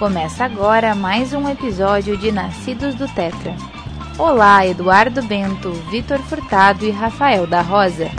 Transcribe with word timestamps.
Começa 0.00 0.46
agora 0.46 0.94
mais 0.94 1.34
um 1.34 1.46
episódio 1.46 2.16
de 2.16 2.32
Nascidos 2.32 2.94
do 2.94 3.06
Tetra. 3.06 3.54
Olá, 4.16 4.66
Eduardo 4.66 5.20
Bento, 5.20 5.72
Vitor 5.90 6.18
Furtado 6.20 6.86
e 6.86 6.90
Rafael 6.90 7.46
da 7.46 7.60
Rosa. 7.60 8.10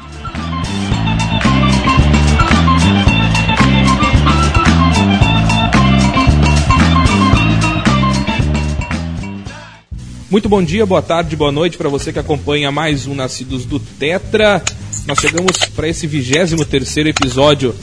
Muito 10.30 10.48
bom 10.48 10.62
dia, 10.62 10.86
boa 10.86 11.02
tarde, 11.02 11.36
boa 11.36 11.52
noite 11.52 11.80
para 11.80 11.90
você 11.90 12.14
que 12.14 12.20
acompanha 12.20 12.72
mais 12.72 13.08
um 13.08 13.16
Nascidos 13.16 13.66
do 13.66 13.80
Tetra. 13.80 14.64
Nós 15.08 15.18
chegamos 15.18 15.58
para 15.76 15.88
esse 15.88 16.06
23 16.06 16.64
terceiro 16.70 17.10
episódio 17.10 17.74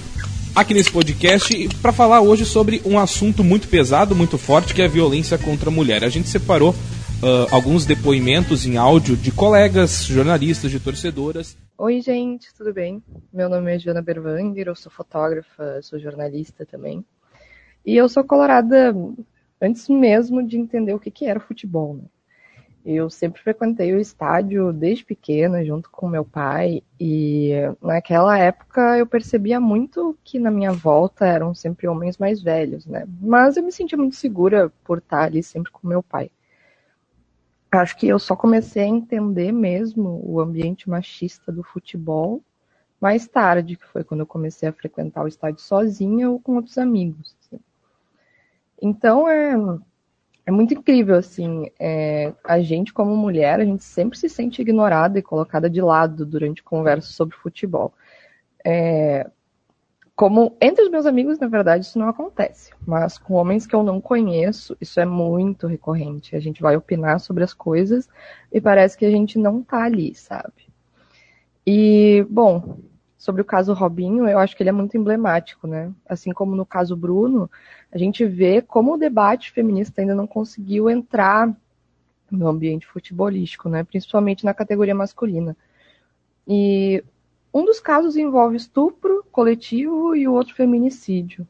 aqui 0.61 0.75
nesse 0.75 0.91
podcast 0.91 1.69
para 1.81 1.93
falar 1.93 2.21
hoje 2.21 2.45
sobre 2.45 2.83
um 2.85 2.99
assunto 2.99 3.45
muito 3.45 3.69
pesado, 3.69 4.15
muito 4.15 4.37
forte, 4.37 4.75
que 4.75 4.83
é 4.83 4.87
a 4.87 4.89
violência 4.89 5.39
contra 5.39 5.71
a 5.71 5.73
mulher. 5.73 6.03
A 6.03 6.09
gente 6.09 6.29
separou 6.29 6.71
uh, 6.71 7.55
alguns 7.55 7.87
depoimentos 7.87 8.67
em 8.67 8.77
áudio 8.77 9.17
de 9.17 9.31
colegas, 9.31 10.05
jornalistas, 10.05 10.73
de 10.73 10.81
torcedoras. 10.81 11.57
Oi, 11.79 12.01
gente, 12.01 12.53
tudo 12.55 12.73
bem? 12.73 13.01
Meu 13.33 13.49
nome 13.49 13.73
é 13.73 13.79
Joana 13.79 14.03
Berwanger, 14.03 14.67
eu 14.67 14.75
sou 14.75 14.91
fotógrafa, 14.91 15.81
sou 15.81 15.97
jornalista 15.97 16.67
também. 16.67 17.05
E 17.87 17.97
eu 17.97 18.09
sou 18.09 18.25
colorada 18.25 18.93
antes 19.63 19.89
mesmo 19.89 20.43
de 20.43 20.59
entender 20.59 20.93
o 20.93 20.99
que, 20.99 21.11
que 21.11 21.25
era 21.25 21.39
futebol, 21.39 21.95
né? 21.95 22.03
Eu 22.91 23.11
sempre 23.11 23.43
frequentei 23.43 23.95
o 23.95 24.01
estádio 24.01 24.73
desde 24.73 25.05
pequena, 25.05 25.63
junto 25.63 25.91
com 25.91 26.09
meu 26.09 26.25
pai, 26.25 26.83
e 26.99 27.53
naquela 27.83 28.39
época 28.39 28.97
eu 28.97 29.07
percebia 29.07 29.61
muito 29.61 30.19
que 30.25 30.39
na 30.39 30.51
minha 30.51 30.73
volta 30.73 31.27
eram 31.27 31.55
sempre 31.55 31.87
homens 31.87 32.17
mais 32.17 32.41
velhos, 32.41 32.87
né? 32.87 33.07
Mas 33.21 33.59
eu 33.59 33.63
me 33.63 33.71
sentia 33.71 33.99
muito 33.99 34.17
segura 34.17 34.73
por 34.85 34.97
estar 34.97 35.25
ali 35.25 35.43
sempre 35.43 35.71
com 35.71 35.87
meu 35.87 36.03
pai. 36.03 36.31
Acho 37.71 37.95
que 37.95 38.09
eu 38.09 38.19
só 38.19 38.35
comecei 38.35 38.85
a 38.85 38.87
entender 38.87 39.53
mesmo 39.53 40.23
o 40.25 40.41
ambiente 40.41 40.89
machista 40.89 41.53
do 41.53 41.63
futebol 41.63 42.43
mais 42.99 43.29
tarde, 43.29 43.77
que 43.77 43.87
foi 43.87 44.03
quando 44.03 44.21
eu 44.21 44.27
comecei 44.27 44.67
a 44.67 44.73
frequentar 44.73 45.25
o 45.25 45.29
estádio 45.29 45.61
sozinha 45.61 46.31
ou 46.31 46.41
com 46.41 46.57
outros 46.57 46.79
amigos. 46.79 47.37
Assim. 47.39 47.61
Então 48.81 49.29
é 49.29 49.55
é 50.49 50.51
muito 50.51 50.73
incrível, 50.73 51.15
assim, 51.17 51.71
é, 51.79 52.33
a 52.43 52.59
gente 52.59 52.91
como 52.91 53.15
mulher, 53.15 53.61
a 53.61 53.67
gente 53.67 53.85
sempre 53.85 54.19
se 54.19 54.31
sente 54.31 54.63
ignorada 54.63 55.19
e 55.19 55.23
colocada 55.23 55.69
de 55.69 55.83
lado 55.83 56.25
durante 56.25 56.63
conversas 56.63 57.15
sobre 57.15 57.37
futebol. 57.37 57.93
É, 58.65 59.31
como 60.17 60.57
entre 60.59 60.83
os 60.85 60.91
meus 60.91 61.05
amigos, 61.05 61.39
na 61.39 61.49
verdade, 61.49 61.85
isso 61.85 61.99
não 61.99 62.09
acontece, 62.09 62.73
mas 62.87 63.19
com 63.19 63.35
homens 63.35 63.67
que 63.67 63.75
eu 63.75 63.83
não 63.83 64.01
conheço, 64.01 64.75
isso 64.81 64.99
é 64.99 65.05
muito 65.05 65.67
recorrente. 65.67 66.35
A 66.35 66.41
gente 66.41 66.63
vai 66.63 66.75
opinar 66.79 67.21
sobre 67.21 67.45
as 67.45 67.53
coisas 67.53 68.09
e 68.51 68.59
parece 68.59 68.97
que 68.97 69.05
a 69.05 69.11
gente 69.11 69.39
não 69.39 69.63
tá 69.63 69.85
ali, 69.85 70.15
sabe? 70.15 70.67
E, 71.67 72.27
bom, 72.31 72.79
sobre 73.19 73.43
o 73.43 73.45
caso 73.45 73.75
Robinho, 73.75 74.27
eu 74.27 74.39
acho 74.39 74.57
que 74.57 74.63
ele 74.63 74.71
é 74.71 74.73
muito 74.73 74.97
emblemático, 74.97 75.67
né? 75.67 75.93
Assim 76.09 76.33
como 76.33 76.57
no 76.57 76.65
caso 76.65 76.97
Bruno, 76.97 77.51
a 77.91 77.99
gente 77.99 78.25
vê 78.25 78.61
como 78.61 78.95
o 78.95 78.99
debate 78.99 79.51
feminista 79.51 80.01
ainda 80.01 80.15
não 80.15 80.27
conseguiu 80.27 80.91
entrar 80.91 81.55
no 82.31 82.47
ambiente 82.47 82.87
futebolístico, 82.87 83.69
né? 83.69 83.83
Principalmente 83.85 84.45
na 84.45 84.53
categoria 84.53 84.95
masculina. 84.95 85.57
E 86.47 87.03
um 87.53 87.65
dos 87.65 87.81
casos 87.81 88.17
envolve 88.17 88.57
estupro 88.57 89.25
coletivo 89.33 90.15
e 90.15 90.29
o 90.29 90.35
outro 90.35 90.55
feminicídio. 90.55 91.47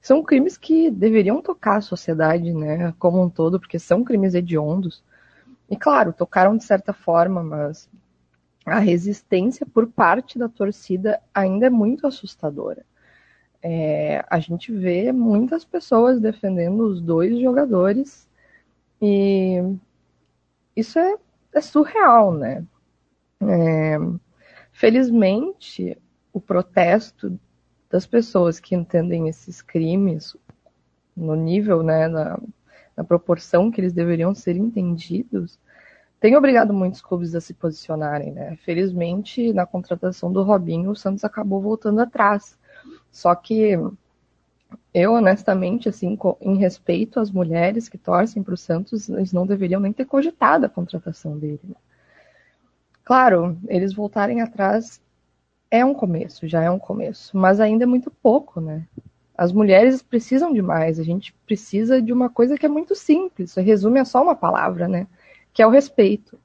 São 0.00 0.22
crimes 0.22 0.56
que 0.56 0.90
deveriam 0.90 1.42
tocar 1.42 1.76
a 1.76 1.82
sociedade, 1.82 2.52
né, 2.52 2.94
como 2.98 3.22
um 3.22 3.28
todo, 3.28 3.60
porque 3.60 3.78
são 3.78 4.02
crimes 4.02 4.34
hediondos. 4.34 5.04
E 5.68 5.76
claro, 5.76 6.12
tocaram 6.12 6.56
de 6.56 6.64
certa 6.64 6.92
forma, 6.92 7.42
mas 7.42 7.88
a 8.64 8.78
resistência 8.78 9.66
por 9.66 9.86
parte 9.86 10.38
da 10.38 10.48
torcida 10.48 11.20
ainda 11.34 11.66
é 11.66 11.70
muito 11.70 12.06
assustadora. 12.06 12.84
É, 13.62 14.24
a 14.28 14.38
gente 14.38 14.72
vê 14.72 15.12
muitas 15.12 15.64
pessoas 15.64 16.20
defendendo 16.20 16.80
os 16.80 17.00
dois 17.00 17.38
jogadores 17.38 18.26
e 19.02 19.62
isso 20.74 20.98
é, 20.98 21.16
é 21.52 21.60
surreal, 21.60 22.32
né? 22.32 22.64
É, 23.42 23.98
felizmente, 24.72 25.96
o 26.32 26.40
protesto 26.40 27.38
das 27.90 28.06
pessoas 28.06 28.60
que 28.60 28.74
entendem 28.74 29.28
esses 29.28 29.60
crimes 29.60 30.36
no 31.16 31.34
nível, 31.34 31.82
né, 31.82 32.08
na, 32.08 32.38
na 32.96 33.04
proporção 33.04 33.70
que 33.70 33.80
eles 33.80 33.92
deveriam 33.92 34.34
ser 34.34 34.56
entendidos, 34.56 35.58
tem 36.20 36.36
obrigado 36.36 36.72
muitos 36.74 37.00
clubes 37.00 37.34
a 37.34 37.40
se 37.40 37.54
posicionarem, 37.54 38.32
né? 38.32 38.54
Felizmente, 38.56 39.54
na 39.54 39.64
contratação 39.64 40.30
do 40.30 40.42
Robinho, 40.42 40.90
o 40.90 40.96
Santos 40.96 41.24
acabou 41.24 41.62
voltando 41.62 41.98
atrás. 42.00 42.58
Só 43.10 43.34
que 43.34 43.78
eu, 44.94 45.12
honestamente, 45.12 45.88
assim, 45.88 46.18
em 46.40 46.56
respeito 46.56 47.20
às 47.20 47.30
mulheres 47.30 47.88
que 47.88 47.98
torcem 47.98 48.42
para 48.42 48.54
o 48.54 48.56
Santos, 48.56 49.08
eles 49.08 49.32
não 49.32 49.46
deveriam 49.46 49.80
nem 49.80 49.92
ter 49.92 50.04
cogitado 50.04 50.66
a 50.66 50.68
contratação 50.68 51.38
dele. 51.38 51.60
Né? 51.64 51.74
Claro, 53.04 53.58
eles 53.68 53.92
voltarem 53.92 54.40
atrás 54.40 55.00
é 55.70 55.84
um 55.84 55.94
começo, 55.94 56.46
já 56.48 56.62
é 56.62 56.70
um 56.70 56.78
começo, 56.78 57.36
mas 57.36 57.60
ainda 57.60 57.84
é 57.84 57.86
muito 57.86 58.10
pouco, 58.10 58.60
né? 58.60 58.86
As 59.36 59.52
mulheres 59.52 60.02
precisam 60.02 60.52
de 60.52 60.60
mais, 60.60 60.98
a 60.98 61.02
gente 61.02 61.32
precisa 61.46 62.02
de 62.02 62.12
uma 62.12 62.28
coisa 62.28 62.58
que 62.58 62.66
é 62.66 62.68
muito 62.68 62.94
simples, 62.94 63.54
resume 63.54 63.98
a 64.00 64.04
só 64.04 64.22
uma 64.22 64.34
palavra, 64.34 64.86
né? 64.86 65.06
que 65.52 65.62
é 65.62 65.66
o 65.66 65.70
respeito. 65.70 66.38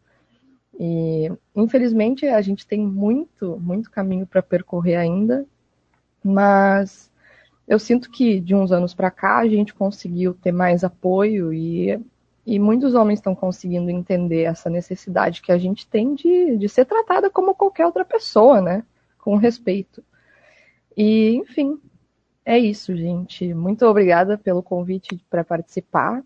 E, 0.78 1.32
infelizmente, 1.56 2.26
a 2.26 2.42
gente 2.42 2.68
tem 2.68 2.80
muito, 2.80 3.58
muito 3.59 3.90
caminho 3.90 4.28
para 4.28 4.42
percorrer 4.42 4.96
ainda, 4.96 5.46
mas 6.25 7.12
eu 7.68 7.78
sinto 7.78 8.09
que 8.09 8.40
de 8.40 8.56
uns 8.56 8.72
anos 8.72 8.96
para 8.96 9.12
cá 9.12 9.38
a 9.38 9.47
gente 9.47 9.75
conseguiu 9.75 10.34
ter 10.34 10.52
mais 10.52 10.84
apoio 10.84 11.53
e, 11.53 12.00
e 12.44 12.58
muitos 12.58 12.96
homens 12.96 13.19
estão 13.19 13.36
conseguindo 13.36 13.91
entender 13.91 14.41
essa 14.41 14.68
necessidade 14.68 15.41
que 15.41 15.52
a 15.52 15.58
gente 15.58 15.88
tem 15.88 16.16
de, 16.16 16.58
de 16.58 16.68
ser 16.68 16.85
tratada 16.85 17.30
como 17.30 17.53
qualquer 17.53 17.85
outra 17.85 18.03
pessoa, 18.03 18.59
né? 18.59 18.84
Com 19.19 19.35
respeito. 19.35 20.03
E, 20.97 21.35
enfim, 21.35 21.80
é 22.44 22.58
isso, 22.58 22.96
gente. 22.96 23.53
Muito 23.53 23.85
obrigada 23.85 24.35
pelo 24.35 24.64
convite 24.64 25.24
para 25.30 25.44
participar. 25.44 26.24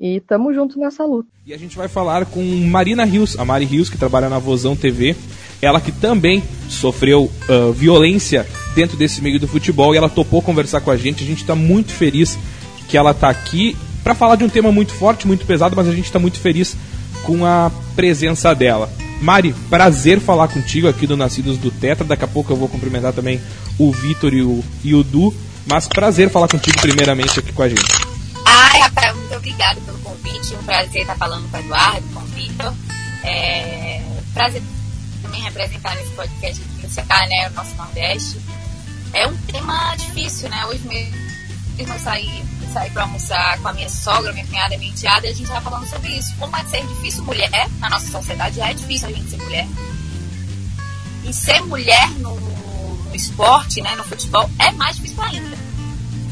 E 0.00 0.18
tamo 0.20 0.54
junto 0.54 0.78
nessa 0.78 1.04
luta. 1.04 1.28
E 1.46 1.52
a 1.52 1.58
gente 1.58 1.76
vai 1.76 1.86
falar 1.86 2.24
com 2.24 2.42
Marina 2.42 3.04
Rios, 3.04 3.38
a 3.38 3.44
Mari 3.44 3.66
Rios, 3.66 3.90
que 3.90 3.98
trabalha 3.98 4.30
na 4.30 4.38
Vozão 4.38 4.74
TV. 4.74 5.14
Ela 5.60 5.78
que 5.78 5.92
também 5.92 6.42
sofreu 6.70 7.30
uh, 7.48 7.72
violência 7.72 8.46
dentro 8.74 8.96
desse 8.96 9.20
meio 9.20 9.38
do 9.38 9.46
futebol 9.46 9.94
e 9.94 9.98
ela 9.98 10.08
topou 10.08 10.40
conversar 10.40 10.80
com 10.80 10.90
a 10.90 10.96
gente. 10.96 11.22
A 11.22 11.26
gente 11.26 11.42
está 11.42 11.54
muito 11.54 11.92
feliz 11.92 12.38
que 12.88 12.96
ela 12.96 13.10
está 13.10 13.28
aqui 13.28 13.76
para 14.02 14.14
falar 14.14 14.36
de 14.36 14.44
um 14.44 14.48
tema 14.48 14.72
muito 14.72 14.92
forte, 14.94 15.26
muito 15.26 15.44
pesado, 15.44 15.76
mas 15.76 15.86
a 15.86 15.92
gente 15.92 16.06
está 16.06 16.18
muito 16.18 16.38
feliz 16.38 16.74
com 17.24 17.44
a 17.44 17.70
presença 17.94 18.54
dela. 18.54 18.90
Mari, 19.20 19.54
prazer 19.68 20.18
falar 20.18 20.48
contigo 20.48 20.88
aqui 20.88 21.06
do 21.06 21.14
Nascidos 21.14 21.58
do 21.58 21.70
Tetra. 21.70 22.06
Daqui 22.06 22.24
a 22.24 22.28
pouco 22.28 22.50
eu 22.50 22.56
vou 22.56 22.68
cumprimentar 22.68 23.12
também 23.12 23.38
o 23.78 23.92
Vitor 23.92 24.32
e 24.32 24.40
o, 24.40 24.64
e 24.82 24.94
o 24.94 25.04
Du. 25.04 25.34
Mas 25.66 25.86
prazer 25.86 26.30
falar 26.30 26.48
contigo 26.48 26.80
primeiramente 26.80 27.38
aqui 27.38 27.52
com 27.52 27.62
a 27.62 27.68
gente. 27.68 27.99
Obrigada 29.40 29.80
pelo 29.80 29.98
convite. 30.00 30.54
Um 30.54 30.62
prazer 30.64 31.00
estar 31.00 31.16
falando 31.16 31.50
com 31.50 31.56
o 31.56 31.60
Eduardo, 31.60 32.06
com 32.12 32.20
o 32.20 32.26
Vitor. 32.26 32.74
É, 33.24 34.02
prazer 34.34 34.62
também 35.22 35.40
representar 35.40 35.96
nesse 35.96 36.10
podcast 36.10 36.62
aqui 36.62 36.82
no 36.82 36.88
CK, 36.88 37.28
né, 37.28 37.48
o 37.48 37.52
nosso 37.54 37.74
Nordeste. 37.74 38.38
É 39.14 39.26
um 39.26 39.36
tema 39.38 39.96
difícil, 39.96 40.50
né? 40.50 40.66
Hoje 40.66 40.86
mesmo 40.86 41.30
eu 41.78 41.98
saí, 41.98 42.44
saí 42.74 42.90
para 42.90 43.04
almoçar 43.04 43.58
com 43.60 43.68
a 43.68 43.72
minha 43.72 43.88
sogra, 43.88 44.30
minha 44.34 44.46
cunhada, 44.46 44.76
minha 44.76 44.92
enteada, 44.92 45.26
e 45.26 45.30
a 45.30 45.32
gente 45.32 45.44
estava 45.44 45.70
falando 45.70 45.88
sobre 45.88 46.10
isso. 46.10 46.36
Como 46.36 46.54
é 46.54 46.64
ser 46.66 46.86
difícil 46.86 47.24
mulher 47.24 47.50
na 47.78 47.88
nossa 47.88 48.10
sociedade, 48.10 48.56
já 48.56 48.68
é 48.68 48.74
difícil 48.74 49.08
a 49.08 49.12
gente 49.12 49.30
ser 49.30 49.38
mulher. 49.38 49.66
E 51.24 51.32
ser 51.32 51.62
mulher 51.62 52.10
no, 52.18 52.38
no 52.38 53.14
esporte, 53.14 53.80
né, 53.80 53.96
no 53.96 54.04
futebol, 54.04 54.50
é 54.58 54.70
mais 54.72 54.96
difícil 54.96 55.22
ainda 55.22 55.69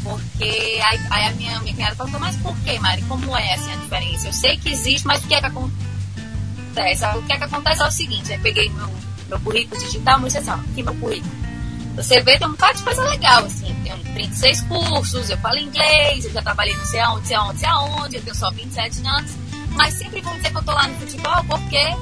porque 0.03 0.81
aí, 0.85 1.01
aí 1.11 1.27
a 1.27 1.33
minha, 1.33 1.61
minha 1.61 1.75
cunhada 1.75 1.97
perguntou, 1.97 2.21
mas 2.21 2.37
por 2.37 2.57
que, 2.61 2.79
Mari? 2.79 3.03
Como 3.03 3.37
é 3.37 3.55
assim 3.55 3.73
a 3.73 3.77
diferença? 3.77 4.29
Eu 4.29 4.33
sei 4.33 4.57
que 4.57 4.71
existe, 4.71 5.07
mas 5.07 5.25
o 5.25 5.29
que 5.29 5.35
é 5.35 5.41
que 5.41 5.47
acontece? 5.47 7.05
O 7.17 7.23
que 7.23 7.33
é 7.33 7.37
que 7.37 7.45
acontece 7.45 7.83
é 7.83 7.87
o 7.87 7.91
seguinte, 7.91 8.33
eu 8.33 8.41
peguei 8.41 8.69
meu, 8.71 8.89
meu 9.29 9.41
currículo 9.41 9.81
digital, 9.81 10.21
mas 10.21 10.37
assim, 10.37 10.51
aqui 10.51 10.83
meu 10.83 10.95
currículo. 10.95 11.39
Você 11.97 12.21
vê, 12.21 12.39
tem 12.39 12.47
um 12.47 12.53
bocado 12.53 12.79
de 12.79 12.85
coisa 12.85 13.03
legal, 13.03 13.45
assim. 13.45 13.75
Tenho 13.83 13.99
36 13.99 14.61
cursos, 14.63 15.31
eu 15.31 15.39
falo 15.39 15.59
inglês, 15.59 16.25
eu 16.25 16.33
já 16.33 16.43
trabalhei 16.43 16.77
não 16.77 16.87
sei 16.87 17.01
aonde, 17.01 17.27
sei 17.27 17.37
aonde, 17.37 17.59
sei 17.59 17.69
aonde, 17.69 18.17
eu 18.17 18.23
tenho 18.23 18.37
só 18.37 18.51
27 18.53 19.07
anos. 19.07 19.33
Mas 19.73 19.95
sempre 19.95 20.21
vão 20.21 20.37
dizer 20.37 20.51
que 20.51 20.57
eu 20.59 20.63
tô 20.63 20.73
lá 20.73 20.87
no 20.87 20.95
futebol 20.99 21.45
porque 21.45 21.97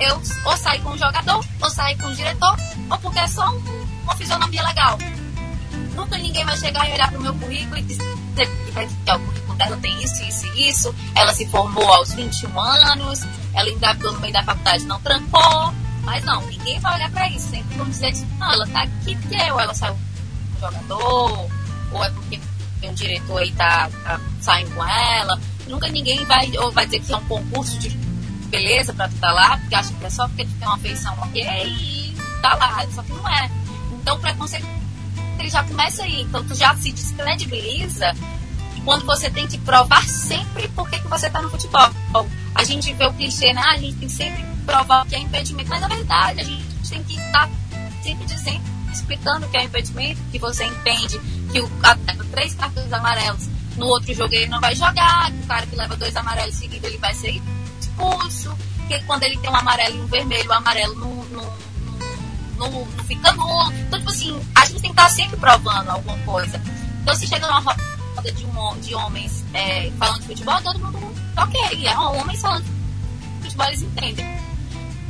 eu 0.00 0.22
ou 0.44 0.56
saí 0.58 0.78
com 0.80 0.90
um 0.90 0.98
jogador, 0.98 1.44
ou 1.62 1.70
saí 1.70 1.96
com 1.96 2.08
um 2.08 2.14
diretor, 2.14 2.56
ou 2.90 2.98
porque 2.98 3.18
é 3.18 3.26
só 3.26 3.48
um, 3.50 3.86
uma 4.02 4.14
fisionomia 4.16 4.62
legal 4.62 4.98
nunca 5.94 6.18
ninguém 6.18 6.44
vai 6.44 6.56
chegar 6.56 6.88
e 6.88 6.92
olhar 6.92 7.10
pro 7.10 7.20
meu 7.20 7.34
currículo 7.34 7.78
e 7.78 7.82
dizer 7.82 8.16
que 8.34 9.12
o 9.12 9.18
currículo 9.20 9.54
dela 9.56 9.76
tem 9.78 10.02
isso, 10.02 10.22
isso 10.24 10.46
e 10.54 10.68
isso, 10.68 10.94
ela 11.14 11.32
se 11.32 11.46
formou 11.46 11.90
aos 11.92 12.12
21 12.14 12.60
anos, 12.60 13.20
ela 13.54 13.68
engravidou 13.70 14.12
no 14.12 14.20
meio 14.20 14.32
da 14.32 14.42
faculdade 14.42 14.84
não 14.84 15.00
trancou, 15.00 15.74
mas 16.04 16.24
não, 16.24 16.40
ninguém 16.46 16.78
vai 16.80 16.96
olhar 16.96 17.10
pra 17.10 17.28
isso, 17.28 17.50
sempre 17.50 17.76
vão 17.76 17.88
dizer 17.88 18.08
assim, 18.08 18.26
não, 18.38 18.52
ela 18.52 18.66
tá 18.66 18.82
aqui 18.82 19.16
porque 19.16 19.52
ou 19.52 19.60
ela 19.60 19.74
saiu 19.74 19.94
do 19.94 20.60
jogador, 20.60 21.50
ou 21.92 22.04
é 22.04 22.10
porque 22.10 22.40
um 22.82 22.94
diretor 22.94 23.38
aí 23.38 23.52
tá, 23.52 23.90
tá 24.04 24.20
saindo 24.40 24.74
com 24.74 24.84
ela, 24.84 25.40
nunca 25.66 25.88
ninguém 25.88 26.24
vai, 26.24 26.50
ou 26.58 26.72
vai 26.72 26.86
dizer 26.86 27.00
que 27.00 27.12
é 27.12 27.16
um 27.16 27.24
concurso 27.26 27.78
de 27.78 27.90
beleza 28.48 28.92
pra 28.92 29.08
tu 29.08 29.16
tá 29.16 29.32
lá, 29.32 29.58
porque 29.58 29.74
acha 29.74 29.92
que 29.92 30.04
é 30.04 30.10
só 30.10 30.26
porque 30.28 30.44
tu 30.44 30.52
tem 30.58 30.68
uma 30.68 30.78
feição 30.78 31.14
ok 31.20 31.42
e 31.66 32.14
tá 32.42 32.54
lá, 32.54 32.84
só 32.92 33.02
que 33.02 33.12
não 33.12 33.28
é. 33.28 33.50
Então 33.92 34.18
preconceito 34.18 34.79
ele 35.40 35.50
já 35.50 35.62
começa 35.64 36.02
aí. 36.02 36.22
Então 36.22 36.44
tu 36.44 36.54
já 36.54 36.74
se 36.76 36.92
descredibiliza 36.92 38.14
quando 38.84 39.04
você 39.04 39.28
tem 39.28 39.46
que 39.46 39.58
provar 39.58 40.02
sempre 40.08 40.66
por 40.68 40.88
que, 40.88 40.98
que 41.00 41.08
você 41.08 41.26
está 41.26 41.42
no 41.42 41.50
futebol. 41.50 41.90
A 42.54 42.64
gente 42.64 42.92
vê 42.94 43.06
o 43.06 43.12
clichê, 43.12 43.52
né? 43.52 43.62
A 43.66 43.76
gente 43.76 43.96
tem 43.96 44.08
que 44.08 44.14
sempre 44.14 44.44
provar 44.64 45.06
que 45.06 45.14
é 45.14 45.18
impedimento, 45.18 45.68
mas 45.68 45.80
na 45.80 45.88
verdade 45.88 46.40
a 46.40 46.44
gente 46.44 46.64
tem 46.88 47.02
que 47.04 47.16
estar 47.16 47.48
sempre 48.02 48.24
dizendo, 48.26 48.62
explicando 48.92 49.48
que 49.48 49.56
é 49.56 49.64
impedimento, 49.64 50.20
que 50.30 50.38
você 50.38 50.64
entende 50.64 51.20
que 51.52 51.60
o 51.60 51.70
atleta 51.82 52.24
três 52.30 52.54
cartões 52.54 52.92
amarelos 52.92 53.48
no 53.76 53.86
outro 53.86 54.14
jogo 54.14 54.34
ele 54.34 54.46
não 54.46 54.60
vai 54.60 54.74
jogar, 54.74 55.30
que 55.30 55.42
o 55.42 55.46
cara 55.46 55.66
que 55.66 55.76
leva 55.76 55.96
dois 55.96 56.14
amarelos 56.16 56.54
seguidos 56.54 56.88
ele 56.88 56.98
vai 56.98 57.14
ser 57.14 57.40
expulso, 57.80 58.56
que 58.88 58.98
quando 59.04 59.22
ele 59.24 59.36
tem 59.38 59.50
um 59.50 59.56
amarelo 59.56 59.96
e 59.96 60.00
um 60.00 60.06
vermelho, 60.06 60.48
o 60.48 60.52
amarelo 60.52 60.94
não, 60.96 61.19
não, 62.60 62.70
não, 62.70 63.04
fica 63.04 63.32
nulo. 63.32 63.72
Então, 63.72 63.98
tipo 63.98 64.10
assim, 64.10 64.40
a 64.54 64.66
gente 64.66 64.82
tem 64.82 64.92
que 64.94 65.00
estar 65.00 65.08
sempre 65.08 65.36
provando 65.38 65.88
alguma 65.88 66.18
coisa. 66.18 66.60
Então, 67.02 67.14
se 67.14 67.26
chega 67.26 67.46
numa 67.46 67.60
roda 67.60 68.32
de, 68.32 68.44
um, 68.44 68.80
de 68.80 68.94
homens 68.94 69.44
é, 69.54 69.90
falando 69.98 70.20
de 70.20 70.26
futebol, 70.26 70.60
todo 70.60 70.78
mundo, 70.78 71.14
ok, 71.36 71.86
é 71.86 71.98
um 71.98 72.20
homem 72.20 72.36
falando 72.36 72.64
de 72.64 73.44
futebol, 73.44 73.66
eles 73.66 73.82
entendem. 73.82 74.26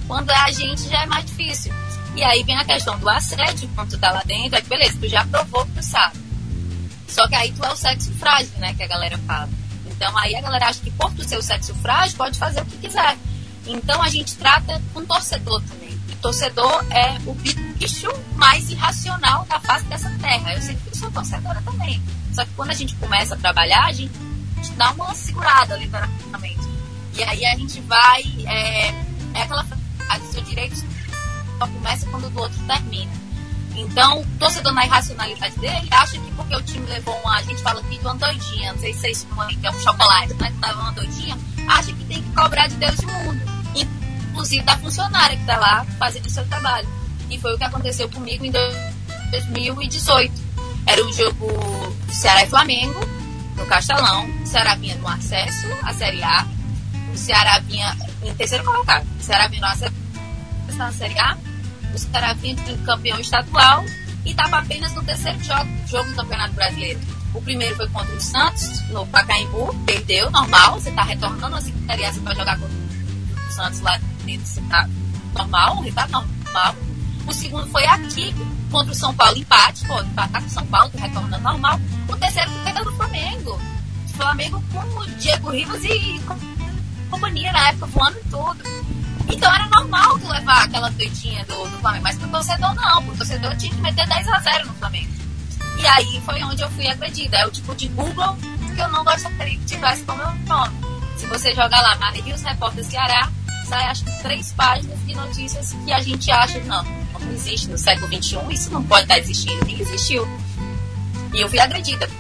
Quando 0.07 0.31
é 0.31 0.37
a 0.37 0.51
gente, 0.51 0.89
já 0.89 1.03
é 1.03 1.07
mais 1.07 1.25
difícil. 1.25 1.73
E 2.15 2.23
aí 2.23 2.43
vem 2.43 2.57
a 2.57 2.65
questão 2.65 2.99
do 2.99 3.09
assédio, 3.09 3.69
quando 3.75 3.91
tu 3.91 3.99
tá 3.99 4.11
lá 4.13 4.23
dentro, 4.25 4.57
aí 4.57 4.63
beleza, 4.63 4.99
tu 5.01 5.09
já 5.09 5.25
provou 5.25 5.65
que 5.67 5.73
tu 5.73 5.83
sabe. 5.83 6.19
Só 7.09 7.27
que 7.29 7.35
aí 7.35 7.53
tu 7.53 7.65
é 7.65 7.73
o 7.73 7.77
sexo 7.77 8.13
frágil, 8.15 8.51
né, 8.59 8.75
que 8.75 8.83
a 8.83 8.89
galera 8.89 9.19
fala. 9.19 9.49
Então 9.87 10.17
aí 10.19 10.35
a 10.35 10.41
galera 10.41 10.69
acha 10.69 10.81
que 10.81 10.91
por 10.93 11.13
tu 11.13 11.29
ser 11.29 11.37
o 11.37 11.43
sexo 11.43 11.75
frágil, 11.77 12.17
pode 12.17 12.39
fazer 12.39 12.61
o 12.63 12.65
que 12.65 12.79
quiser. 12.79 13.17
Então 13.67 14.03
a 14.03 14.09
gente 14.09 14.35
trata 14.37 14.81
com 14.93 15.05
torcedor 15.05 15.63
também. 15.63 15.80
Torcedor 16.21 16.85
é 16.91 17.19
o 17.27 17.35
bicho 17.35 18.09
mais 18.37 18.71
irracional 18.71 19.45
da 19.47 19.59
face 19.61 19.85
dessa 19.87 20.11
terra. 20.21 20.55
Eu 20.55 20.63
sempre 20.63 20.97
sou 20.97 21.11
torcedora 21.11 21.63
também. 21.63 22.01
Só 22.33 22.45
que 22.45 22.51
quando 22.53 22.71
a 22.71 22.75
gente 22.75 22.95
começa 22.97 23.35
a 23.35 23.39
trabalhar, 23.39 23.87
a 23.87 23.93
gente 23.93 24.13
dá 24.77 24.91
uma 24.93 25.15
segurada, 25.15 25.77
literalmente. 25.77 26.69
E 27.15 27.23
aí 27.25 27.45
a 27.47 27.57
gente 27.57 27.81
vai. 27.83 28.23
É, 28.47 28.89
é 29.35 29.43
aquela 29.43 29.65
frase: 29.65 30.33
seu 30.33 30.43
direito 30.43 30.77
só 31.59 31.67
começa 31.67 32.07
quando 32.07 32.27
o 32.27 32.31
do 32.31 32.41
outro 32.41 32.59
termina. 32.67 33.13
Então, 33.77 34.21
o 34.21 34.27
torcedor 34.39 34.75
na 34.75 34.85
irracionalidade 34.85 35.59
dele 35.59 35.89
acha 35.91 36.19
que 36.19 36.31
porque 36.33 36.55
o 36.55 36.63
time 36.63 36.87
levou 36.87 37.19
uma. 37.21 37.37
A 37.37 37.43
gente 37.43 37.63
fala 37.63 37.81
aqui 37.81 37.99
de 37.99 38.05
uma 38.05 38.15
doidinha, 38.15 38.73
não 38.73 38.81
sei 38.81 38.93
se 38.93 39.01
vocês 39.01 39.27
comem, 39.35 39.59
que 39.59 39.67
é 39.67 39.71
um 39.71 39.81
chocolate, 39.81 40.35
mas 40.39 40.53
que 40.53 40.61
tava 40.61 40.81
uma 40.81 40.93
doidinha, 40.93 41.39
acha 41.69 41.93
que 41.93 42.05
tem 42.05 42.23
que 42.23 42.31
cobrar 42.33 42.67
de 42.67 42.75
Deus 42.77 42.99
e 42.99 43.07
mundo. 43.07 43.50
Inclusive 44.41 44.65
da 44.65 44.79
funcionária 44.79 45.37
que 45.37 45.43
está 45.43 45.59
lá 45.59 45.85
fazendo 45.99 46.25
o 46.25 46.31
seu 46.31 46.47
trabalho. 46.47 46.89
E 47.31 47.39
foi 47.39 47.55
o 47.55 47.59
que 47.59 47.65
aconteceu 47.65 48.09
comigo 48.09 48.43
em 48.43 48.51
2018. 48.51 50.33
Era 50.87 51.05
um 51.05 51.13
jogo 51.13 51.47
Ceará 52.11 52.45
e 52.45 52.47
Flamengo, 52.49 53.01
no 53.55 53.67
Castelão. 53.67 54.27
O 54.43 54.47
Ceará 54.47 54.77
vinha 54.77 54.95
no 54.97 55.07
acesso 55.07 55.67
à 55.83 55.93
Série 55.93 56.23
A. 56.23 56.47
O 57.13 57.19
Ceará 57.19 57.59
vinha 57.59 57.95
em 58.23 58.35
terceiro 58.35 58.65
colocado. 58.65 59.07
O 59.19 59.23
Ceará 59.23 59.47
vinha 59.47 59.61
no 59.61 59.67
acesso 59.67 59.95
à 60.81 60.91
Série 60.91 61.19
A 61.19 61.37
o 61.95 61.99
Ceará 61.99 62.33
vinha 62.33 62.55
de 62.55 62.75
campeão 62.79 63.21
estadual 63.21 63.85
e 64.25 64.31
estava 64.31 64.59
apenas 64.59 64.95
no 64.95 65.03
terceiro 65.03 65.43
jogo, 65.43 65.69
jogo 65.87 66.09
do 66.09 66.17
Campeonato 66.17 66.55
Brasileiro. 66.55 66.99
O 67.35 67.43
primeiro 67.43 67.77
foi 67.77 67.89
contra 67.91 68.15
o 68.15 68.21
Santos, 68.21 68.89
no 68.89 69.07
Pacaembu, 69.07 69.75
perdeu, 69.85 70.31
normal, 70.31 70.81
você 70.81 70.89
está 70.89 71.03
retornando 71.03 71.57
a 71.57 71.61
Secretaria, 71.61 72.13
você 72.13 72.21
vai 72.21 72.35
jogar 72.35 72.59
contra 72.59 72.77
o 73.49 73.53
Santos 73.53 73.81
lá 73.81 74.01
você 74.39 74.61
tá 74.63 74.89
normal, 75.35 75.77
um 75.77 75.81
resultado 75.81 76.11
normal. 76.13 76.77
O 77.27 77.33
segundo 77.33 77.67
foi 77.69 77.85
aqui, 77.87 78.35
contra 78.71 78.93
o 78.93 78.95
São 78.95 79.15
Paulo, 79.15 79.37
empate, 79.37 79.85
pô, 79.87 80.01
empatar 80.01 80.41
com 80.41 80.49
o 80.49 80.51
São 80.51 80.67
Paulo, 80.67 80.91
retornando 80.95 81.43
normal. 81.43 81.81
O 82.09 82.17
terceiro 82.17 82.51
foi 82.51 82.73
do 82.73 82.93
Flamengo. 82.97 83.61
O 84.09 84.17
Flamengo 84.17 84.65
com 84.73 85.01
o 85.01 85.07
Diego 85.19 85.51
Rivas 85.51 85.85
e 85.85 86.21
companhia 87.11 87.53
na 87.53 87.69
época, 87.69 87.87
voando 87.87 88.19
tudo. 88.31 88.63
Então 89.29 89.55
era 89.55 89.67
normal 89.69 90.19
tu 90.19 90.29
levar 90.29 90.65
aquela 90.65 90.91
doidinha 90.91 91.45
do, 91.45 91.65
do 91.65 91.79
Flamengo, 91.79 92.05
mas 92.05 92.19
pro 92.19 92.29
torcedor 92.29 92.75
não, 92.75 93.03
pro 93.05 93.17
torcedor 93.17 93.57
tinha 93.57 93.73
que 93.73 93.81
meter 93.81 94.07
10 94.07 94.29
a 94.29 94.39
0 94.41 94.67
no 94.67 94.75
Flamengo. 94.75 95.13
E 95.79 95.87
aí 95.87 96.21
foi 96.27 96.43
onde 96.43 96.63
eu 96.63 96.71
fui 96.71 96.87
agredida. 96.87 97.39
É 97.39 97.47
o 97.47 97.51
tipo 97.51 97.75
de 97.75 97.89
Google 97.89 98.37
que 98.75 98.81
eu 98.81 98.89
não 98.89 99.05
gostaria 99.05 99.59
que 99.59 99.65
tivesse 99.65 100.03
como 100.05 100.19
meu 100.19 100.35
nome. 100.47 100.75
Se 101.17 101.27
você 101.27 101.55
jogar 101.55 101.81
lá, 101.81 101.97
Mari 101.97 102.21
Rios 102.21 102.43
Repórter 102.43 102.85
Ceará, 102.85 103.31
sai 103.71 103.85
acho 103.85 104.05
três 104.21 104.51
páginas 104.53 104.99
de 105.07 105.15
notícias 105.15 105.73
que 105.85 105.93
a 105.93 106.03
gente 106.03 106.29
acha, 106.29 106.59
não, 106.61 106.83
não 106.83 107.33
existe 107.33 107.69
no 107.69 107.79
século 107.79 108.09
XXI, 108.09 108.39
isso 108.51 108.71
não 108.73 108.83
pode 108.83 109.03
estar 109.03 109.19
existindo, 109.19 109.65
nem 109.65 109.81
existiu. 109.81 110.27
E 111.33 111.41
eu 111.41 111.49
fui 111.49 111.61
agredida, 111.61 112.11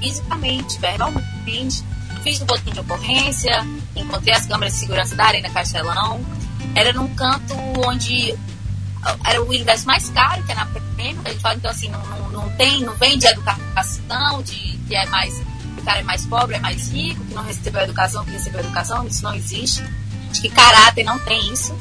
fisicamente, 0.00 0.78
verbalmente. 0.78 1.82
Fiz 2.22 2.40
um 2.40 2.46
boletim 2.46 2.70
de 2.70 2.80
ocorrência, 2.80 3.66
encontrei 3.96 4.34
as 4.34 4.46
câmeras 4.46 4.74
de 4.74 4.78
segurança 4.78 5.16
da 5.16 5.24
Arena 5.24 5.50
Castelão, 5.50 6.24
era 6.76 6.92
num 6.92 7.12
canto 7.14 7.54
onde 7.84 8.32
era 9.24 9.42
o 9.42 9.52
ingresso 9.52 9.86
mais 9.86 10.08
caro, 10.10 10.42
que 10.44 10.52
é 10.52 10.54
na 10.54 10.66
prêmio, 10.66 11.20
a 11.24 11.30
gente 11.30 11.40
fala, 11.40 11.54
então 11.56 11.70
assim, 11.70 11.88
não, 11.88 12.06
não, 12.06 12.30
não, 12.30 12.56
tem, 12.56 12.82
não 12.82 12.94
vem 12.94 13.18
de 13.18 13.26
educação, 13.26 14.42
de 14.42 14.78
que 14.86 14.94
é 14.94 15.06
mais, 15.06 15.42
o 15.76 15.82
cara 15.82 16.00
é 16.00 16.02
mais 16.02 16.24
pobre, 16.26 16.54
é 16.54 16.60
mais 16.60 16.92
rico, 16.92 17.24
que 17.24 17.34
não 17.34 17.42
recebeu 17.42 17.82
educação, 17.82 18.24
que 18.24 18.30
recebeu 18.30 18.60
educação, 18.60 19.06
isso 19.06 19.24
não 19.24 19.34
existe. 19.34 19.82
Que 20.32 20.48
caráter 20.48 21.04
não 21.04 21.18
tem 21.20 21.52
isso. 21.52 21.76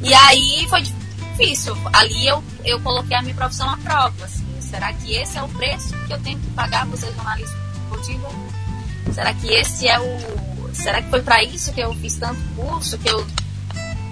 E 0.00 0.12
aí 0.14 0.66
foi 0.68 0.82
difícil. 0.82 1.76
Ali 1.92 2.26
eu, 2.26 2.42
eu 2.64 2.80
coloquei 2.80 3.16
a 3.16 3.22
minha 3.22 3.34
profissão 3.34 3.68
à 3.68 3.76
prova. 3.76 4.24
Assim, 4.24 4.46
será 4.60 4.92
que 4.92 5.14
esse 5.14 5.38
é 5.38 5.42
o 5.42 5.48
preço 5.48 5.94
que 6.06 6.12
eu 6.12 6.20
tenho 6.20 6.38
que 6.38 6.46
pagar 6.48 6.86
para 6.86 6.96
ser 6.96 7.12
jornalista 7.14 7.56
esportiva? 7.74 8.28
Será 9.12 9.34
que 9.34 9.48
esse 9.48 9.88
é 9.88 9.98
o. 9.98 10.74
Será 10.74 11.02
que 11.02 11.10
foi 11.10 11.22
para 11.22 11.42
isso 11.42 11.72
que 11.72 11.80
eu 11.80 11.92
fiz 11.94 12.16
tanto 12.16 12.40
curso, 12.54 12.96
que 12.98 13.08
eu 13.08 13.26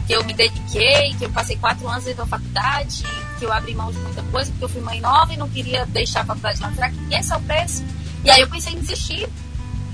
que 0.09 0.15
eu 0.15 0.25
me 0.25 0.33
dediquei, 0.33 1.15
que 1.19 1.27
eu 1.27 1.31
passei 1.31 1.55
quatro 1.57 1.87
anos 1.87 2.05
dentro 2.05 2.25
da 2.25 2.27
faculdade, 2.27 3.05
que 3.39 3.45
eu 3.45 3.53
abri 3.53 3.75
mão 3.75 3.93
de 3.93 3.99
muita 3.99 4.23
coisa, 4.23 4.51
porque 4.53 4.65
eu 4.65 4.69
fui 4.71 4.81
mãe 4.81 5.01
nova 5.03 5.35
e 5.35 5.37
não 5.37 5.51
queria 5.51 5.85
deixar 5.85 6.23
a 6.23 6.25
faculdade 6.25 6.63
lá. 6.63 6.73
Será 6.73 6.91
que 6.91 7.15
esse 7.15 7.31
é 7.31 7.37
o 7.37 7.41
preço? 7.43 7.85
E 8.25 8.31
aí 8.31 8.41
eu 8.41 8.49
pensei 8.49 8.73
em 8.73 8.81
desistir 8.81 9.29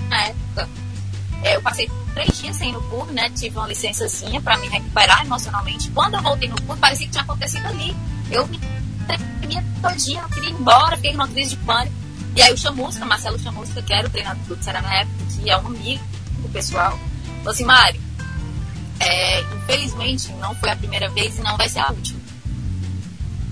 na 0.07 0.27
época. 0.27 0.69
Eu 1.53 1.61
passei 1.61 1.89
três 2.13 2.37
dias 2.39 2.55
sem 2.55 2.69
ir 2.69 2.73
no 2.73 2.81
clube, 2.89 3.13
né? 3.13 3.29
Tive 3.29 3.57
uma 3.57 3.67
licençazinha 3.67 4.41
para 4.41 4.57
me 4.57 4.67
recuperar 4.67 5.23
emocionalmente. 5.23 5.91
Quando 5.91 6.15
eu 6.15 6.21
voltei 6.21 6.49
no 6.49 6.55
clube, 6.55 6.79
parecia 6.79 7.05
que 7.05 7.11
tinha 7.11 7.23
acontecido 7.23 7.65
ali. 7.67 7.95
Eu 8.31 8.47
me 8.47 8.59
tremia 9.05 9.63
todinha, 9.81 10.21
não 10.23 10.29
queria 10.29 10.49
ir 10.49 10.53
embora, 10.53 10.95
fiquei 10.95 11.11
numa 11.11 11.27
crise 11.27 11.51
de 11.51 11.57
pânico. 11.57 11.95
E 12.35 12.41
aí 12.41 12.51
o 12.51 12.57
Chamusca, 12.57 13.05
Marcelo 13.05 13.39
Chamusca, 13.39 13.81
que 13.81 13.93
era 13.93 14.07
o 14.07 14.09
treinador 14.09 14.57
do 14.57 14.63
Ceará 14.63 14.81
na 14.81 14.93
época, 14.93 15.17
que 15.35 15.49
é 15.49 15.57
um 15.57 15.67
amigo 15.67 16.03
do 16.41 16.49
pessoal, 16.49 16.99
falou 17.37 17.51
assim, 17.51 17.63
Mário, 17.63 18.01
é, 18.99 19.41
infelizmente, 19.41 20.33
não 20.33 20.55
foi 20.55 20.69
a 20.69 20.75
primeira 20.75 21.09
vez 21.09 21.37
e 21.37 21.41
não 21.41 21.55
vai 21.55 21.69
ser 21.69 21.79
a 21.79 21.91
última. 21.91 22.19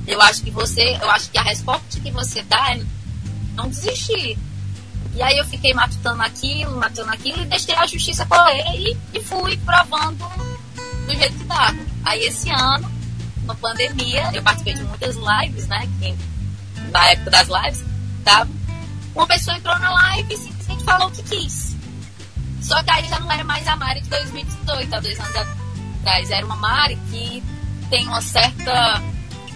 Eu 0.05 0.21
acho 0.21 0.41
que 0.43 0.51
você, 0.51 0.97
eu 1.01 1.09
acho 1.11 1.29
que 1.29 1.37
a 1.37 1.43
resposta 1.43 1.99
que 1.99 2.11
você 2.11 2.41
dá 2.43 2.75
é 2.75 2.83
não 3.55 3.69
desistir. 3.69 4.37
E 5.15 5.21
aí 5.21 5.37
eu 5.37 5.45
fiquei 5.45 5.73
matutando 5.73 6.21
aquilo, 6.23 6.75
matando 6.77 7.11
aquilo 7.11 7.41
e 7.41 7.45
deixei 7.45 7.75
a 7.75 7.85
justiça 7.85 8.25
correr 8.25 8.63
e, 8.75 8.97
e 9.13 9.23
fui 9.23 9.55
provando 9.57 10.25
do 11.05 11.13
jeito 11.13 11.37
que 11.37 11.43
dá. 11.43 11.73
Aí 12.03 12.23
esse 12.23 12.49
ano, 12.49 12.91
na 13.45 13.55
pandemia, 13.55 14.31
eu 14.33 14.41
participei 14.41 14.73
de 14.73 14.83
muitas 14.83 15.15
lives, 15.15 15.67
né? 15.67 15.87
Que, 15.99 16.15
na 16.91 17.07
época 17.09 17.29
das 17.29 17.47
lives, 17.47 17.83
tava. 18.23 18.49
Uma 19.13 19.27
pessoa 19.27 19.55
entrou 19.55 19.77
na 19.77 19.91
live 19.91 20.33
e 20.33 20.37
simplesmente 20.37 20.83
falou 20.83 21.07
o 21.07 21.11
que 21.11 21.23
quis. 21.23 21.75
Só 22.61 22.81
que 22.81 22.91
aí 22.91 23.07
já 23.07 23.19
não 23.19 23.31
era 23.31 23.43
mais 23.43 23.67
a 23.67 23.75
Mari 23.75 24.01
de 24.01 24.09
2018, 24.09 24.95
há 24.95 24.99
dois 24.99 25.19
anos 25.19 25.35
atrás. 25.35 26.31
Era 26.31 26.45
uma 26.45 26.55
Mari 26.55 26.95
que 27.11 27.43
tem 27.89 28.07
uma 28.07 28.21
certa 28.21 29.03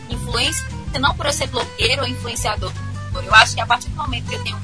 influência, 0.09 0.67
não 0.99 1.15
por 1.15 1.25
eu 1.25 1.33
ser 1.33 1.47
blogueiro 1.47 2.03
ou 2.03 2.07
influenciador. 2.07 2.71
Eu 3.15 3.33
acho 3.33 3.55
que 3.55 3.61
a 3.61 3.65
partir 3.65 3.89
do 3.89 3.95
momento 3.95 4.27
que 4.27 4.35
eu 4.35 4.43
tenho 4.43 4.57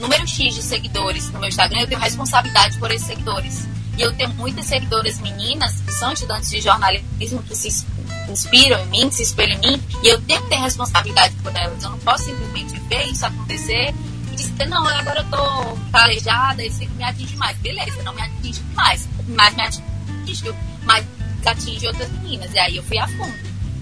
número 0.00 0.26
X 0.26 0.54
de 0.54 0.62
seguidores 0.62 1.30
no 1.30 1.38
meu 1.38 1.48
Instagram, 1.48 1.80
eu 1.80 1.86
tenho 1.86 2.00
responsabilidade 2.00 2.78
por 2.78 2.90
esses 2.90 3.06
seguidores. 3.06 3.66
E 3.96 4.02
eu 4.02 4.14
tenho 4.14 4.30
muitas 4.34 4.66
seguidoras 4.66 5.20
meninas 5.20 5.80
que 5.80 5.92
são 5.92 6.12
estudantes 6.12 6.50
de 6.50 6.60
jornalismo 6.60 7.42
que 7.42 7.56
se 7.56 7.84
inspiram 8.30 8.80
em 8.84 8.86
mim, 8.86 9.10
se 9.10 9.22
espelham 9.22 9.58
em 9.58 9.72
mim, 9.72 9.82
e 10.02 10.08
eu 10.08 10.20
tenho 10.22 10.40
que 10.42 10.48
ter 10.48 10.56
responsabilidade 10.56 11.34
por 11.42 11.54
elas. 11.56 11.82
Eu 11.82 11.90
não 11.90 11.98
posso 11.98 12.24
simplesmente 12.24 12.78
ver 12.88 13.06
isso 13.06 13.26
acontecer 13.26 13.92
dizer, 14.38 14.66
não, 14.68 14.86
agora 14.86 15.20
eu 15.20 15.24
tô 15.24 15.76
calejada, 15.90 16.64
isso 16.64 16.78
me 16.90 17.04
atinge 17.04 17.36
mais. 17.36 17.56
Beleza, 17.58 18.02
não 18.02 18.14
me 18.14 18.22
atinge 18.22 18.62
mais. 18.74 19.08
Mas 19.28 19.54
me 19.54 19.62
atingiu, 19.62 20.54
mas 20.84 21.04
atinge 21.44 21.86
outras 21.86 22.10
meninas. 22.12 22.52
E 22.52 22.58
aí 22.58 22.76
eu 22.76 22.82
fui 22.84 22.98
a 22.98 23.08
fundo. 23.08 23.34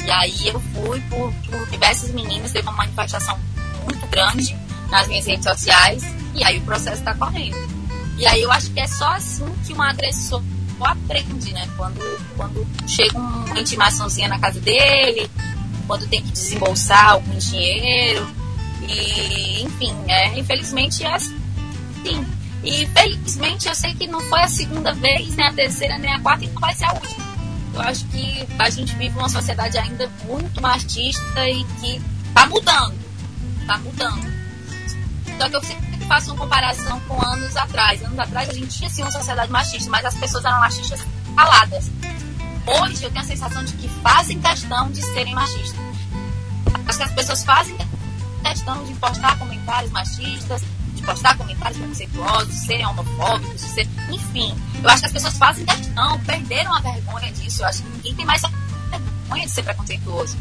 E 0.04 0.10
aí 0.10 0.48
eu 0.48 0.60
fui 0.60 1.00
por, 1.02 1.32
por 1.32 1.66
diversas 1.68 2.10
meninas, 2.12 2.52
teve 2.52 2.68
uma 2.68 2.76
manifestação 2.76 3.38
muito 3.84 4.06
grande 4.06 4.56
nas 4.90 5.06
minhas 5.08 5.26
redes 5.26 5.44
sociais. 5.44 6.02
E 6.34 6.44
aí 6.44 6.58
o 6.58 6.62
processo 6.62 6.98
está 6.98 7.14
correndo. 7.14 7.56
E 8.18 8.26
aí 8.26 8.42
eu 8.42 8.50
acho 8.50 8.70
que 8.70 8.80
é 8.80 8.86
só 8.86 9.08
assim 9.12 9.44
que 9.64 9.72
um 9.72 9.82
agressor 9.82 10.42
aprende, 10.80 11.52
né? 11.52 11.68
Quando, 11.76 12.00
quando 12.36 12.66
chega 12.86 13.18
uma 13.18 13.58
intimaçãozinha 13.58 14.28
na 14.28 14.38
casa 14.38 14.60
dele, 14.60 15.30
quando 15.86 16.06
tem 16.08 16.22
que 16.22 16.32
desembolsar 16.32 17.10
algum 17.12 17.36
dinheiro. 17.38 18.26
E, 18.88 19.62
enfim, 19.62 19.94
é, 20.08 20.38
infelizmente 20.38 21.04
é 21.04 21.14
assim. 21.14 22.26
E 22.62 22.86
felizmente 22.86 23.68
eu 23.68 23.74
sei 23.74 23.94
que 23.94 24.06
não 24.06 24.20
foi 24.20 24.40
a 24.42 24.48
segunda 24.48 24.92
vez, 24.92 25.34
nem 25.36 25.46
a 25.46 25.52
terceira, 25.52 25.98
nem 25.98 26.12
a 26.12 26.20
quarta, 26.20 26.44
e 26.44 26.48
não 26.48 26.60
vai 26.60 26.74
ser 26.74 26.84
a 26.84 26.92
última. 26.92 27.24
Eu 27.74 27.80
acho 27.82 28.04
que 28.06 28.46
a 28.58 28.70
gente 28.70 28.94
vive 28.96 29.16
uma 29.18 29.28
sociedade 29.28 29.76
ainda 29.78 30.10
muito 30.24 30.60
machista 30.60 31.48
e 31.48 31.62
que 31.80 32.00
tá 32.34 32.46
mudando. 32.46 32.94
Tá 33.66 33.78
mudando. 33.78 34.35
Só 35.38 35.48
que 35.48 35.56
eu 35.56 35.62
sempre 35.62 36.04
faço 36.06 36.32
uma 36.32 36.44
comparação 36.44 37.00
com 37.00 37.24
anos 37.24 37.56
atrás. 37.56 38.02
Anos 38.02 38.18
atrás 38.18 38.48
a 38.48 38.52
gente 38.52 38.76
tinha 38.76 38.88
sim 38.88 39.02
uma 39.02 39.10
sociedade 39.10 39.50
machista, 39.50 39.90
mas 39.90 40.04
as 40.04 40.14
pessoas 40.14 40.44
eram 40.44 40.58
machistas 40.60 41.00
caladas. 41.34 41.90
Hoje 42.66 43.04
eu 43.04 43.10
tenho 43.10 43.24
a 43.24 43.28
sensação 43.28 43.64
de 43.64 43.72
que 43.74 43.88
fazem 44.02 44.40
questão 44.40 44.90
de 44.90 45.02
serem 45.02 45.34
machistas. 45.34 45.80
Acho 46.86 46.98
que 46.98 47.04
as 47.04 47.12
pessoas 47.12 47.44
fazem 47.44 47.76
questão 48.42 48.84
de 48.84 48.94
postar 48.94 49.38
comentários 49.38 49.90
machistas, 49.92 50.62
de 50.94 51.02
postar 51.02 51.36
comentários 51.36 51.78
preconceituosos, 51.78 52.54
serem 52.54 52.86
homofóbicos, 52.86 53.60
ser... 53.60 53.86
enfim. 54.10 54.56
Eu 54.82 54.88
acho 54.88 55.00
que 55.00 55.06
as 55.06 55.12
pessoas 55.12 55.36
fazem 55.36 55.64
questão, 55.64 56.18
perderam 56.20 56.74
a 56.74 56.80
vergonha 56.80 57.30
disso. 57.32 57.62
Eu 57.62 57.66
acho 57.66 57.82
que 57.82 57.88
ninguém 57.90 58.14
tem 58.14 58.24
mais 58.24 58.42
vergonha 58.90 59.46
de 59.46 59.52
ser 59.52 59.62
preconceituoso. 59.62 60.36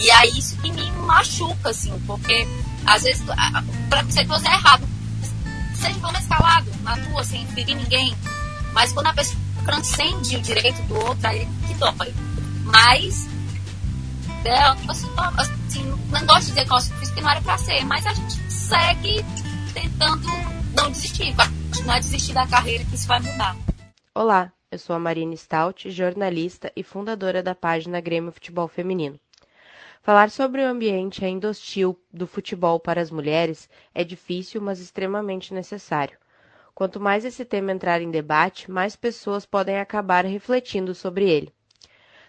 E 0.00 0.10
é 0.10 0.26
isso 0.28 0.56
que 0.56 0.72
me 0.72 0.90
machuca, 0.92 1.70
assim, 1.70 1.92
porque 2.06 2.46
às 2.86 3.02
vezes 3.02 3.22
o 3.22 3.88
preconceituoso 3.90 4.46
é 4.46 4.52
errado. 4.54 4.88
Seja 5.74 5.98
pelo 6.00 6.12
menos 6.12 6.26
calado 6.26 6.70
na 6.82 6.94
rua, 6.94 7.22
sem 7.22 7.46
ferir 7.48 7.76
ninguém. 7.76 8.16
Mas 8.72 8.92
quando 8.92 9.08
a 9.08 9.12
pessoa 9.12 9.38
transcende 9.64 10.36
o 10.36 10.40
direito 10.40 10.80
do 10.84 10.94
outro, 10.94 11.28
aí 11.28 11.46
que 11.66 11.74
dói. 11.74 12.14
Mas 12.64 13.28
é, 14.44 14.58
assim, 14.88 15.06
não 16.10 16.26
gosto 16.26 16.40
de 16.40 16.46
dizer 16.46 16.64
que 16.66 16.72
eu 16.72 16.80
fiz 16.80 17.10
que 17.10 17.20
não 17.20 17.30
era 17.30 17.42
pra 17.42 17.58
ser, 17.58 17.84
mas 17.84 18.06
a 18.06 18.14
gente 18.14 18.50
segue 18.50 19.22
tentando 19.74 20.26
não 20.74 20.90
desistir, 20.90 21.34
não 21.84 21.94
é 21.94 22.00
desistir 22.00 22.32
da 22.32 22.46
carreira 22.46 22.84
que 22.84 22.94
isso 22.94 23.06
vai 23.06 23.20
mudar. 23.20 23.54
Olá, 24.14 24.50
eu 24.70 24.78
sou 24.78 24.96
a 24.96 24.98
Marina 24.98 25.36
Stout, 25.36 25.90
jornalista 25.90 26.72
e 26.74 26.82
fundadora 26.82 27.42
da 27.42 27.54
página 27.54 28.00
Grêmio 28.00 28.32
Futebol 28.32 28.66
Feminino. 28.66 29.20
Falar 30.02 30.30
sobre 30.30 30.62
o 30.62 30.66
ambiente 30.66 31.22
ainda 31.26 31.50
hostil 31.50 32.00
do 32.10 32.26
futebol 32.26 32.80
para 32.80 33.02
as 33.02 33.10
mulheres 33.10 33.68
é 33.94 34.02
difícil, 34.02 34.58
mas 34.58 34.80
extremamente 34.80 35.52
necessário. 35.52 36.16
Quanto 36.74 36.98
mais 36.98 37.22
esse 37.22 37.44
tema 37.44 37.70
entrar 37.70 38.00
em 38.00 38.10
debate, 38.10 38.70
mais 38.70 38.96
pessoas 38.96 39.44
podem 39.44 39.78
acabar 39.78 40.24
refletindo 40.24 40.94
sobre 40.94 41.28
ele. 41.28 41.52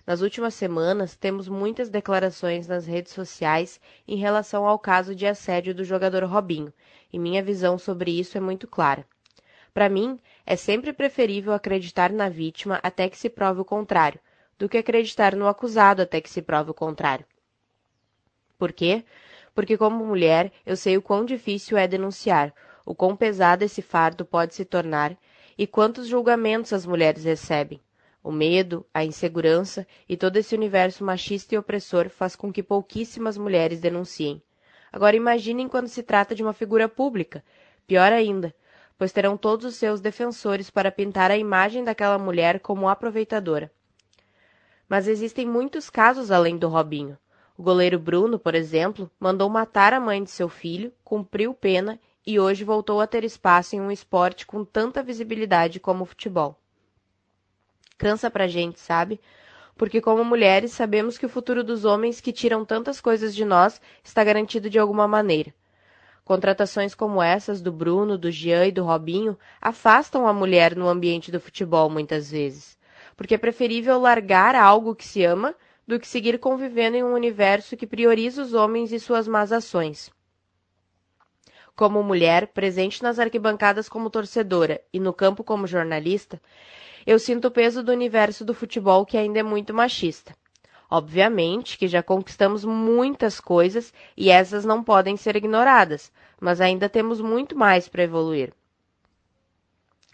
Nas 0.05 0.19
últimas 0.19 0.53
semanas, 0.53 1.15
temos 1.15 1.47
muitas 1.47 1.89
declarações 1.89 2.67
nas 2.67 2.85
redes 2.85 3.13
sociais 3.13 3.79
em 4.05 4.17
relação 4.17 4.67
ao 4.67 4.77
caso 4.77 5.15
de 5.15 5.25
assédio 5.25 5.73
do 5.73 5.85
jogador 5.85 6.25
Robinho, 6.25 6.73
e 7.13 7.17
minha 7.17 7.41
visão 7.41 7.77
sobre 7.77 8.11
isso 8.11 8.37
é 8.37 8.41
muito 8.41 8.67
clara. 8.67 9.07
Para 9.73 9.87
mim, 9.87 10.19
é 10.45 10.57
sempre 10.57 10.91
preferível 10.91 11.53
acreditar 11.53 12.11
na 12.11 12.27
vítima 12.27 12.81
até 12.83 13.07
que 13.07 13.17
se 13.17 13.29
prove 13.29 13.61
o 13.61 13.65
contrário, 13.65 14.19
do 14.59 14.67
que 14.67 14.77
acreditar 14.77 15.37
no 15.37 15.47
acusado 15.47 16.01
até 16.01 16.19
que 16.19 16.29
se 16.29 16.41
prove 16.41 16.71
o 16.71 16.73
contrário. 16.73 17.25
Por 18.61 18.71
quê? 18.71 19.03
Porque, 19.55 19.75
como 19.75 20.05
mulher, 20.05 20.51
eu 20.63 20.77
sei 20.77 20.95
o 20.95 21.01
quão 21.01 21.25
difícil 21.25 21.79
é 21.79 21.87
denunciar, 21.87 22.53
o 22.85 22.93
quão 22.93 23.15
pesado 23.15 23.63
esse 23.63 23.81
fardo 23.81 24.23
pode 24.23 24.53
se 24.53 24.63
tornar 24.63 25.17
e 25.57 25.65
quantos 25.65 26.05
julgamentos 26.05 26.71
as 26.71 26.85
mulheres 26.85 27.23
recebem. 27.23 27.81
O 28.23 28.31
medo, 28.31 28.85
a 28.93 29.03
insegurança 29.03 29.87
e 30.07 30.15
todo 30.15 30.37
esse 30.37 30.53
universo 30.53 31.03
machista 31.03 31.55
e 31.55 31.57
opressor 31.57 32.07
faz 32.07 32.35
com 32.35 32.53
que 32.53 32.61
pouquíssimas 32.61 33.35
mulheres 33.35 33.81
denunciem. 33.81 34.39
Agora 34.93 35.15
imaginem 35.15 35.67
quando 35.67 35.87
se 35.87 36.03
trata 36.03 36.35
de 36.35 36.43
uma 36.43 36.53
figura 36.53 36.87
pública. 36.87 37.43
Pior 37.87 38.13
ainda, 38.13 38.53
pois 38.95 39.11
terão 39.11 39.35
todos 39.35 39.65
os 39.65 39.75
seus 39.75 39.99
defensores 39.99 40.69
para 40.69 40.91
pintar 40.91 41.31
a 41.31 41.35
imagem 41.35 41.83
daquela 41.83 42.19
mulher 42.19 42.59
como 42.59 42.87
aproveitadora. 42.87 43.71
Mas 44.87 45.07
existem 45.07 45.47
muitos 45.47 45.89
casos 45.89 46.29
além 46.29 46.59
do 46.59 46.67
Robinho. 46.67 47.17
O 47.57 47.63
goleiro 47.63 47.99
Bruno, 47.99 48.39
por 48.39 48.55
exemplo, 48.55 49.09
mandou 49.19 49.49
matar 49.49 49.93
a 49.93 49.99
mãe 49.99 50.23
de 50.23 50.31
seu 50.31 50.49
filho, 50.49 50.91
cumpriu 51.03 51.53
pena 51.53 51.99
e 52.25 52.39
hoje 52.39 52.63
voltou 52.63 53.01
a 53.01 53.07
ter 53.07 53.23
espaço 53.23 53.75
em 53.75 53.81
um 53.81 53.91
esporte 53.91 54.45
com 54.45 54.63
tanta 54.63 55.03
visibilidade 55.03 55.79
como 55.79 56.03
o 56.03 56.05
futebol 56.07 56.57
cansa 58.01 58.31
pra 58.31 58.47
gente, 58.47 58.79
sabe? 58.79 59.21
Porque 59.77 60.01
como 60.01 60.25
mulheres 60.25 60.71
sabemos 60.71 61.19
que 61.19 61.25
o 61.27 61.29
futuro 61.29 61.63
dos 61.63 61.85
homens 61.85 62.19
que 62.19 62.33
tiram 62.33 62.65
tantas 62.65 62.99
coisas 62.99 63.35
de 63.35 63.45
nós 63.45 63.79
está 64.03 64.23
garantido 64.23 64.71
de 64.71 64.79
alguma 64.79 65.07
maneira. 65.07 65.53
Contratações 66.25 66.95
como 66.95 67.21
essas 67.21 67.61
do 67.61 67.71
Bruno, 67.71 68.17
do 68.17 68.31
Jean 68.31 68.65
e 68.65 68.71
do 68.71 68.83
Robinho 68.83 69.37
afastam 69.61 70.27
a 70.27 70.33
mulher 70.33 70.75
no 70.75 70.89
ambiente 70.89 71.31
do 71.31 71.39
futebol 71.39 71.91
muitas 71.91 72.31
vezes, 72.31 72.75
porque 73.15 73.35
é 73.35 73.37
preferível 73.37 73.99
largar 73.99 74.55
algo 74.55 74.95
que 74.95 75.07
se 75.07 75.23
ama 75.23 75.53
do 75.91 75.99
que 75.99 76.07
seguir 76.07 76.39
convivendo 76.39 76.95
em 76.95 77.03
um 77.03 77.13
universo 77.13 77.75
que 77.75 77.85
prioriza 77.85 78.41
os 78.41 78.53
homens 78.53 78.93
e 78.93 78.99
suas 78.99 79.27
más 79.27 79.51
ações. 79.51 80.09
Como 81.75 82.01
mulher, 82.01 82.47
presente 82.47 83.03
nas 83.03 83.19
arquibancadas 83.19 83.89
como 83.89 84.09
torcedora 84.09 84.79
e 84.93 85.01
no 85.01 85.11
campo 85.11 85.43
como 85.43 85.67
jornalista, 85.67 86.41
eu 87.05 87.19
sinto 87.19 87.49
o 87.49 87.51
peso 87.51 87.83
do 87.83 87.91
universo 87.91 88.45
do 88.45 88.53
futebol 88.53 89.05
que 89.05 89.17
ainda 89.17 89.39
é 89.39 89.43
muito 89.43 89.73
machista. 89.73 90.33
Obviamente 90.89 91.77
que 91.77 91.89
já 91.89 92.01
conquistamos 92.01 92.63
muitas 92.63 93.41
coisas 93.41 93.93
e 94.15 94.29
essas 94.29 94.63
não 94.63 94.81
podem 94.81 95.17
ser 95.17 95.35
ignoradas, 95.35 96.09
mas 96.39 96.61
ainda 96.61 96.87
temos 96.87 97.19
muito 97.19 97.53
mais 97.53 97.89
para 97.89 98.03
evoluir. 98.03 98.53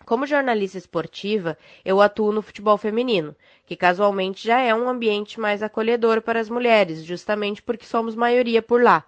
Como 0.08 0.26
jornalista 0.26 0.78
esportiva, 0.78 1.58
eu 1.84 2.00
atuo 2.00 2.32
no 2.32 2.42
futebol 2.42 2.78
feminino, 2.78 3.36
que 3.66 3.76
casualmente 3.76 4.48
já 4.48 4.58
é 4.62 4.74
um 4.74 4.88
ambiente 4.88 5.38
mais 5.38 5.62
acolhedor 5.62 6.22
para 6.22 6.40
as 6.40 6.50
mulheres, 6.50 7.04
justamente 7.04 7.62
porque 7.62 7.86
somos 7.86 8.16
maioria 8.16 8.62
por 8.62 8.82
lá. 8.82 9.04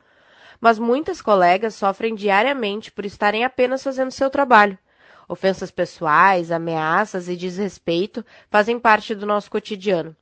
Mas 0.60 0.77
muitas 0.77 1.22
colegas 1.22 1.74
sofrem 1.74 2.13
diariamente 2.13 2.91
por 2.91 3.06
estarem 3.06 3.46
apenas 3.46 3.82
fazendo 3.82 4.12
seu 4.12 4.29
trabalho. 4.29 4.77
Ofensas 5.25 5.72
pessoais, 5.72 6.51
ameaças 6.51 7.29
e 7.29 7.38
desrespeito 7.38 8.25
fazem 8.51 8.77
parte 8.77 9.15
do 9.15 9.25
nosso 9.25 9.50
cotidiano. 9.50 10.13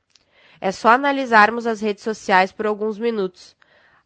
É 0.60 0.70
só 0.70 0.90
analisarmos 0.90 1.66
as 1.66 1.80
redes 1.80 2.04
sociais 2.04 2.52
por 2.52 2.68
alguns 2.68 3.00
minutos. 3.00 3.56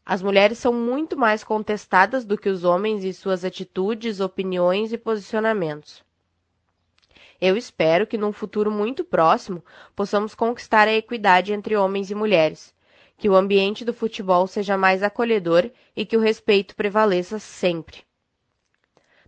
As 0.07 0.23
mulheres 0.23 0.57
são 0.57 0.73
muito 0.73 1.19
mais 1.19 1.45
contestadas 1.45 2.25
do 2.25 2.39
que 2.39 2.49
os 2.49 2.65
homens 2.65 3.05
em 3.05 3.13
suas 3.13 3.45
atitudes, 3.45 4.21
opiniões 4.21 4.91
e 4.91 4.97
posicionamentos. 4.97 6.03
Eu 7.45 7.57
espero 7.57 8.07
que 8.07 8.17
num 8.17 8.33
futuro 8.33 8.71
muito 8.71 9.03
próximo 9.03 9.65
possamos 9.97 10.33
conquistar 10.33 10.87
a 10.87 10.93
equidade 10.93 11.53
entre 11.53 11.75
homens 11.77 12.09
e 12.09 12.15
mulheres, 12.15 12.73
que 13.19 13.29
o 13.29 13.35
ambiente 13.35 13.85
do 13.85 13.93
futebol 13.93 14.47
seja 14.47 14.79
mais 14.79 15.03
acolhedor 15.03 15.69
e 15.97 16.07
que 16.07 16.17
o 16.17 16.21
respeito 16.21 16.77
prevaleça 16.77 17.41
sempre. 17.41 18.05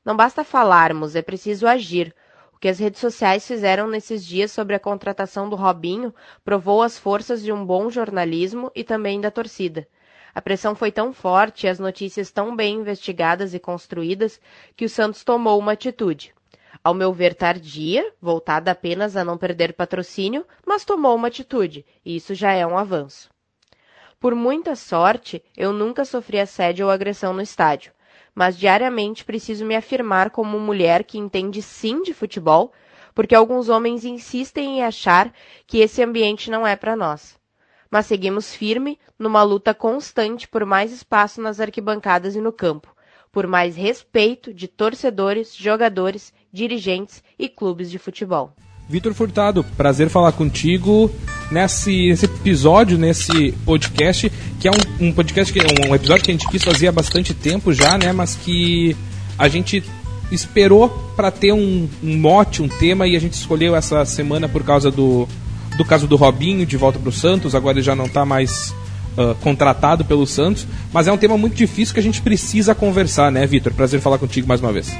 Não 0.04 0.16
basta 0.16 0.44
falarmos, 0.44 1.16
é 1.16 1.22
preciso 1.22 1.66
agir. 1.66 2.14
O 2.52 2.56
que 2.56 2.68
as 2.68 2.78
redes 2.78 3.00
sociais 3.00 3.44
fizeram 3.48 3.88
nesses 3.88 4.24
dias 4.24 4.52
sobre 4.52 4.76
a 4.76 4.80
contratação 4.80 5.50
do 5.50 5.56
Robinho 5.56 6.14
provou 6.44 6.82
as 6.82 6.96
forças 6.96 7.42
de 7.42 7.50
um 7.50 7.66
bom 7.66 7.90
jornalismo 7.90 8.70
e 8.76 8.84
também 8.84 9.20
da 9.20 9.28
torcida. 9.32 9.88
A 10.32 10.40
pressão 10.40 10.76
foi 10.76 10.92
tão 10.92 11.12
forte 11.12 11.66
e 11.66 11.68
as 11.68 11.80
notícias 11.80 12.30
tão 12.30 12.54
bem 12.54 12.76
investigadas 12.76 13.54
e 13.54 13.58
construídas 13.58 14.40
que 14.76 14.84
o 14.84 14.88
Santos 14.88 15.24
tomou 15.24 15.58
uma 15.58 15.72
atitude. 15.72 16.32
Ao 16.84 16.94
meu 16.94 17.12
ver, 17.12 17.34
tardia, 17.34 18.12
voltada 18.20 18.70
apenas 18.70 19.16
a 19.16 19.24
não 19.24 19.38
perder 19.38 19.72
patrocínio, 19.72 20.46
mas 20.64 20.84
tomou 20.84 21.16
uma 21.16 21.28
atitude, 21.28 21.84
e 22.04 22.14
isso 22.14 22.34
já 22.34 22.52
é 22.52 22.66
um 22.66 22.78
avanço. 22.78 23.30
Por 24.20 24.34
muita 24.34 24.76
sorte, 24.76 25.42
eu 25.56 25.72
nunca 25.72 26.04
sofri 26.04 26.38
assédio 26.38 26.86
ou 26.86 26.92
agressão 26.92 27.32
no 27.32 27.40
estádio 27.40 27.90
mas 28.34 28.58
diariamente 28.58 29.24
preciso 29.24 29.64
me 29.64 29.76
afirmar 29.76 30.30
como 30.30 30.58
mulher 30.58 31.04
que 31.04 31.18
entende 31.18 31.62
sim 31.62 32.02
de 32.02 32.12
futebol, 32.12 32.72
porque 33.14 33.34
alguns 33.34 33.68
homens 33.68 34.04
insistem 34.04 34.78
em 34.78 34.82
achar 34.82 35.32
que 35.66 35.78
esse 35.78 36.02
ambiente 36.02 36.50
não 36.50 36.66
é 36.66 36.74
para 36.74 36.96
nós. 36.96 37.38
Mas 37.88 38.06
seguimos 38.06 38.52
firme 38.52 38.98
numa 39.16 39.42
luta 39.44 39.72
constante 39.72 40.48
por 40.48 40.64
mais 40.64 40.90
espaço 40.90 41.40
nas 41.40 41.60
arquibancadas 41.60 42.34
e 42.34 42.40
no 42.40 42.52
campo, 42.52 42.92
por 43.30 43.46
mais 43.46 43.76
respeito 43.76 44.52
de 44.52 44.66
torcedores, 44.66 45.54
jogadores, 45.54 46.32
dirigentes 46.54 47.20
e 47.36 47.48
clubes 47.48 47.90
de 47.90 47.98
futebol. 47.98 48.52
Vitor 48.88 49.12
Furtado, 49.12 49.64
prazer 49.76 50.08
falar 50.08 50.30
contigo 50.32 51.10
nesse, 51.50 52.08
nesse, 52.08 52.26
episódio, 52.26 52.96
nesse 52.96 53.52
podcast, 53.64 54.30
que 54.60 54.68
é 54.68 54.70
um, 54.70 55.08
um 55.08 55.12
podcast, 55.12 55.52
que, 55.52 55.58
um 55.88 55.94
episódio 55.94 56.24
que 56.24 56.30
a 56.30 56.34
gente 56.34 56.48
quis 56.48 56.62
fazer 56.62 56.86
há 56.86 56.92
bastante 56.92 57.34
tempo 57.34 57.72
já, 57.72 57.98
né? 57.98 58.12
Mas 58.12 58.36
que 58.36 58.94
a 59.36 59.48
gente 59.48 59.82
esperou 60.30 60.90
para 61.16 61.30
ter 61.30 61.52
um, 61.52 61.88
um, 62.02 62.18
mote, 62.18 62.62
um 62.62 62.68
tema, 62.68 63.08
e 63.08 63.16
a 63.16 63.18
gente 63.18 63.32
escolheu 63.32 63.74
essa 63.74 64.04
semana 64.04 64.48
por 64.48 64.62
causa 64.62 64.90
do, 64.90 65.26
do 65.76 65.84
caso 65.84 66.06
do 66.06 66.14
Robinho 66.14 66.64
de 66.64 66.76
volta 66.76 66.98
para 66.98 67.08
o 67.08 67.12
Santos. 67.12 67.54
Agora 67.54 67.78
ele 67.78 67.84
já 67.84 67.96
não 67.96 68.04
está 68.04 68.24
mais 68.24 68.74
uh, 69.16 69.34
contratado 69.36 70.04
pelo 70.04 70.26
Santos, 70.26 70.66
mas 70.92 71.08
é 71.08 71.12
um 71.12 71.18
tema 71.18 71.38
muito 71.38 71.54
difícil 71.56 71.94
que 71.94 72.00
a 72.00 72.02
gente 72.02 72.20
precisa 72.20 72.74
conversar, 72.74 73.32
né, 73.32 73.46
Vitor? 73.46 73.72
Prazer 73.72 74.00
falar 74.00 74.18
contigo 74.18 74.46
mais 74.46 74.60
uma 74.60 74.72
vez. 74.72 74.94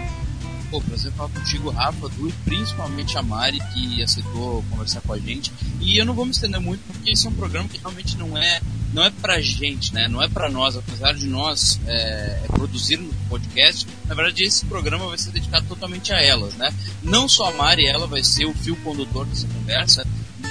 Pô, 0.75 0.81
prazer 0.81 1.13
falar 1.13 1.29
contigo, 1.29 1.71
Rafa, 1.71 2.09
Du, 2.09 2.29
e 2.29 2.33
principalmente 2.45 3.17
a 3.17 3.23
Mari, 3.23 3.61
que 3.73 4.03
aceitou 4.03 4.65
conversar 4.69 5.01
com 5.03 5.13
a 5.13 5.19
gente. 5.21 5.53
E 5.81 5.97
eu 5.97 6.05
não 6.05 6.15
vou 6.15 6.25
me 6.25 6.33
estender 6.33 6.61
muito, 6.61 6.81
porque 6.89 7.11
esse 7.11 7.29
é 7.29 7.31
um 7.31 7.33
programa 7.33 7.69
que 7.69 7.79
realmente 7.79 8.17
não 8.17 8.37
é 8.37 8.61
não 8.93 9.05
é 9.05 9.11
pra 9.11 9.41
gente, 9.41 9.95
né? 9.95 10.09
Não 10.09 10.21
é 10.21 10.29
pra 10.29 10.51
nós, 10.51 10.77
apesar 10.77 11.15
de 11.15 11.29
nós 11.29 11.79
é, 11.87 12.41
é 12.43 12.47
produzir 12.49 12.97
no 12.97 13.15
podcast, 13.29 13.87
na 14.09 14.17
verdade 14.17 14.43
esse 14.43 14.65
programa 14.67 15.07
vai 15.07 15.17
ser 15.17 15.31
dedicado 15.31 15.65
totalmente 15.67 16.13
a 16.13 16.21
elas, 16.21 16.55
né? 16.55 16.75
Não 17.05 17.29
só 17.29 17.51
a 17.51 17.53
Mari, 17.53 17.87
ela 17.87 18.09
vai 18.09 18.25
ser 18.25 18.45
o 18.45 18.53
fio 18.53 18.75
condutor 18.83 19.27
dessa 19.27 19.47
conversa, 19.47 20.05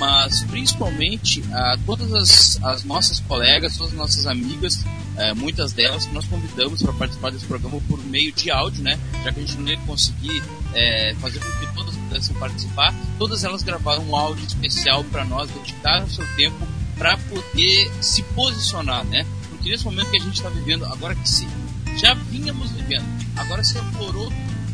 mas 0.03 0.43
principalmente 0.43 1.41
a 1.53 1.77
todas 1.85 2.13
as, 2.13 2.61
as 2.61 2.83
nossas 2.83 3.21
colegas, 3.21 3.77
todas 3.77 3.93
as 3.93 3.97
nossas 3.97 4.27
amigas, 4.27 4.83
é, 5.15 5.33
muitas 5.33 5.71
delas 5.71 6.05
que 6.05 6.13
nós 6.13 6.27
convidamos 6.27 6.83
para 6.83 6.91
participar 6.91 7.31
desse 7.31 7.45
programa 7.45 7.79
por 7.87 8.03
meio 8.03 8.33
de 8.33 8.51
áudio, 8.51 8.83
né? 8.83 8.99
Já 9.23 9.31
que 9.31 9.39
a 9.39 9.45
gente 9.45 9.57
não 9.57 9.69
ia 9.69 9.77
conseguir 9.77 10.43
é, 10.73 11.15
fazer 11.21 11.39
com 11.39 11.49
que 11.57 11.73
todas 11.73 11.95
pudessem 11.95 12.35
participar, 12.35 12.93
todas 13.17 13.45
elas 13.45 13.63
gravaram 13.63 14.03
um 14.03 14.13
áudio 14.13 14.45
especial 14.45 15.05
para 15.05 15.23
nós, 15.23 15.49
dedicaram 15.51 16.05
seu 16.09 16.27
tempo 16.35 16.67
para 16.97 17.15
poder 17.17 17.89
se 18.01 18.23
posicionar, 18.35 19.05
né? 19.05 19.25
Porque 19.51 19.69
nesse 19.69 19.85
momento 19.85 20.11
que 20.11 20.17
a 20.17 20.23
gente 20.23 20.35
está 20.35 20.49
vivendo, 20.49 20.83
agora 20.83 21.15
que 21.15 21.29
sim, 21.29 21.47
já 21.97 22.13
vínhamos 22.13 22.71
vivendo, 22.71 23.05
agora 23.37 23.63
se 23.63 23.77
aflorou 23.77 24.29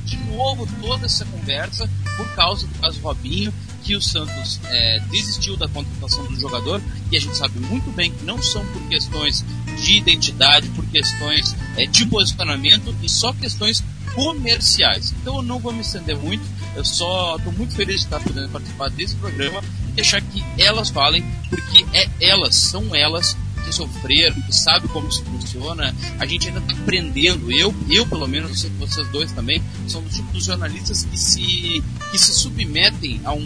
de 0.06 0.18
novo 0.32 0.68
toda 0.82 1.06
essa 1.06 1.24
conversa 1.26 1.88
por 2.18 2.28
causa 2.34 2.66
do 2.66 2.80
caso 2.80 3.00
Robinho 3.00 3.54
que 3.90 3.96
o 3.96 4.02
Santos 4.04 4.60
é, 4.66 5.00
desistiu 5.10 5.58
da 5.58 5.68
contratação 5.68 6.24
do 6.28 6.40
jogador 6.40 6.80
e 7.12 7.18
a 7.18 7.20
gente 7.20 7.36
sabe 7.36 7.60
muito 7.60 7.90
bem 7.90 8.12
que 8.12 8.24
não 8.24 8.40
são 8.40 8.64
por 8.68 8.88
questões 8.88 9.44
de 9.82 9.98
identidade, 9.98 10.68
por 10.76 10.86
questões 10.86 11.56
é, 11.76 11.88
de 11.88 12.06
posicionamento 12.06 12.96
e 13.02 13.10
só 13.10 13.34
questões 13.34 13.84
comerciais. 14.14 15.12
Então 15.20 15.38
eu 15.38 15.42
não 15.42 15.58
vou 15.58 15.74
me 15.74 15.82
estender 15.82 16.16
muito, 16.16 16.44
eu 16.76 16.86
só 16.86 17.38
estou 17.38 17.52
muito 17.52 17.74
feliz 17.74 18.02
de 18.02 18.06
estar 18.06 18.20
podendo 18.20 18.50
participar 18.50 18.92
desse 18.92 19.16
programa 19.16 19.60
e 19.88 19.92
deixar 19.94 20.22
que 20.22 20.46
elas 20.60 20.92
falem, 20.92 21.26
porque 21.50 21.84
é 21.92 22.08
elas, 22.22 22.54
são 22.54 22.94
elas 22.94 23.36
que 23.60 23.74
sofreram, 23.74 24.42
que 24.42 24.54
sabe 24.54 24.88
como 24.90 25.08
isso 25.08 25.24
funciona. 25.24 25.94
A 26.20 26.26
gente 26.26 26.48
ainda 26.48 26.60
está 26.60 26.74
aprendendo. 26.74 27.52
Eu, 27.52 27.74
eu 27.90 28.06
pelo 28.06 28.28
menos, 28.28 28.50
eu 28.50 28.56
sei 28.56 28.70
que 28.70 28.78
vocês 28.78 29.08
dois 29.10 29.32
também, 29.32 29.62
são 29.88 30.02
dos 30.02 30.16
tipos 30.16 30.34
de 30.34 30.46
jornalistas 30.46 31.04
que 31.04 31.18
se, 31.18 31.84
que 32.12 32.18
se 32.18 32.34
submetem 32.34 33.22
a 33.24 33.34
um, 33.34 33.46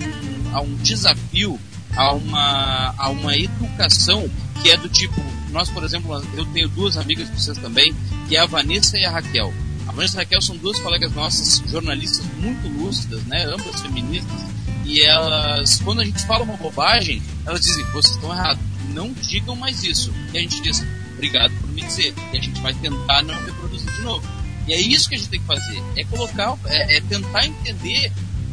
a 0.54 0.62
um 0.62 0.76
desafio, 0.76 1.60
a 1.96 2.14
uma, 2.14 2.94
a 2.98 3.10
uma 3.10 3.38
educação 3.38 4.30
que 4.62 4.70
é 4.70 4.78
do 4.78 4.90
tipo, 4.90 5.22
nós, 5.52 5.70
por 5.70 5.84
exemplo, 5.84 6.24
eu 6.36 6.46
tenho 6.48 6.70
duas 6.70 6.98
amigas 6.98 7.30
vocês 7.30 7.58
também, 7.58 7.94
que 8.28 8.36
é 8.36 8.40
a 8.40 8.46
Vanessa 8.46 8.98
e 8.98 9.06
a 9.06 9.12
Raquel. 9.12 9.54
A 9.88 9.92
Vanessa 9.92 10.16
e 10.16 10.18
a 10.18 10.24
Raquel 10.24 10.42
são 10.42 10.58
duas 10.58 10.80
colegas 10.80 11.14
nossas, 11.14 11.62
jornalistas 11.70 12.26
muito 12.38 12.68
lúcidas, 12.68 13.22
né? 13.24 13.46
Ambas 13.46 13.82
feministas. 13.82 14.42
E 14.86 15.02
elas, 15.04 15.80
quando 15.84 16.02
a 16.02 16.06
gente 16.06 16.26
fala 16.26 16.44
uma 16.44 16.58
bobagem, 16.58 17.22
elas 17.46 17.62
dizem, 17.62 17.84
vocês 17.86 18.16
estão 18.16 18.32
errados 18.34 18.73
não 18.94 19.12
digam 19.14 19.56
mais 19.56 19.84
isso. 19.84 20.14
E 20.34 20.38
a 20.38 20.42
gente 20.42 20.62
diz, 20.62 20.86
obrigado 21.14 21.52
por 21.60 21.70
me 21.70 21.82
dizer. 21.82 22.14
E 22.32 22.38
a 22.38 22.42
gente 22.42 22.60
vai 22.62 22.74
tentar 22.74 23.24
não 23.24 23.36
reproduzir 23.46 23.92
de 23.92 24.02
novo. 24.02 24.28
E 24.68 24.74
é 24.74 24.80
isso 24.80 25.10
que 25.10 25.16
a 25.16 25.18
gente 25.18 25.30
tem 25.30 25.40
que 25.40 25.46
fazer. 25.46 25.82
É 25.98 26.04
colocar, 26.06 26.58
é, 26.66 26.98
é 26.98 27.02
tentar 27.02 27.46
entender 27.46 28.12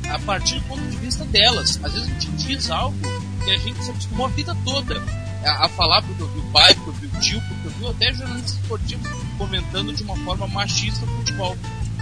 a 0.09 0.19
partir 0.19 0.57
do 0.57 0.63
ponto 0.63 0.83
de 0.83 0.97
vista 0.97 1.25
delas. 1.27 1.79
Às 1.83 1.93
vezes 1.93 2.09
a 2.09 2.13
gente 2.13 2.31
diz 2.33 2.71
algo 2.71 2.97
que 3.45 3.51
a 3.51 3.57
gente 3.59 3.83
se 3.83 3.91
acostumou 3.91 4.27
a 4.27 4.31
vida 4.31 4.57
toda 4.65 5.03
a, 5.45 5.67
a 5.67 5.69
falar 5.69 6.03
porque 6.03 6.23
eu 6.23 6.29
vi 6.29 6.39
o 6.41 6.53
pai, 6.53 6.75
porque 6.75 6.91
eu 6.91 6.95
vi 6.95 7.17
o 7.17 7.21
tio, 7.21 7.43
porque 7.49 7.69
eu 7.69 7.71
vi 7.73 7.87
até 7.87 8.13
jornalistas 8.13 8.55
esportivos 8.55 9.09
comentando 9.39 9.93
de 9.93 10.03
uma 10.03 10.17
forma 10.19 10.47
machista 10.49 11.05
o 11.05 11.09
futebol. 11.09 11.57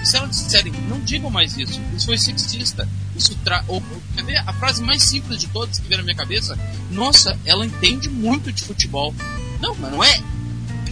Se 0.04 0.16
elas 0.16 0.30
disserem, 0.30 0.72
não 0.88 1.00
digam 1.00 1.30
mais 1.30 1.56
isso, 1.56 1.80
isso 1.96 2.06
foi 2.06 2.16
sexista, 2.16 2.88
isso 3.16 3.34
tra... 3.44 3.64
Ou, 3.66 3.82
quer 4.14 4.24
ver 4.24 4.36
a 4.38 4.52
frase 4.52 4.82
mais 4.82 5.02
simples 5.02 5.38
de 5.38 5.48
todas 5.48 5.78
que 5.78 5.88
veio 5.88 5.98
na 5.98 6.04
minha 6.04 6.16
cabeça? 6.16 6.58
Nossa, 6.90 7.38
ela 7.44 7.66
entende 7.66 8.08
muito 8.08 8.52
de 8.52 8.62
futebol. 8.62 9.14
Não, 9.60 9.74
mas 9.74 9.90
não 9.90 10.04
é. 10.04 10.22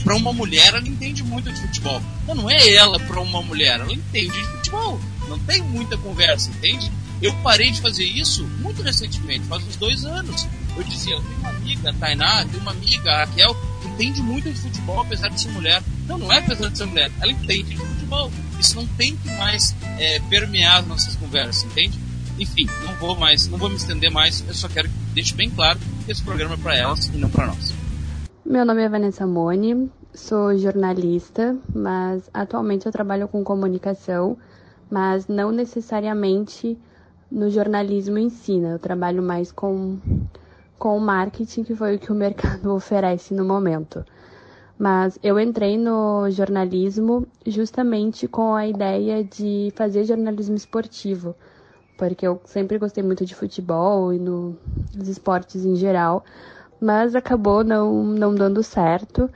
Para 0.03 0.17
uma 0.17 0.33
mulher, 0.33 0.69
ela 0.69 0.87
entende 0.87 1.23
muito 1.23 1.53
de 1.53 1.61
futebol. 1.61 2.01
Não, 2.27 2.35
não 2.35 2.51
é 2.51 2.75
ela 2.75 2.99
para 3.01 3.21
uma 3.21 3.43
mulher, 3.43 3.81
ela 3.81 3.93
entende 3.93 4.33
de 4.33 4.47
futebol. 4.49 5.01
Não 5.29 5.39
tem 5.41 5.63
muita 5.63 5.97
conversa, 5.97 6.51
entende? 6.51 6.91
Eu 7.21 7.35
parei 7.43 7.71
de 7.71 7.81
fazer 7.81 8.05
isso 8.05 8.45
muito 8.61 8.83
recentemente, 8.83 9.47
faz 9.47 9.65
uns 9.65 9.77
dois 9.77 10.05
anos. 10.05 10.47
Eu 10.77 10.85
dizia, 10.85 11.15
eu 11.15 11.23
tenho 11.23 11.39
uma 11.39 11.49
amiga, 11.49 11.91
a 11.91 11.93
Tainá, 11.95 12.45
tenho 12.45 12.61
uma 12.61 12.73
amiga, 12.73 13.11
a 13.11 13.25
Raquel, 13.25 13.57
que 13.81 13.89
entende 13.89 14.21
muito 14.21 14.53
de 14.53 14.61
futebol, 14.61 15.01
apesar 15.01 15.29
de 15.29 15.41
ser 15.41 15.49
mulher. 15.49 15.83
Não, 16.07 16.19
não 16.19 16.31
é 16.31 16.39
apesar 16.39 16.69
de 16.69 16.77
ser 16.77 16.85
mulher, 16.85 17.11
ela 17.21 17.33
entende 17.33 17.71
de 17.71 17.77
futebol. 17.77 18.31
Isso 18.59 18.77
não 18.77 18.87
tem 18.87 19.17
que 19.17 19.29
mais 19.33 19.75
é, 19.99 20.21
permear 20.29 20.81
as 20.81 20.87
nossas 20.87 21.17
conversas, 21.17 21.65
entende? 21.65 21.99
Enfim, 22.39 22.67
não 22.85 22.95
vou 22.95 23.17
mais, 23.17 23.49
não 23.49 23.59
vou 23.59 23.69
me 23.69 23.77
estender 23.77 24.11
mais, 24.11 24.45
eu 24.47 24.55
só 24.55 24.69
quero 24.69 24.89
que 24.89 24.95
deixe 25.15 25.35
bem 25.35 25.51
claro 25.51 25.79
que 26.05 26.13
esse 26.13 26.23
programa 26.23 26.55
é 26.55 26.59
para 26.59 26.77
elas 26.77 27.07
e 27.07 27.17
não 27.17 27.31
para 27.31 27.47
nós. 27.47 27.75
Meu 28.45 28.65
nome 28.65 28.83
é 28.83 28.89
Vanessa 28.89 29.27
Moni, 29.27 29.91
sou 30.15 30.57
jornalista, 30.57 31.57
mas 31.75 32.31
atualmente 32.33 32.87
eu 32.87 32.93
trabalho 32.93 33.27
com 33.27 33.43
comunicação, 33.43 34.37
mas 34.91 35.27
não 35.27 35.51
necessariamente 35.51 36.79
no 37.31 37.51
jornalismo 37.51 38.19
em 38.19 38.31
si, 38.31 38.59
né? 38.59 38.75
Eu 38.75 38.79
trabalho 38.79 39.23
mais 39.23 39.51
com, 39.51 39.99
com 40.79 40.99
marketing, 40.99 41.65
que 41.65 41.75
foi 41.75 41.97
o 41.97 41.99
que 41.99 42.13
o 42.13 42.15
mercado 42.15 42.71
oferece 42.75 43.35
no 43.35 43.45
momento. 43.45 44.05
Mas 44.79 45.19
eu 45.23 45.41
entrei 45.41 45.79
no 45.79 46.29
jornalismo 46.31 47.27
justamente 47.47 48.29
com 48.29 48.55
a 48.55 48.67
ideia 48.67 49.25
de 49.25 49.73
fazer 49.75 50.05
jornalismo 50.05 50.55
esportivo, 50.55 51.35
porque 51.97 52.27
eu 52.27 52.39
sempre 52.45 52.79
gostei 52.79 53.03
muito 53.03 53.25
de 53.25 53.35
futebol 53.35 54.13
e 54.13 54.19
no, 54.19 54.55
dos 54.93 55.09
esportes 55.09 55.65
em 55.65 55.77
geral, 55.77 56.23
mas 56.79 57.15
acabou 57.15 57.65
não, 57.65 58.05
não 58.05 58.35
dando 58.35 58.63
certo. 58.63 59.31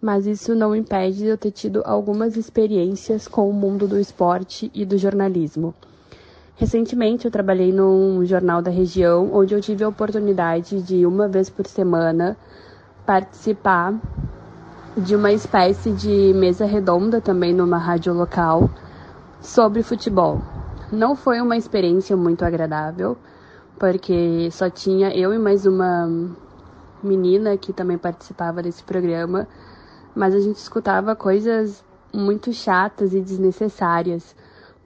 Mas 0.00 0.26
isso 0.26 0.54
não 0.54 0.76
impede 0.76 1.18
de 1.18 1.26
eu 1.26 1.38
ter 1.38 1.50
tido 1.50 1.82
algumas 1.84 2.36
experiências 2.36 3.26
com 3.26 3.48
o 3.48 3.52
mundo 3.52 3.88
do 3.88 3.98
esporte 3.98 4.70
e 4.74 4.84
do 4.84 4.98
jornalismo. 4.98 5.74
Recentemente 6.54 7.24
eu 7.24 7.30
trabalhei 7.30 7.72
num 7.72 8.24
jornal 8.24 8.62
da 8.62 8.70
região, 8.70 9.30
onde 9.32 9.54
eu 9.54 9.60
tive 9.60 9.84
a 9.84 9.88
oportunidade 9.88 10.82
de, 10.82 11.04
uma 11.06 11.26
vez 11.26 11.50
por 11.50 11.66
semana, 11.66 12.36
participar 13.06 13.94
de 14.96 15.14
uma 15.14 15.30
espécie 15.30 15.92
de 15.92 16.32
mesa 16.32 16.64
redonda 16.64 17.20
também 17.20 17.52
numa 17.52 17.76
rádio 17.76 18.14
local 18.14 18.70
sobre 19.42 19.82
futebol. 19.82 20.40
Não 20.90 21.14
foi 21.14 21.38
uma 21.38 21.54
experiência 21.54 22.16
muito 22.16 22.46
agradável, 22.46 23.14
porque 23.78 24.48
só 24.50 24.70
tinha 24.70 25.14
eu 25.14 25.34
e 25.34 25.38
mais 25.38 25.66
uma 25.66 26.08
menina 27.02 27.58
que 27.58 27.74
também 27.74 27.98
participava 27.98 28.62
desse 28.62 28.82
programa, 28.82 29.46
mas 30.14 30.34
a 30.34 30.40
gente 30.40 30.56
escutava 30.56 31.14
coisas 31.14 31.84
muito 32.10 32.50
chatas 32.54 33.12
e 33.12 33.20
desnecessárias, 33.20 34.34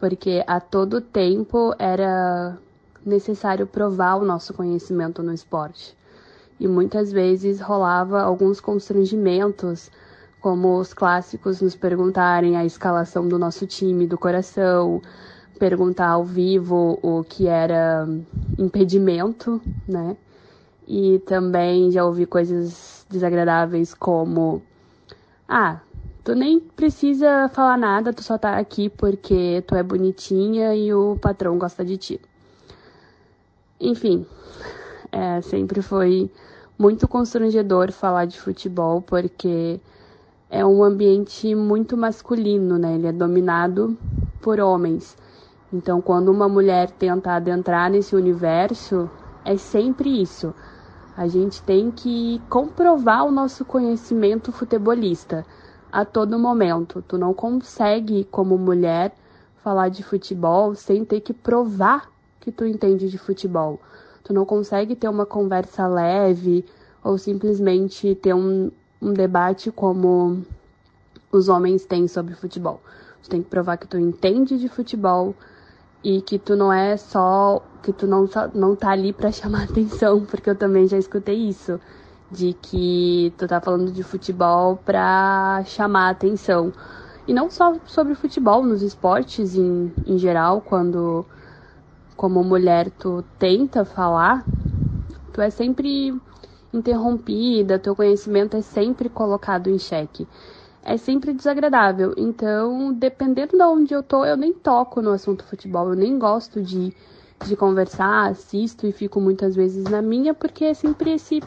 porque 0.00 0.42
a 0.44 0.58
todo 0.58 1.00
tempo 1.00 1.72
era 1.78 2.58
necessário 3.06 3.64
provar 3.64 4.16
o 4.16 4.24
nosso 4.24 4.52
conhecimento 4.52 5.22
no 5.22 5.32
esporte 5.32 5.96
e 6.60 6.68
muitas 6.68 7.10
vezes 7.10 7.58
rolava 7.58 8.20
alguns 8.20 8.60
constrangimentos, 8.60 9.90
como 10.40 10.78
os 10.78 10.94
clássicos 10.94 11.60
nos 11.60 11.76
perguntarem 11.76 12.56
a 12.56 12.64
escalação 12.64 13.28
do 13.28 13.38
nosso 13.38 13.66
time 13.66 14.06
do 14.06 14.18
coração, 14.18 15.00
perguntar 15.58 16.08
ao 16.08 16.24
vivo 16.24 16.98
o 17.02 17.22
que 17.22 17.46
era 17.46 18.08
impedimento, 18.58 19.60
né? 19.86 20.16
E 20.88 21.18
também 21.20 21.90
já 21.90 22.04
ouvi 22.04 22.26
coisas 22.26 23.06
desagradáveis 23.08 23.94
como 23.94 24.62
ah, 25.48 25.80
tu 26.24 26.34
nem 26.34 26.60
precisa 26.60 27.48
falar 27.48 27.76
nada, 27.76 28.12
tu 28.12 28.22
só 28.22 28.38
tá 28.38 28.56
aqui 28.56 28.88
porque 28.88 29.62
tu 29.66 29.74
é 29.74 29.82
bonitinha 29.82 30.74
e 30.74 30.94
o 30.94 31.16
patrão 31.20 31.58
gosta 31.58 31.84
de 31.84 31.96
ti. 31.96 32.20
Enfim, 33.80 34.26
é, 35.10 35.40
sempre 35.40 35.82
foi 35.82 36.30
muito 36.78 37.08
constrangedor 37.08 37.92
falar 37.92 38.26
de 38.26 38.38
futebol, 38.40 39.02
porque 39.02 39.80
é 40.50 40.66
um 40.66 40.82
ambiente 40.82 41.54
muito 41.54 41.96
masculino, 41.96 42.76
né? 42.76 42.96
Ele 42.96 43.06
é 43.06 43.12
dominado 43.12 43.96
por 44.42 44.58
homens. 44.58 45.16
Então, 45.72 46.02
quando 46.02 46.28
uma 46.28 46.48
mulher 46.48 46.90
tenta 46.90 47.32
adentrar 47.32 47.88
nesse 47.88 48.16
universo, 48.16 49.08
é 49.44 49.56
sempre 49.56 50.20
isso. 50.20 50.52
A 51.16 51.28
gente 51.28 51.62
tem 51.62 51.90
que 51.92 52.42
comprovar 52.48 53.24
o 53.24 53.30
nosso 53.30 53.64
conhecimento 53.64 54.50
futebolista 54.50 55.46
a 55.92 56.04
todo 56.04 56.38
momento. 56.38 57.04
Tu 57.06 57.16
não 57.16 57.32
consegue, 57.32 58.24
como 58.24 58.58
mulher, 58.58 59.14
falar 59.62 59.88
de 59.88 60.02
futebol 60.02 60.74
sem 60.74 61.04
ter 61.04 61.20
que 61.20 61.32
provar 61.32 62.10
que 62.40 62.50
tu 62.50 62.64
entende 62.64 63.08
de 63.08 63.18
futebol. 63.18 63.80
Tu 64.24 64.32
não 64.32 64.44
consegue 64.44 64.96
ter 64.96 65.08
uma 65.08 65.26
conversa 65.26 65.86
leve 65.86 66.64
ou 67.04 67.16
simplesmente 67.16 68.14
ter 68.16 68.34
um, 68.34 68.70
um 69.00 69.12
debate 69.12 69.70
como 69.70 70.44
os 71.32 71.48
homens 71.48 71.84
têm 71.84 72.06
sobre 72.08 72.34
futebol. 72.34 72.82
Tu 73.22 73.30
tem 73.30 73.42
que 73.42 73.48
provar 73.48 73.76
que 73.76 73.86
tu 73.86 73.98
entende 73.98 74.58
de 74.58 74.68
futebol 74.68 75.34
e 76.02 76.20
que 76.22 76.38
tu 76.38 76.56
não 76.56 76.72
é 76.72 76.96
só 76.96 77.62
que 77.82 77.92
tu 77.92 78.06
não 78.06 78.28
não 78.54 78.74
tá 78.74 78.90
ali 78.90 79.12
para 79.12 79.30
chamar 79.32 79.64
atenção, 79.64 80.24
porque 80.24 80.50
eu 80.50 80.56
também 80.56 80.86
já 80.86 80.98
escutei 80.98 81.36
isso 81.36 81.80
de 82.30 82.52
que 82.52 83.32
tu 83.36 83.46
tá 83.46 83.60
falando 83.60 83.90
de 83.90 84.02
futebol 84.02 84.76
para 84.76 85.62
chamar 85.64 86.10
atenção. 86.10 86.72
E 87.26 87.34
não 87.34 87.50
só 87.50 87.74
sobre 87.84 88.14
futebol, 88.14 88.64
nos 88.64 88.82
esportes 88.82 89.54
em, 89.56 89.92
em 90.06 90.18
geral, 90.18 90.60
quando 90.60 91.24
como 92.16 92.44
mulher 92.44 92.90
tu 92.90 93.24
tenta 93.38 93.84
falar, 93.84 94.44
tu 95.32 95.40
é 95.40 95.50
sempre 95.50 96.14
interrompida, 96.72 97.78
teu 97.78 97.94
conhecimento 97.96 98.56
é 98.56 98.62
sempre 98.62 99.08
colocado 99.08 99.68
em 99.68 99.78
xeque. 99.78 100.26
É 100.82 100.96
sempre 100.96 101.32
desagradável. 101.32 102.14
Então, 102.16 102.92
dependendo 102.92 103.56
de 103.56 103.62
onde 103.62 103.94
eu 103.94 104.02
tô, 104.02 104.24
eu 104.24 104.36
nem 104.36 104.52
toco 104.52 105.02
no 105.02 105.10
assunto 105.10 105.44
futebol, 105.44 105.90
eu 105.90 105.96
nem 105.96 106.18
gosto 106.18 106.62
de, 106.62 106.94
de 107.44 107.56
conversar, 107.56 108.30
assisto 108.30 108.86
e 108.86 108.92
fico 108.92 109.20
muitas 109.20 109.54
vezes 109.54 109.84
na 109.84 110.00
minha, 110.00 110.32
porque 110.32 110.64
é 110.64 110.74
sempre 110.74 111.12
esse, 111.12 111.42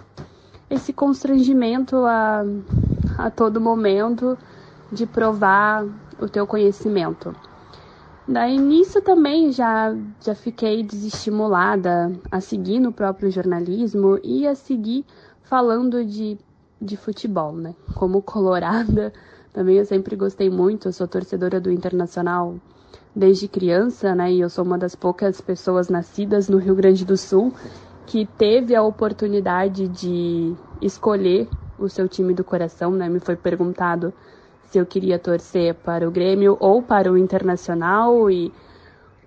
esse 0.70 0.94
constrangimento 0.94 1.98
a, 2.06 2.44
a 3.18 3.30
todo 3.32 3.60
momento 3.60 4.38
de 4.92 5.08
provar 5.08 5.86
o 6.20 6.30
teu 6.30 6.46
conhecimento. 6.46 7.36
Daí 8.28 8.58
nisso 8.58 9.02
também 9.02 9.52
já, 9.52 9.94
já 10.22 10.34
fiquei 10.34 10.82
desestimulada 10.82 12.12
a 12.32 12.40
seguir 12.40 12.80
no 12.80 12.94
próprio 12.94 13.30
jornalismo 13.30 14.18
e 14.24 14.48
a 14.48 14.56
seguir 14.56 15.06
falando 15.42 16.06
de, 16.06 16.38
de 16.82 16.96
futebol, 16.96 17.52
né? 17.54 17.76
Como 17.96 18.22
colorada, 18.22 19.12
também 19.52 19.78
eu 19.78 19.86
sempre 19.86 20.16
gostei 20.16 20.50
muito, 20.50 20.88
eu 20.88 20.94
sou 20.94 21.06
torcedora 21.06 21.60
do 21.60 21.70
Internacional 21.70 22.56
desde 23.14 23.50
criança, 23.50 24.16
né? 24.16 24.32
E 24.32 24.40
eu 24.40 24.50
sou 24.50 24.64
uma 24.64 24.78
das 24.78 24.96
poucas 24.96 25.42
pessoas 25.42 25.90
nascidas 25.90 26.48
no 26.48 26.58
Rio 26.58 26.76
Grande 26.76 27.04
do 27.04 27.18
Sul 27.18 27.54
que 28.06 28.26
teve 28.26 28.74
a 28.74 28.84
oportunidade 28.84 29.88
de 29.90 30.54
escolher 30.82 31.48
o 31.78 31.90
seu 31.90 32.08
time 32.08 32.34
do 32.34 32.44
coração, 32.44 32.92
né? 32.92 33.10
Me 33.10 33.20
foi 33.20 33.36
perguntado 33.36 34.14
se 34.74 34.80
eu 34.80 34.88
queria 34.88 35.20
torcer 35.20 35.76
para 35.76 36.08
o 36.08 36.12
Grêmio 36.12 36.58
ou 36.60 36.82
para 36.82 37.12
o 37.12 37.16
Internacional 37.16 38.28
e 38.32 38.52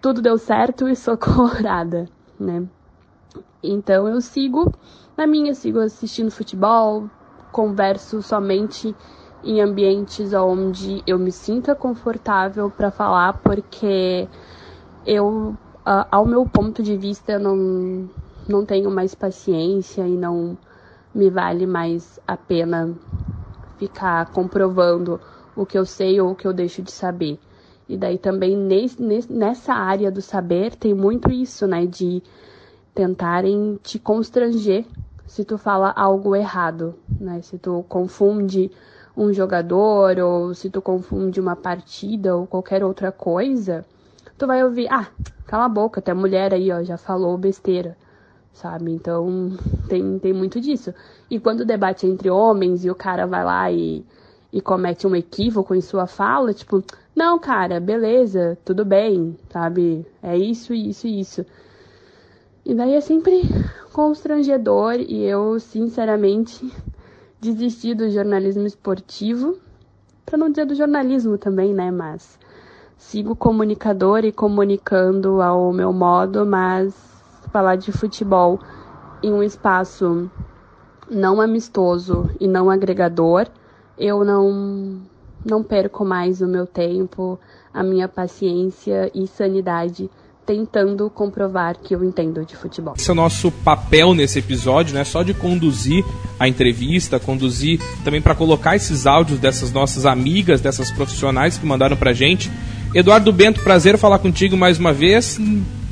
tudo 0.03 0.21
deu 0.21 0.37
certo 0.37 0.89
e 0.89 0.97
sou 0.97 1.15
colorada, 1.17 2.09
né? 2.39 2.67
Então 3.63 4.09
eu 4.09 4.21
sigo 4.21 4.75
na 5.17 5.25
minha, 5.25 5.55
sigo 5.55 5.79
assistindo 5.79 6.33
futebol, 6.33 7.09
converso 7.53 8.21
somente 8.23 8.93
em 9.45 9.61
ambientes 9.61 10.33
onde 10.33 11.01
eu 11.07 11.17
me 11.17 11.31
sinta 11.31 11.77
confortável 11.77 12.69
para 12.69 12.91
falar, 12.91 13.35
porque 13.35 14.27
eu, 15.07 15.57
ao 16.11 16.27
meu 16.27 16.45
ponto 16.45 16.83
de 16.83 16.97
vista, 16.97 17.39
não, 17.39 18.11
não 18.49 18.67
tenho 18.67 18.91
mais 18.91 19.15
paciência 19.15 20.09
e 20.09 20.17
não 20.17 20.59
me 21.15 21.31
vale 21.31 21.69
mais 21.69 22.19
a 22.27 22.37
pena 22.37 22.93
ficar 23.79 24.27
comprovando 24.33 25.21
o 25.57 25.65
que 25.65 25.79
eu 25.79 25.87
sei 25.87 26.21
ou 26.21 26.33
o 26.33 26.35
que 26.35 26.47
eu 26.47 26.53
deixo 26.53 26.83
de 26.83 26.93
saber. 26.93 27.39
E 27.89 27.97
daí 27.97 28.19
também 28.19 28.57
nessa 29.29 29.73
área 29.73 30.11
do 30.11 30.21
saber 30.21 30.75
tem 30.75 30.93
muito 30.93 31.31
isso, 31.31 31.67
né? 31.67 31.87
De 31.87 32.23
tentarem 32.95 33.79
te 33.83 33.99
constranger 33.99 34.85
se 35.27 35.45
tu 35.45 35.57
fala 35.57 35.93
algo 35.97 36.35
errado, 36.35 36.95
né? 37.19 37.41
Se 37.43 37.59
tu 37.59 37.85
confunde 37.89 38.71
um 39.17 39.33
jogador 39.33 40.19
ou 40.19 40.55
se 40.55 40.69
tu 40.69 40.83
confunde 40.83 41.41
uma 41.41 41.57
partida 41.57 42.37
ou 42.37 42.47
qualquer 42.47 42.85
outra 42.85 43.11
coisa, 43.11 43.85
tu 44.37 44.47
vai 44.47 44.63
ouvir, 44.63 44.89
ah, 44.91 45.09
cala 45.47 45.65
a 45.65 45.69
boca, 45.69 46.01
até 46.01 46.13
a 46.13 46.15
mulher 46.15 46.53
aí, 46.53 46.71
ó, 46.71 46.83
já 46.83 46.99
falou 46.99 47.39
besteira, 47.39 47.97
sabe? 48.53 48.93
Então, 48.93 49.57
tem, 49.89 50.19
tem 50.19 50.33
muito 50.33 50.61
disso. 50.61 50.93
E 51.31 51.41
quando 51.41 51.61
o 51.61 51.65
debate 51.65 52.07
é 52.07 52.09
entre 52.09 52.29
homens 52.29 52.85
e 52.85 52.91
o 52.91 52.95
cara 52.95 53.27
vai 53.27 53.45
lá 53.45 53.71
e 53.71 54.05
e 54.57 54.61
comete 54.63 55.07
um 55.07 55.15
equívoco 55.15 55.75
em 55.75 55.83
sua 55.83 56.07
fala, 56.07 56.55
tipo, 56.55 56.83
não, 57.15 57.39
cara, 57.39 57.79
beleza, 57.79 58.57
tudo 58.65 58.87
bem, 58.87 59.37
sabe? 59.51 60.07
É 60.23 60.35
isso, 60.35 60.73
isso 60.73 61.07
e 61.07 61.21
isso. 61.21 61.45
E 62.65 62.75
daí 62.75 62.95
é 62.95 63.01
sempre 63.03 63.43
constrangedor 63.93 64.95
e 64.95 65.23
eu, 65.25 65.61
sinceramente, 65.61 66.73
desisti 67.39 67.95
do 67.95 68.09
jornalismo 68.09 68.67
esportivo, 68.67 69.59
para 70.25 70.39
não 70.39 70.49
dizer 70.49 70.65
do 70.65 70.75
jornalismo 70.75 71.37
também, 71.37 71.75
né? 71.75 71.91
Mas 71.91 72.39
sigo 72.97 73.37
comunicador 73.37 74.25
e 74.25 74.33
comunicando 74.33 75.43
ao 75.43 75.71
meu 75.71 75.93
modo, 75.93 76.47
mas 76.47 76.95
falar 77.53 77.77
de 77.77 77.93
futebol 77.93 78.59
em 79.23 79.35
um 79.35 79.43
espaço 79.43 80.31
não 81.11 81.43
amistoso 81.43 82.31
e 82.41 82.49
não 82.49 82.71
agregador 82.71 83.51
eu 83.99 84.25
não 84.25 85.01
não 85.45 85.63
perco 85.63 86.05
mais 86.05 86.41
o 86.41 86.47
meu 86.47 86.67
tempo, 86.67 87.39
a 87.73 87.83
minha 87.83 88.09
paciência 88.09 89.11
e 89.15 89.27
sanidade 89.29 90.11
tentando 90.47 91.11
comprovar 91.11 91.77
que 91.77 91.95
eu 91.95 92.05
entendo 92.05 92.45
de 92.45 92.57
futebol. 92.57 92.95
Esse 92.97 93.11
é 93.11 93.13
o 93.13 93.17
nosso 93.17 93.51
papel 93.51 94.15
nesse 94.15 94.39
episódio, 94.39 94.95
né? 94.95 95.03
Só 95.03 95.23
de 95.23 95.35
conduzir 95.35 96.05
a 96.39 96.47
entrevista, 96.47 97.19
conduzir 97.19 97.81
também 98.05 98.23
para 98.23 98.35
colocar 98.35 98.77
esses 98.77 99.07
áudios 99.07 99.41
dessas 99.41 99.73
nossas 99.73 100.07
amigas, 100.07 100.61
dessas 100.61 100.91
profissionais 100.91 101.59
que 101.59 101.67
mandaram 101.67 101.97
pra 101.97 102.13
gente. 102.13 102.51
Eduardo 102.95 103.33
Bento, 103.33 103.61
prazer 103.61 103.99
falar 103.99 104.21
contigo 104.21 104.57
mais 104.57 104.79
uma 104.79 104.93
vez. 104.93 105.39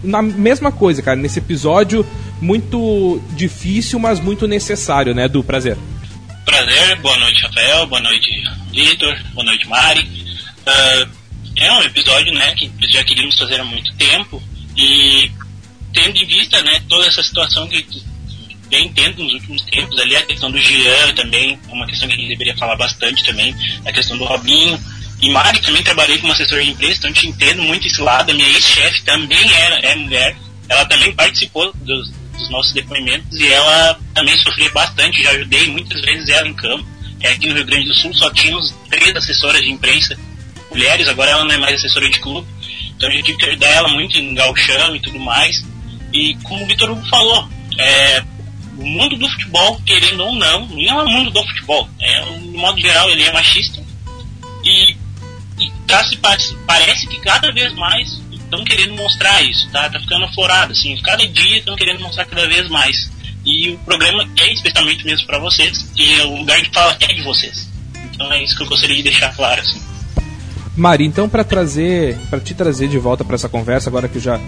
Na 0.03 0.23
mesma 0.23 0.71
coisa, 0.71 1.03
cara, 1.03 1.17
nesse 1.17 1.41
episódio 1.41 2.07
muito 2.41 3.21
difícil, 3.33 3.99
mas 3.99 4.21
muito 4.21 4.47
necessário, 4.47 5.15
né, 5.15 5.27
do 5.27 5.43
prazer. 5.43 5.77
Prazer, 6.45 6.97
boa 6.97 7.17
noite, 7.19 7.43
Rafael, 7.43 7.87
boa 7.87 8.01
noite, 8.03 8.31
Vitor, 8.71 9.19
boa 9.33 9.47
noite, 9.47 9.67
Mari. 9.67 10.03
Uh, 10.03 11.11
é 11.57 11.73
um 11.73 11.83
episódio 11.83 12.33
né, 12.35 12.55
que 12.55 12.71
já 12.91 13.03
queríamos 13.03 13.39
fazer 13.39 13.61
há 13.61 13.65
muito 13.65 13.95
tempo 13.97 14.43
e 14.77 15.31
tendo 15.93 16.19
em 16.19 16.27
vista 16.27 16.61
né, 16.63 16.83
toda 16.87 17.07
essa 17.07 17.23
situação 17.23 17.67
que 17.67 17.87
vem 18.69 18.93
tendo 18.93 19.23
nos 19.23 19.33
últimos 19.35 19.63
tempos, 19.63 19.99
ali 19.99 20.17
a 20.17 20.27
questão 20.27 20.51
do 20.51 20.61
Jean 20.61 21.15
também, 21.15 21.59
uma 21.69 21.87
questão 21.87 22.09
que 22.09 22.15
a 22.15 22.17
gente 22.19 22.29
deveria 22.29 22.57
falar 22.59 22.77
bastante 22.77 23.25
também, 23.25 23.55
a 23.87 23.93
questão 23.93 24.19
do 24.19 24.25
Robinho. 24.25 24.79
E 25.23 25.31
Mari 25.31 25.61
também 25.61 25.83
trabalhei 25.83 26.19
como 26.19 26.33
assessor 26.33 26.61
de 26.61 26.71
empresa, 26.71 26.99
então 26.99 27.13
te 27.13 27.27
entendo 27.27 27.63
muito 27.63 27.87
esse 27.87 28.03
lado. 28.03 28.31
A 28.31 28.35
minha 28.35 28.49
ex-chefe 28.49 29.03
também 29.05 29.51
era, 29.55 29.77
é 29.79 29.95
mulher, 29.95 30.37
ela 30.69 30.85
também 30.85 31.15
participou 31.15 31.73
dos, 31.77 32.13
dos 32.37 32.51
nossos 32.51 32.73
depoimentos 32.73 33.39
e 33.39 33.53
ela 33.53 33.99
também 34.15 34.37
sofria 34.39 34.71
bastante, 34.71 35.23
já 35.23 35.31
ajudei 35.31 35.69
muitas 35.69 36.01
vezes 36.01 36.29
ela 36.29 36.49
em 36.49 36.55
campo. 36.55 36.85
É, 37.21 37.33
aqui 37.33 37.49
no 37.49 37.55
Rio 37.55 37.65
Grande 37.65 37.87
do 37.87 37.95
Sul 37.95 38.13
só 38.15 38.31
tínhamos 38.33 38.75
três 38.91 39.15
assessoras 39.17 39.61
de 39.61 39.71
imprensa 39.71 40.17
mulheres, 40.71 41.09
agora 41.09 41.31
ela 41.31 41.45
não 41.45 41.53
é 41.53 41.59
mais 41.59 41.77
assessora 41.77 42.11
de 42.11 42.19
clube, 42.19 42.47
então 42.97 43.09
a 43.09 43.13
gente 43.13 43.25
tive 43.25 43.39
que 43.39 43.47
ajudar 43.47 43.69
ela 43.69 43.89
muito 43.89 44.19
em 44.19 44.35
galchão 44.35 44.97
e 44.97 45.01
tudo 45.01 45.19
mais. 45.21 45.65
E 46.13 46.37
como 46.43 46.65
o 46.65 46.67
Vitor 46.67 46.91
Hugo 46.91 47.09
falou, 47.09 47.49
é, 47.79 48.25
o 48.77 48.85
mundo 48.85 49.17
do 49.17 49.29
futebol, 49.29 49.81
querendo 49.87 50.25
ou 50.25 50.35
não, 50.35 50.67
não 50.67 51.01
é 51.01 51.03
o 51.03 51.09
mundo 51.09 51.31
do 51.31 51.47
futebol, 51.47 51.89
é, 52.01 52.25
no 52.25 52.59
modo 52.59 52.81
geral 52.81 53.09
ele 53.11 53.23
é 53.23 53.33
machista 53.33 53.83
e, 54.65 54.97
e 55.61 55.71
tá, 55.87 56.03
se, 56.05 56.17
parece 56.67 57.07
que 57.07 57.21
cada 57.21 57.53
vez 57.53 57.73
mais 57.75 58.21
estão 58.55 58.65
querendo 58.65 58.95
mostrar 58.95 59.43
isso, 59.43 59.69
tá? 59.71 59.89
Tá 59.91 60.01
ficando 60.01 60.25
aflorado, 60.25 60.73
assim. 60.73 60.97
Cada 61.03 61.27
dia 61.27 61.59
estão 61.59 61.77
querendo 61.77 62.01
mostrar 62.01 62.25
cada 62.25 62.47
vez 62.47 62.69
mais. 62.69 63.11
E 63.45 63.71
o 63.71 63.79
programa 63.79 64.27
é 64.39 64.53
especialmente 64.53 65.05
mesmo 65.05 65.27
para 65.27 65.39
vocês, 65.39 65.87
e 65.95 66.21
o 66.23 66.39
lugar 66.39 66.61
de 66.63 66.71
fala 66.71 66.97
é 67.01 67.13
de 67.13 67.23
vocês. 67.23 67.69
Então 68.15 68.33
é 68.33 68.43
isso 68.43 68.57
que 68.57 68.63
eu 68.63 68.69
gostaria 68.69 68.97
de 68.97 69.03
deixar 69.03 69.35
claro, 69.35 69.61
assim. 69.61 69.81
Mari, 70.77 71.05
então 71.05 71.29
para 71.29 71.45
trazer, 71.45 72.17
para 72.31 72.41
te 72.41 72.55
trazer 72.55 72.89
de 72.89 72.99
volta 72.99 73.25
para 73.25 73.35
essa 73.35 73.49
conversa, 73.49 73.91
agora 73.91 74.09
que 74.09 74.17
eu 74.17 74.23
já 74.23 74.41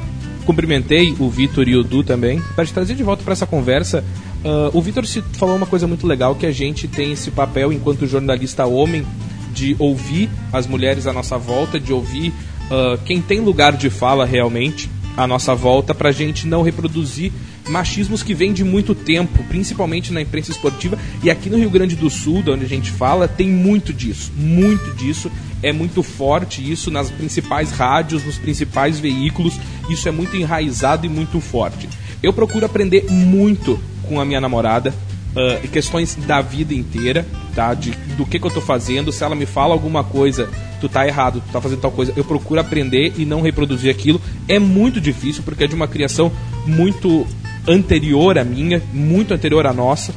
cumprimentei 0.46 1.14
o 1.18 1.28
Vitor 1.28 1.68
e 1.68 1.76
o 1.76 1.84
Du 1.84 2.02
também, 2.02 2.40
para 2.54 2.64
te 2.64 2.72
trazer 2.72 2.94
de 2.94 3.02
volta 3.02 3.22
para 3.22 3.32
essa 3.32 3.46
conversa, 3.46 4.02
uh, 4.44 4.76
o 4.76 4.80
Vitor 4.80 5.04
falou 5.34 5.56
uma 5.56 5.66
coisa 5.66 5.86
muito 5.86 6.06
legal 6.06 6.34
que 6.34 6.46
a 6.46 6.52
gente 6.52 6.88
tem 6.88 7.12
esse 7.12 7.30
papel 7.30 7.72
enquanto 7.72 8.06
jornalista 8.06 8.64
homem 8.64 9.06
de 9.52 9.76
ouvir 9.78 10.30
as 10.52 10.66
mulheres 10.66 11.06
à 11.06 11.12
nossa 11.12 11.36
volta, 11.36 11.78
de 11.78 11.92
ouvir 11.92 12.32
uh, 12.70 12.98
quem 13.04 13.20
tem 13.20 13.40
lugar 13.40 13.72
de 13.72 13.90
fala 13.90 14.24
realmente 14.24 14.90
à 15.16 15.26
nossa 15.26 15.54
volta, 15.54 15.94
para 15.94 16.10
a 16.10 16.12
gente 16.12 16.46
não 16.46 16.62
reproduzir 16.62 17.32
machismos 17.68 18.22
que 18.22 18.34
vêm 18.34 18.52
de 18.52 18.62
muito 18.62 18.94
tempo, 18.94 19.42
principalmente 19.44 20.12
na 20.12 20.20
imprensa 20.20 20.50
esportiva. 20.50 20.98
E 21.22 21.30
aqui 21.30 21.48
no 21.48 21.58
Rio 21.58 21.70
Grande 21.70 21.96
do 21.96 22.10
Sul, 22.10 22.42
de 22.42 22.50
onde 22.50 22.64
a 22.64 22.68
gente 22.68 22.90
fala, 22.90 23.26
tem 23.26 23.48
muito 23.48 23.92
disso. 23.92 24.32
Muito 24.36 24.94
disso. 24.94 25.30
É 25.62 25.72
muito 25.72 26.02
forte 26.02 26.70
isso 26.70 26.90
nas 26.90 27.10
principais 27.10 27.70
rádios, 27.70 28.24
nos 28.24 28.38
principais 28.38 29.00
veículos. 29.00 29.54
Isso 29.88 30.08
é 30.08 30.12
muito 30.12 30.36
enraizado 30.36 31.06
e 31.06 31.08
muito 31.08 31.40
forte. 31.40 31.88
Eu 32.22 32.32
procuro 32.32 32.66
aprender 32.66 33.06
muito 33.10 33.80
com 34.02 34.20
a 34.20 34.24
minha 34.24 34.40
namorada. 34.40 34.94
Uh, 35.36 35.68
questões 35.68 36.14
da 36.14 36.40
vida 36.40 36.72
inteira, 36.72 37.26
tá? 37.54 37.74
De, 37.74 37.90
do 38.16 38.24
que, 38.24 38.38
que 38.38 38.46
eu 38.46 38.50
tô 38.50 38.60
fazendo. 38.60 39.12
Se 39.12 39.22
ela 39.22 39.34
me 39.34 39.44
fala 39.44 39.74
alguma 39.74 40.02
coisa, 40.02 40.48
tu 40.80 40.88
tá 40.88 41.06
errado, 41.06 41.42
tu 41.46 41.52
tá 41.52 41.60
fazendo 41.60 41.80
tal 41.80 41.90
coisa, 41.90 42.12
eu 42.16 42.24
procuro 42.24 42.58
aprender 42.58 43.12
e 43.18 43.26
não 43.26 43.42
reproduzir 43.42 43.90
aquilo. 43.90 44.20
É 44.48 44.58
muito 44.58 44.98
difícil, 44.98 45.42
porque 45.42 45.64
é 45.64 45.66
de 45.66 45.74
uma 45.74 45.86
criação 45.86 46.32
muito 46.64 47.26
anterior 47.68 48.38
à 48.38 48.44
minha, 48.44 48.82
muito 48.92 49.34
anterior 49.34 49.66
à 49.66 49.72
nossa. 49.72 50.14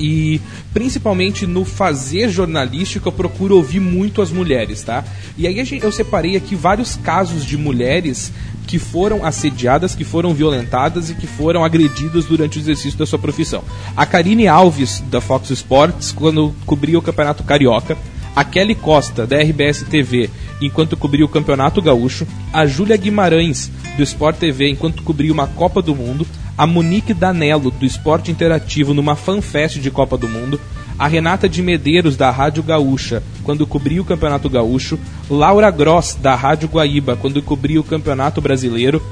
E 0.00 0.40
principalmente 0.72 1.46
no 1.46 1.62
fazer 1.62 2.30
jornalístico, 2.30 3.08
eu 3.08 3.12
procuro 3.12 3.56
ouvir 3.56 3.80
muito 3.80 4.22
as 4.22 4.32
mulheres, 4.32 4.82
tá? 4.82 5.04
E 5.36 5.46
aí 5.46 5.62
eu 5.82 5.92
separei 5.92 6.36
aqui 6.36 6.54
vários 6.54 6.96
casos 6.96 7.44
de 7.44 7.58
mulheres 7.58 8.32
que 8.66 8.78
foram 8.78 9.24
assediadas, 9.24 9.94
que 9.94 10.04
foram 10.04 10.32
violentadas 10.32 11.10
e 11.10 11.14
que 11.14 11.26
foram 11.26 11.62
agredidas 11.62 12.24
durante 12.24 12.58
o 12.58 12.60
exercício 12.60 12.98
da 12.98 13.04
sua 13.04 13.18
profissão. 13.18 13.62
A 13.94 14.06
Karine 14.06 14.48
Alves, 14.48 15.02
da 15.10 15.20
Fox 15.20 15.50
Sports, 15.50 16.12
quando 16.12 16.54
cobria 16.64 16.98
o 16.98 17.02
Campeonato 17.02 17.42
Carioca. 17.42 17.98
A 18.34 18.44
Kelly 18.44 18.76
Costa, 18.76 19.26
da 19.26 19.38
RBS 19.38 19.82
TV, 19.90 20.30
enquanto 20.62 20.96
cobria 20.96 21.24
o 21.24 21.28
Campeonato 21.28 21.82
Gaúcho. 21.82 22.26
A 22.52 22.64
Júlia 22.64 22.96
Guimarães, 22.96 23.70
do 23.96 24.04
Sport 24.04 24.36
TV, 24.36 24.70
enquanto 24.70 25.02
cobria 25.02 25.32
uma 25.32 25.48
Copa 25.48 25.82
do 25.82 25.94
Mundo 25.94 26.24
a 26.60 26.66
Monique 26.66 27.14
Danello, 27.14 27.70
do 27.70 27.86
Esporte 27.86 28.30
Interativo, 28.30 28.92
numa 28.92 29.16
fanfest 29.16 29.78
de 29.78 29.90
Copa 29.90 30.18
do 30.18 30.28
Mundo, 30.28 30.60
a 30.98 31.06
Renata 31.08 31.48
de 31.48 31.62
Medeiros, 31.62 32.18
da 32.18 32.30
Rádio 32.30 32.62
Gaúcha, 32.62 33.22
quando 33.42 33.66
cobria 33.66 34.02
o 34.02 34.04
Campeonato 34.04 34.50
Gaúcho, 34.50 34.98
Laura 35.30 35.70
Gross, 35.70 36.18
da 36.20 36.34
Rádio 36.34 36.68
Guaíba, 36.68 37.16
quando 37.16 37.40
cobria 37.40 37.80
o 37.80 37.82
Campeonato 37.82 38.42
Brasileiro, 38.42 39.02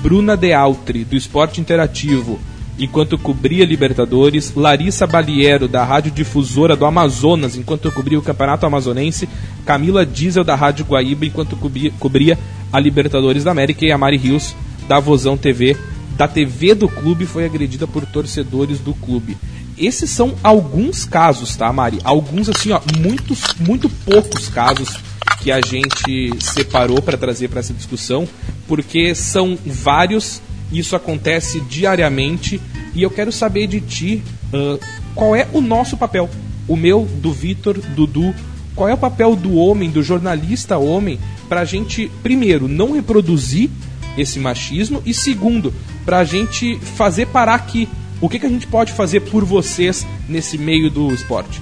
Bruna 0.00 0.34
De 0.34 0.54
Altri, 0.54 1.04
do 1.04 1.14
Esporte 1.14 1.60
Interativo, 1.60 2.40
enquanto 2.78 3.18
cobria 3.18 3.66
Libertadores, 3.66 4.54
Larissa 4.54 5.06
Baliero, 5.06 5.68
da 5.68 5.84
Rádio 5.84 6.10
Difusora 6.10 6.74
do 6.74 6.86
Amazonas, 6.86 7.54
enquanto 7.54 7.92
cobria 7.92 8.18
o 8.18 8.22
Campeonato 8.22 8.64
Amazonense, 8.64 9.28
Camila 9.66 10.06
Diesel, 10.06 10.42
da 10.42 10.54
Rádio 10.54 10.86
Guaíba, 10.86 11.26
enquanto 11.26 11.54
cobria, 11.54 11.92
cobria 12.00 12.38
a 12.72 12.80
Libertadores 12.80 13.44
da 13.44 13.50
América, 13.50 13.84
e 13.84 13.92
a 13.92 13.98
Mari 13.98 14.16
Rios, 14.16 14.56
da 14.88 14.98
Vozão 14.98 15.36
TV, 15.36 15.76
da 16.16 16.28
TV 16.28 16.74
do 16.74 16.88
clube 16.88 17.26
foi 17.26 17.44
agredida 17.44 17.86
por 17.86 18.06
torcedores 18.06 18.78
do 18.80 18.94
clube. 18.94 19.36
Esses 19.76 20.10
são 20.10 20.34
alguns 20.42 21.04
casos, 21.04 21.56
tá, 21.56 21.72
Mari? 21.72 21.98
Alguns, 22.04 22.48
assim, 22.48 22.70
ó, 22.70 22.80
muitos, 22.98 23.42
muito 23.58 23.88
poucos 23.88 24.48
casos 24.48 24.96
que 25.40 25.50
a 25.50 25.60
gente 25.60 26.32
separou 26.40 27.02
para 27.02 27.18
trazer 27.18 27.48
para 27.48 27.60
essa 27.60 27.74
discussão, 27.74 28.26
porque 28.68 29.14
são 29.14 29.58
vários, 29.66 30.40
isso 30.72 30.94
acontece 30.94 31.60
diariamente, 31.62 32.60
e 32.94 33.02
eu 33.02 33.10
quero 33.10 33.32
saber 33.32 33.66
de 33.66 33.80
ti 33.80 34.22
uh, 34.52 34.78
qual 35.14 35.34
é 35.34 35.48
o 35.52 35.60
nosso 35.60 35.96
papel. 35.96 36.30
O 36.68 36.76
meu, 36.76 37.06
do 37.16 37.32
Vitor, 37.32 37.78
Dudu, 37.94 38.34
qual 38.74 38.88
é 38.88 38.94
o 38.94 38.98
papel 38.98 39.34
do 39.34 39.54
homem, 39.56 39.90
do 39.90 40.02
jornalista 40.02 40.78
homem, 40.78 41.18
para 41.48 41.60
a 41.60 41.64
gente, 41.64 42.10
primeiro, 42.22 42.68
não 42.68 42.92
reproduzir 42.92 43.68
esse 44.16 44.38
machismo, 44.38 45.02
e 45.04 45.12
segundo, 45.12 45.74
para 46.04 46.18
a 46.18 46.24
gente 46.24 46.78
fazer 46.78 47.26
parar 47.26 47.54
aqui. 47.54 47.88
O 48.20 48.28
que, 48.28 48.38
que 48.38 48.46
a 48.46 48.48
gente 48.48 48.66
pode 48.66 48.92
fazer 48.92 49.20
por 49.20 49.44
vocês 49.44 50.06
nesse 50.28 50.56
meio 50.56 50.90
do 50.90 51.12
esporte? 51.12 51.60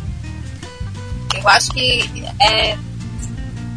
Eu 1.35 1.49
acho 1.49 1.73
que 1.73 2.25
é, 2.41 2.77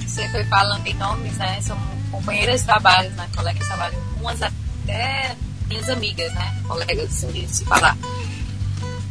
você 0.06 0.28
foi 0.30 0.44
falando 0.46 0.86
em 0.86 0.94
nomes, 0.94 1.36
né? 1.38 1.60
São 1.62 1.78
companheiras 2.12 2.62
de 2.62 2.68
trabalho, 2.68 3.10
né? 3.12 3.28
Colegas 3.36 3.62
de 3.62 3.68
trabalho, 3.68 3.98
umas 4.20 4.42
até 4.42 5.36
minhas 5.68 5.90
amigas, 5.90 6.34
né? 6.34 6.62
Colegas 6.68 7.10
assim, 7.10 7.32
de 7.32 7.48
se 7.48 7.66
falar. 7.66 7.98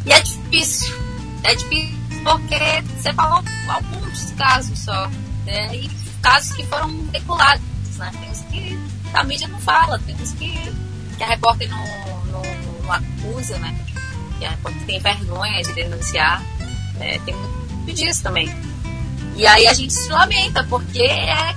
E 0.07 0.13
é 0.13 0.21
difícil. 0.21 0.97
É 1.43 1.55
difícil 1.55 2.05
porque 2.23 2.83
você 2.97 3.13
falou 3.13 3.45
alguns 3.69 4.31
casos 4.33 4.79
só. 4.79 5.11
Né? 5.45 5.77
E 5.77 5.91
casos 6.23 6.57
que 6.57 6.65
foram 6.67 6.89
veiculados, 7.11 7.63
né? 7.99 8.11
Tem 8.19 8.31
os 8.31 8.41
que 8.43 8.79
a 9.13 9.25
mídia 9.25 9.49
não 9.49 9.61
fala, 9.61 9.99
tem 10.01 10.15
uns 10.17 10.33
que 10.33 10.73
que 11.17 11.23
a 11.23 11.27
repórter 11.27 11.69
não, 11.69 11.87
não, 12.27 12.43
não 12.83 12.93
acusa, 12.93 13.59
né? 13.59 13.75
Que 14.39 14.45
a 14.45 14.51
repórter 14.51 14.83
tem 14.87 15.01
vergonha 15.01 15.63
de 15.63 15.73
denunciar. 15.73 16.43
É, 17.01 17.19
tem 17.21 17.35
muito 17.35 17.93
disso 17.93 18.23
também. 18.23 18.49
E 19.37 19.47
aí 19.47 19.67
a 19.67 19.75
gente 19.75 19.93
se 19.93 20.09
lamenta, 20.09 20.65
porque 20.65 21.03
é, 21.03 21.55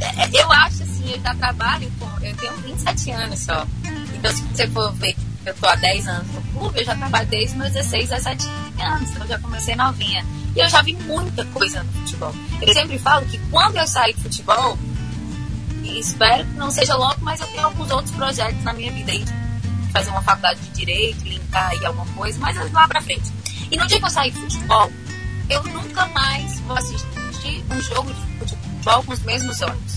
é, 0.00 0.30
eu 0.32 0.50
acho 0.52 0.82
assim, 0.82 1.12
eu 1.12 1.20
já 1.20 1.34
trabalho 1.34 1.90
com. 1.98 2.06
Eu 2.24 2.34
tenho 2.36 2.56
27 2.58 3.10
anos 3.12 3.40
só. 3.40 3.66
Então, 4.14 4.32
se 4.32 4.42
você 4.42 4.66
for 4.68 4.92
ver 4.94 5.16
eu 5.48 5.54
tô 5.54 5.66
há 5.66 5.74
10 5.76 6.08
anos 6.08 6.28
no 6.34 6.42
clube, 6.42 6.80
eu 6.80 6.84
já 6.84 6.94
trabalho 6.94 7.26
desde 7.28 7.56
meus 7.56 7.72
16, 7.72 8.10
17 8.10 8.46
anos. 8.80 9.10
Então, 9.10 9.22
eu 9.22 9.28
já 9.28 9.38
comecei 9.38 9.74
novinha. 9.74 10.24
E 10.54 10.60
eu 10.60 10.68
já 10.68 10.82
vi 10.82 10.94
muita 10.94 11.44
coisa 11.46 11.82
no 11.82 11.92
futebol. 11.92 12.34
Eu 12.60 12.74
sempre 12.74 12.98
falo 12.98 13.24
que 13.26 13.38
quando 13.50 13.76
eu 13.76 13.86
saí 13.86 14.12
do 14.12 14.20
futebol, 14.22 14.78
espero 15.96 16.44
que 16.44 16.52
não 16.52 16.70
seja 16.70 16.96
logo, 16.96 17.16
mas 17.20 17.40
eu 17.40 17.46
tenho 17.48 17.64
alguns 17.64 17.90
outros 17.90 18.14
projetos 18.14 18.62
na 18.64 18.72
minha 18.72 18.90
vida 18.92 19.12
aí. 19.12 19.24
Fazer 19.92 20.10
uma 20.10 20.22
faculdade 20.22 20.60
de 20.60 20.70
direito, 20.70 21.24
linkar 21.24 21.70
aí 21.70 21.84
alguma 21.84 22.06
coisa, 22.14 22.38
mas 22.40 22.72
lá 22.72 22.88
pra 22.88 23.00
frente. 23.00 23.32
E 23.70 23.76
no 23.76 23.86
dia 23.86 23.98
que 23.98 24.04
eu 24.04 24.10
sair 24.10 24.30
de 24.30 24.40
futebol, 24.40 24.90
eu 25.48 25.62
nunca 25.64 26.06
mais 26.06 26.60
vou 26.60 26.76
assistir 26.76 27.06
um 27.70 27.80
jogo 27.80 28.12
de 28.12 28.20
futebol 28.38 29.02
com 29.04 29.12
os 29.12 29.20
mesmos 29.20 29.60
olhos. 29.62 29.96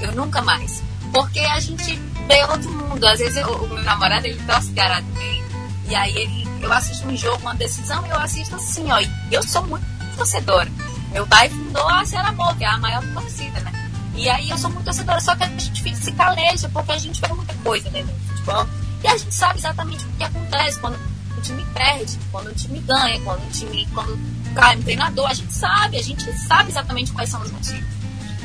Eu 0.00 0.12
nunca 0.12 0.42
mais. 0.42 0.82
Porque 1.12 1.40
a 1.40 1.60
gente 1.60 1.96
vê 2.28 2.44
outro 2.44 2.70
mundo. 2.70 3.06
Às 3.06 3.18
vezes 3.18 3.36
eu, 3.36 3.48
o 3.48 3.68
meu 3.68 3.82
namorado 3.82 4.26
ele 4.26 4.40
torce 4.44 4.72
garado 4.72 5.06
também. 5.12 5.44
E 5.88 5.94
aí 5.94 6.16
ele, 6.16 6.48
eu 6.60 6.72
assisto 6.72 7.06
um 7.06 7.16
jogo, 7.16 7.40
uma 7.42 7.54
decisão, 7.54 8.04
e 8.06 8.10
eu 8.10 8.18
assisto 8.18 8.56
assim, 8.56 8.90
ó. 8.90 9.00
E 9.00 9.08
eu 9.30 9.42
sou 9.42 9.64
muito 9.66 9.84
torcedora. 10.16 10.70
Meu 11.12 11.26
pai 11.26 11.48
fundou 11.48 11.88
a 11.88 12.04
Serra 12.04 12.30
Amor, 12.30 12.56
que 12.56 12.64
é 12.64 12.68
a 12.68 12.78
maior 12.78 13.02
torcida, 13.12 13.60
né? 13.60 13.72
E 14.16 14.28
aí 14.30 14.48
eu 14.48 14.56
sou 14.56 14.70
muito 14.70 14.84
torcedora, 14.84 15.20
só 15.20 15.36
que 15.36 15.44
a 15.44 15.48
gente 15.48 15.96
se 15.96 16.12
caleja, 16.12 16.68
porque 16.70 16.92
a 16.92 16.98
gente 16.98 17.20
vê 17.20 17.28
muita 17.28 17.54
coisa 17.54 17.90
dentro 17.90 18.12
do 18.14 18.20
futebol. 18.28 18.66
E 19.04 19.08
a 19.08 19.16
gente 19.16 19.34
sabe 19.34 19.58
exatamente 19.58 20.04
o 20.04 20.08
que 20.12 20.24
acontece 20.24 20.80
quando 20.80 20.98
o 21.36 21.40
time 21.42 21.64
perde, 21.74 22.18
quando 22.32 22.46
o 22.48 22.54
time 22.54 22.80
ganha, 22.80 23.20
quando 23.20 23.46
o 23.46 23.50
time. 23.50 23.86
quando 23.92 24.18
cai 24.54 24.76
um 24.76 24.82
treinador, 24.82 25.28
a 25.28 25.34
gente 25.34 25.52
sabe, 25.52 25.98
a 25.98 26.02
gente 26.02 26.32
sabe 26.38 26.70
exatamente 26.70 27.12
quais 27.12 27.28
são 27.28 27.42
os 27.42 27.50
motivos. 27.50 27.84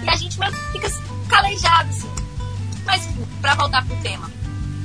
E 0.03 0.09
a 0.09 0.15
gente 0.15 0.37
que 0.37 0.51
fica 0.73 0.91
calejado, 1.29 1.89
assim. 1.89 2.09
Mas 2.85 3.07
para 3.39 3.55
voltar 3.55 3.85
pro 3.85 3.95
tema, 3.97 4.29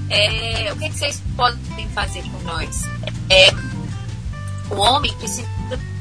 é, 0.09 0.73
o 0.73 0.77
que, 0.77 0.85
é 0.85 0.89
que 0.89 0.99
vocês 0.99 1.21
podem 1.37 1.89
fazer 1.89 2.23
com 2.31 2.39
nós? 2.45 2.85
É, 3.29 3.51
o 4.71 4.77
homem 4.77 5.13
precisa 5.15 5.49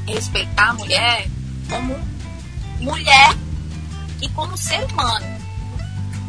respeitar 0.06 0.70
a 0.70 0.74
mulher 0.74 1.28
como 1.68 1.98
mulher 2.80 3.34
e 4.26 4.30
como 4.30 4.56
ser 4.56 4.84
humano. 4.92 5.26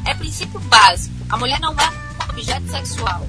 É 0.05 0.13
princípio 0.13 0.59
básico. 0.61 1.15
A 1.29 1.37
mulher 1.37 1.59
não 1.59 1.73
é 1.73 1.91
objeto 2.29 2.69
sexual. 2.69 3.27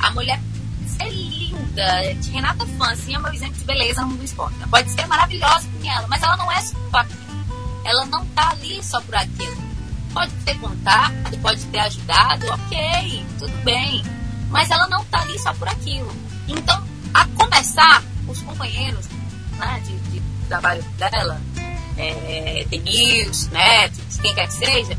A 0.00 0.10
mulher 0.10 0.40
ser 0.86 1.10
linda, 1.10 2.14
de 2.14 2.30
Renata 2.30 2.66
Fã, 2.66 2.90
assim, 2.90 3.14
é 3.14 3.18
meu 3.18 3.32
exemplo 3.32 3.54
de 3.54 3.64
beleza 3.64 4.00
no 4.00 4.08
mundo 4.08 4.18
do 4.18 4.24
esporte. 4.24 4.56
Ela 4.58 4.68
pode 4.68 4.90
ser 4.90 5.06
maravilhosa 5.06 5.68
com 5.68 5.90
ela, 5.90 6.06
mas 6.08 6.22
ela 6.22 6.36
não 6.36 6.50
é 6.50 6.60
só 6.60 6.76
aquilo. 6.92 7.26
Ela 7.84 8.06
não 8.06 8.26
tá 8.26 8.50
ali 8.50 8.82
só 8.82 9.00
por 9.02 9.14
aquilo. 9.14 9.56
Pode 10.12 10.32
ter 10.44 10.58
contato, 10.58 11.38
pode 11.42 11.64
ter 11.66 11.78
ajudado, 11.80 12.46
ok, 12.46 13.26
tudo 13.38 13.64
bem. 13.64 14.02
Mas 14.50 14.70
ela 14.70 14.88
não 14.88 15.04
tá 15.04 15.20
ali 15.20 15.38
só 15.38 15.52
por 15.54 15.68
aquilo. 15.68 16.10
Então, 16.48 16.82
a 17.12 17.26
começar, 17.26 18.02
os 18.26 18.40
companheiros 18.40 19.06
né, 19.58 19.82
de, 19.84 19.96
de 20.10 20.22
trabalho 20.48 20.82
dela, 20.96 21.40
é, 21.96 22.66
Denilson, 22.68 23.50
Netflix, 23.50 24.18
quem 24.18 24.34
quer 24.34 24.46
que 24.46 24.54
seja, 24.54 24.98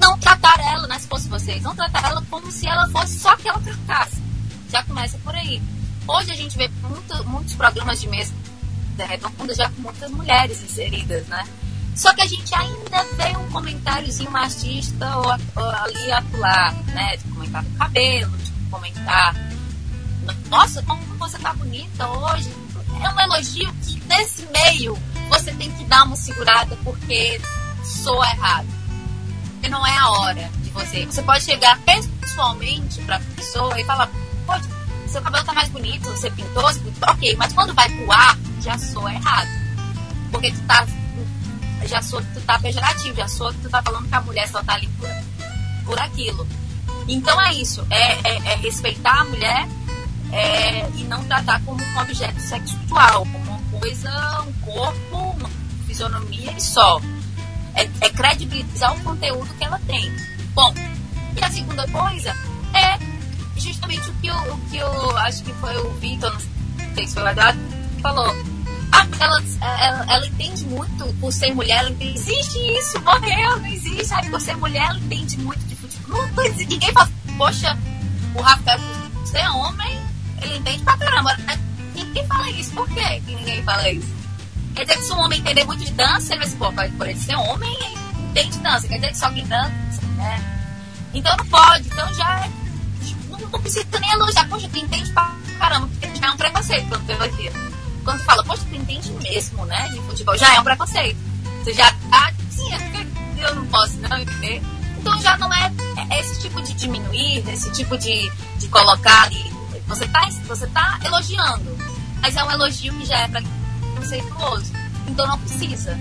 não 0.00 0.18
tratar 0.18 0.58
ela, 0.60 0.86
né, 0.86 0.98
se 0.98 1.06
fosse 1.06 1.28
vocês, 1.28 1.62
não 1.62 1.74
tratar 1.74 2.10
ela 2.10 2.22
como 2.30 2.50
se 2.50 2.66
ela 2.66 2.88
fosse 2.90 3.18
só 3.18 3.30
aquela 3.30 3.60
carcaça. 3.60 4.16
Já 4.70 4.82
começa 4.84 5.18
por 5.18 5.34
aí. 5.34 5.60
Hoje 6.06 6.32
a 6.32 6.36
gente 6.36 6.56
vê 6.56 6.68
muito, 6.82 7.28
muitos 7.28 7.54
programas 7.54 8.00
de 8.00 8.08
mesa 8.08 8.32
redonda 9.04 9.54
já 9.54 9.70
com 9.70 9.82
muitas 9.82 10.10
mulheres 10.10 10.62
inseridas, 10.62 11.26
né? 11.28 11.46
Só 11.94 12.14
que 12.14 12.22
a 12.22 12.26
gente 12.26 12.54
ainda 12.54 13.04
vê 13.16 13.36
um 13.36 13.50
comentáriozinho 13.50 14.30
machista 14.30 15.16
ou, 15.16 15.26
ou 15.56 15.70
ali 15.70 16.12
acolá, 16.12 16.72
né? 16.94 17.16
De 17.16 17.24
comentar 17.24 17.64
do 17.64 17.70
cabelo, 17.76 18.36
de 18.38 18.52
comentar. 18.70 19.34
Nossa, 20.48 20.82
como 20.82 21.02
você 21.18 21.38
tá 21.38 21.52
bonita 21.54 22.06
hoje. 22.08 22.52
É 23.02 23.10
um 23.10 23.20
elogio 23.20 23.72
que 23.74 24.00
nesse 24.08 24.46
meio 24.46 24.98
você 25.28 25.52
tem 25.52 25.70
que 25.72 25.84
dar 25.84 26.04
uma 26.04 26.16
segurada 26.16 26.76
porque 26.84 27.40
soa 27.84 28.26
errado. 28.30 28.66
Porque 29.52 29.68
não 29.68 29.86
é 29.86 29.96
a 29.96 30.08
hora 30.10 30.50
de 30.58 30.70
você. 30.70 31.06
Você 31.06 31.22
pode 31.22 31.44
chegar 31.44 31.78
pessoalmente 31.80 33.00
pra 33.02 33.20
pessoa 33.36 33.80
e 33.80 33.84
falar, 33.84 34.10
pode, 34.46 34.68
seu 35.06 35.22
cabelo 35.22 35.44
tá 35.44 35.52
mais 35.52 35.68
bonito, 35.68 36.08
você 36.10 36.30
pintou, 36.30 36.62
você 36.62 36.80
pintou, 36.80 37.10
ok, 37.10 37.36
mas 37.36 37.52
quando 37.52 37.74
vai 37.74 37.88
pro 37.88 38.12
ar, 38.12 38.38
já 38.60 38.78
soa 38.78 39.12
errado. 39.12 39.48
Porque 40.30 40.52
tu 40.52 40.60
tá. 40.62 40.86
Já 41.86 42.02
soa 42.02 42.22
que 42.22 42.34
tu 42.34 42.40
tá 42.40 42.58
pejorativo, 42.58 43.16
já 43.16 43.28
soa 43.28 43.54
que 43.54 43.60
tu 43.60 43.70
tá 43.70 43.80
falando 43.82 44.08
que 44.08 44.14
a 44.14 44.20
mulher 44.20 44.48
só 44.48 44.62
tá 44.62 44.74
ali 44.74 44.88
por, 44.98 45.08
por 45.84 45.98
aquilo. 46.00 46.46
Então 47.06 47.40
é 47.40 47.54
isso, 47.54 47.86
é, 47.88 48.28
é, 48.28 48.36
é 48.52 48.56
respeitar 48.56 49.20
a 49.20 49.24
mulher 49.24 49.68
é, 50.32 50.88
e 50.96 51.04
não 51.04 51.22
tratar 51.24 51.62
como 51.62 51.82
um 51.82 51.98
objeto 51.98 52.40
sexual, 52.40 53.26
coisa, 53.78 54.42
um 54.42 54.52
corpo, 54.60 55.16
uma 55.38 55.50
fisionomia 55.86 56.52
e 56.52 56.60
só. 56.60 57.00
É, 57.74 57.88
é 58.00 58.10
credibilizar 58.10 58.94
o 58.94 59.00
conteúdo 59.00 59.48
que 59.54 59.64
ela 59.64 59.80
tem. 59.86 60.10
Bom, 60.54 60.74
e 61.36 61.44
a 61.44 61.50
segunda 61.50 61.86
coisa 61.88 62.34
é 62.74 62.98
justamente 63.56 64.10
o 64.10 64.14
que 64.14 64.26
eu, 64.26 64.36
o 64.36 64.58
que 64.70 64.76
eu 64.78 65.18
acho 65.18 65.44
que 65.44 65.52
foi 65.54 65.76
o 65.76 65.90
Vitor, 65.94 66.32
não 66.32 66.94
sei 66.94 67.06
se 67.06 67.14
foi 67.14 67.22
o 67.22 67.28
Eduardo, 67.28 67.58
falou. 68.02 68.34
Ah, 68.90 69.06
ela, 69.20 69.42
ela, 69.60 70.06
ela, 70.14 70.26
entende 70.26 70.64
muito 70.64 71.14
por 71.20 71.30
ser 71.30 71.54
mulher, 71.54 71.78
ela 71.80 71.90
entende, 71.90 72.18
existe 72.18 72.58
isso, 72.58 73.00
morreu, 73.02 73.58
não 73.58 73.66
existe. 73.66 74.14
Aí 74.14 74.28
por 74.30 74.40
ser 74.40 74.56
mulher, 74.56 74.88
ela 74.88 74.98
entende 74.98 75.38
muito 75.38 75.60
de 75.66 75.76
futebol. 75.76 76.26
Não, 76.28 76.54
ninguém 76.54 76.92
fala, 76.92 77.10
poxa, 77.36 77.78
o 78.34 78.40
Rafael, 78.40 78.80
por 79.12 79.26
ser 79.26 79.46
homem, 79.50 80.00
ele 80.42 80.56
entende 80.56 80.82
pra 80.82 80.96
caramba. 80.96 81.36
Ninguém 82.04 82.26
fala 82.26 82.50
isso. 82.50 82.70
Por 82.72 82.88
quê 82.88 83.20
que 83.26 83.34
ninguém 83.34 83.62
fala 83.62 83.90
isso? 83.90 84.14
Quer 84.74 84.84
dizer 84.84 84.98
que 84.98 85.04
se 85.04 85.12
um 85.12 85.20
homem 85.20 85.40
entender 85.40 85.64
muito 85.64 85.84
de 85.84 85.92
dança, 85.92 86.32
ele 86.32 86.40
vai 86.40 86.48
se 86.48 86.56
pô, 86.56 86.72
por 86.72 87.08
ele 87.08 87.18
ser 87.18 87.36
homem, 87.36 87.76
entende 88.30 88.58
dança. 88.58 88.86
Quer 88.86 88.96
dizer 88.96 89.08
que 89.08 89.18
só 89.18 89.30
quem 89.30 89.46
dança, 89.46 90.02
né? 90.16 90.54
Então 91.14 91.36
não 91.36 91.46
pode. 91.46 91.88
Então 91.88 92.14
já 92.14 92.44
é 92.44 92.50
não 93.50 93.60
precisa 93.60 93.86
nem 94.00 94.10
elogiar, 94.10 94.48
poxa, 94.48 94.68
tu 94.68 94.78
entende 94.78 95.10
pra 95.12 95.34
caramba, 95.58 95.88
porque 95.88 96.20
já 96.20 96.26
é 96.26 96.30
um 96.30 96.36
preconceito 96.36 96.88
quando 96.88 97.22
aqui. 97.22 97.50
Quando 98.04 98.24
fala, 98.24 98.44
poxa, 98.44 98.62
tu 98.68 98.74
entende 98.74 99.10
mesmo, 99.12 99.66
né, 99.66 99.88
de 99.88 100.00
futebol, 100.00 100.36
já 100.36 100.54
é 100.54 100.60
um 100.60 100.64
preconceito. 100.64 101.18
Você 101.62 101.74
já 101.74 101.92
tá, 102.10 102.32
sim, 102.50 102.72
é 102.72 103.08
eu 103.38 103.54
não 103.54 103.66
posso 103.66 103.96
não 103.98 104.18
entender. 104.18 104.62
Então 104.98 105.20
já 105.20 105.36
não 105.38 105.52
é, 105.52 105.72
é 106.10 106.20
esse 106.20 106.40
tipo 106.40 106.60
de 106.62 106.72
diminuir, 106.74 107.48
esse 107.48 107.70
tipo 107.72 107.96
de, 107.96 108.30
de 108.58 108.68
colocar 108.68 109.24
ali. 109.24 109.52
Você 109.86 110.06
tá, 110.08 110.28
você 110.46 110.66
tá 110.68 110.98
elogiando, 111.04 111.76
mas 112.20 112.36
é 112.36 112.44
um 112.44 112.50
elogio 112.50 112.92
que 112.94 113.06
já 113.06 113.18
é 113.18 113.28
preconceituoso. 113.28 114.72
Então 115.06 115.26
não 115.26 115.38
precisa. 115.38 115.98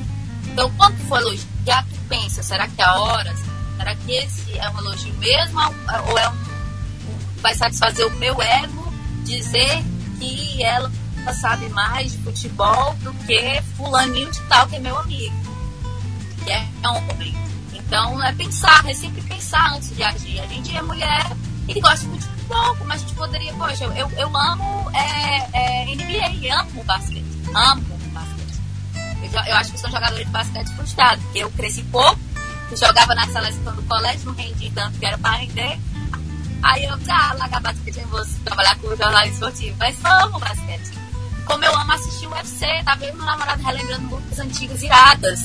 Então 0.48 0.72
quando 0.78 0.98
for 1.08 1.20
elogiar, 1.20 1.84
tu 1.84 2.00
pensa, 2.10 2.44
será 2.44 2.68
que 2.68 2.82
é 2.82 2.86
a 2.86 3.00
hora? 3.00 3.36
Será 3.78 3.96
que 3.96 4.12
esse 4.12 4.58
é 4.58 4.70
um 4.70 4.80
elogio 4.80 5.14
mesmo 5.16 5.60
ou 6.10 6.18
é 6.18 6.30
um 6.30 6.48
vai 7.42 7.54
satisfazer 7.56 8.06
o 8.06 8.12
meu 8.18 8.42
ego 8.42 8.94
dizer 9.24 9.84
que 10.20 10.64
ela 10.64 10.92
sabe 11.34 11.70
mais 11.70 12.14
de 12.14 12.18
futebol 12.20 12.94
do 13.02 13.14
que 13.26 13.62
fulaninho 13.76 14.32
de 14.32 14.42
tal 14.44 14.68
que 14.68 14.78
é 14.78 14.80
meu 14.80 14.98
amigo, 14.98 15.36
que 16.44 16.52
é 16.52 16.66
homem. 16.86 17.36
Então 17.74 18.22
é 18.24 18.34
pensar, 18.34 18.86
é 18.88 18.94
sempre 18.94 19.22
pensar 19.22 19.74
antes 19.74 19.96
de 19.96 20.04
agir. 20.04 20.40
A 20.40 20.48
gente 20.48 20.76
é 20.76 20.82
mulher 20.82 21.26
e 21.68 21.80
gosta 21.80 22.06
de 22.06 22.06
futebol, 22.06 22.37
como 22.48 22.94
a 22.94 22.98
gente 22.98 23.14
poderia, 23.14 23.54
poxa, 23.54 23.86
eu, 23.86 24.10
eu 24.12 24.38
amo 24.38 24.92
é, 24.94 25.50
é, 25.54 25.96
NBA, 25.96 26.54
amo 26.54 26.84
basquete, 26.84 27.26
amo 27.54 27.98
basquete. 28.12 28.62
Eu, 29.34 29.44
eu 29.44 29.56
acho 29.56 29.72
que 29.72 29.80
sou 29.80 29.90
jogadora 29.90 30.24
de 30.24 30.32
basquete 30.32 30.70
frustrado, 30.76 31.22
porque 31.24 31.40
eu 31.40 31.52
cresci 31.52 31.84
pouco, 31.84 32.20
eu 32.72 32.78
jogava 32.78 33.14
na 33.16 33.28
seleção 33.28 33.76
do 33.76 33.84
colégio, 33.84 34.26
não 34.26 34.34
rendi 34.34 34.72
tanto 34.72 34.98
que 34.98 35.06
era 35.06 35.18
para 35.18 35.38
render, 35.38 35.80
Aí 36.64 36.84
eu 36.86 36.98
ah, 37.10 37.34
largar 37.38 37.62
basquete 37.62 37.98
em 37.98 38.06
você, 38.06 38.38
trabalhar 38.44 38.76
com 38.78 38.96
jornalismo 38.96 39.34
esportivo. 39.34 39.76
Mas 39.80 39.96
amo 40.04 40.40
basquete. 40.40 40.92
Como 41.46 41.64
eu 41.64 41.74
amo 41.74 41.94
assistir 41.94 42.28
o 42.28 42.32
UFC, 42.32 42.66
tá 42.84 42.96
vendo 42.96 43.16
meu 43.18 43.26
namorado 43.26 43.64
relembrando 43.64 44.16
lutas 44.16 44.40
antigas 44.40 44.82
iradas, 44.82 45.40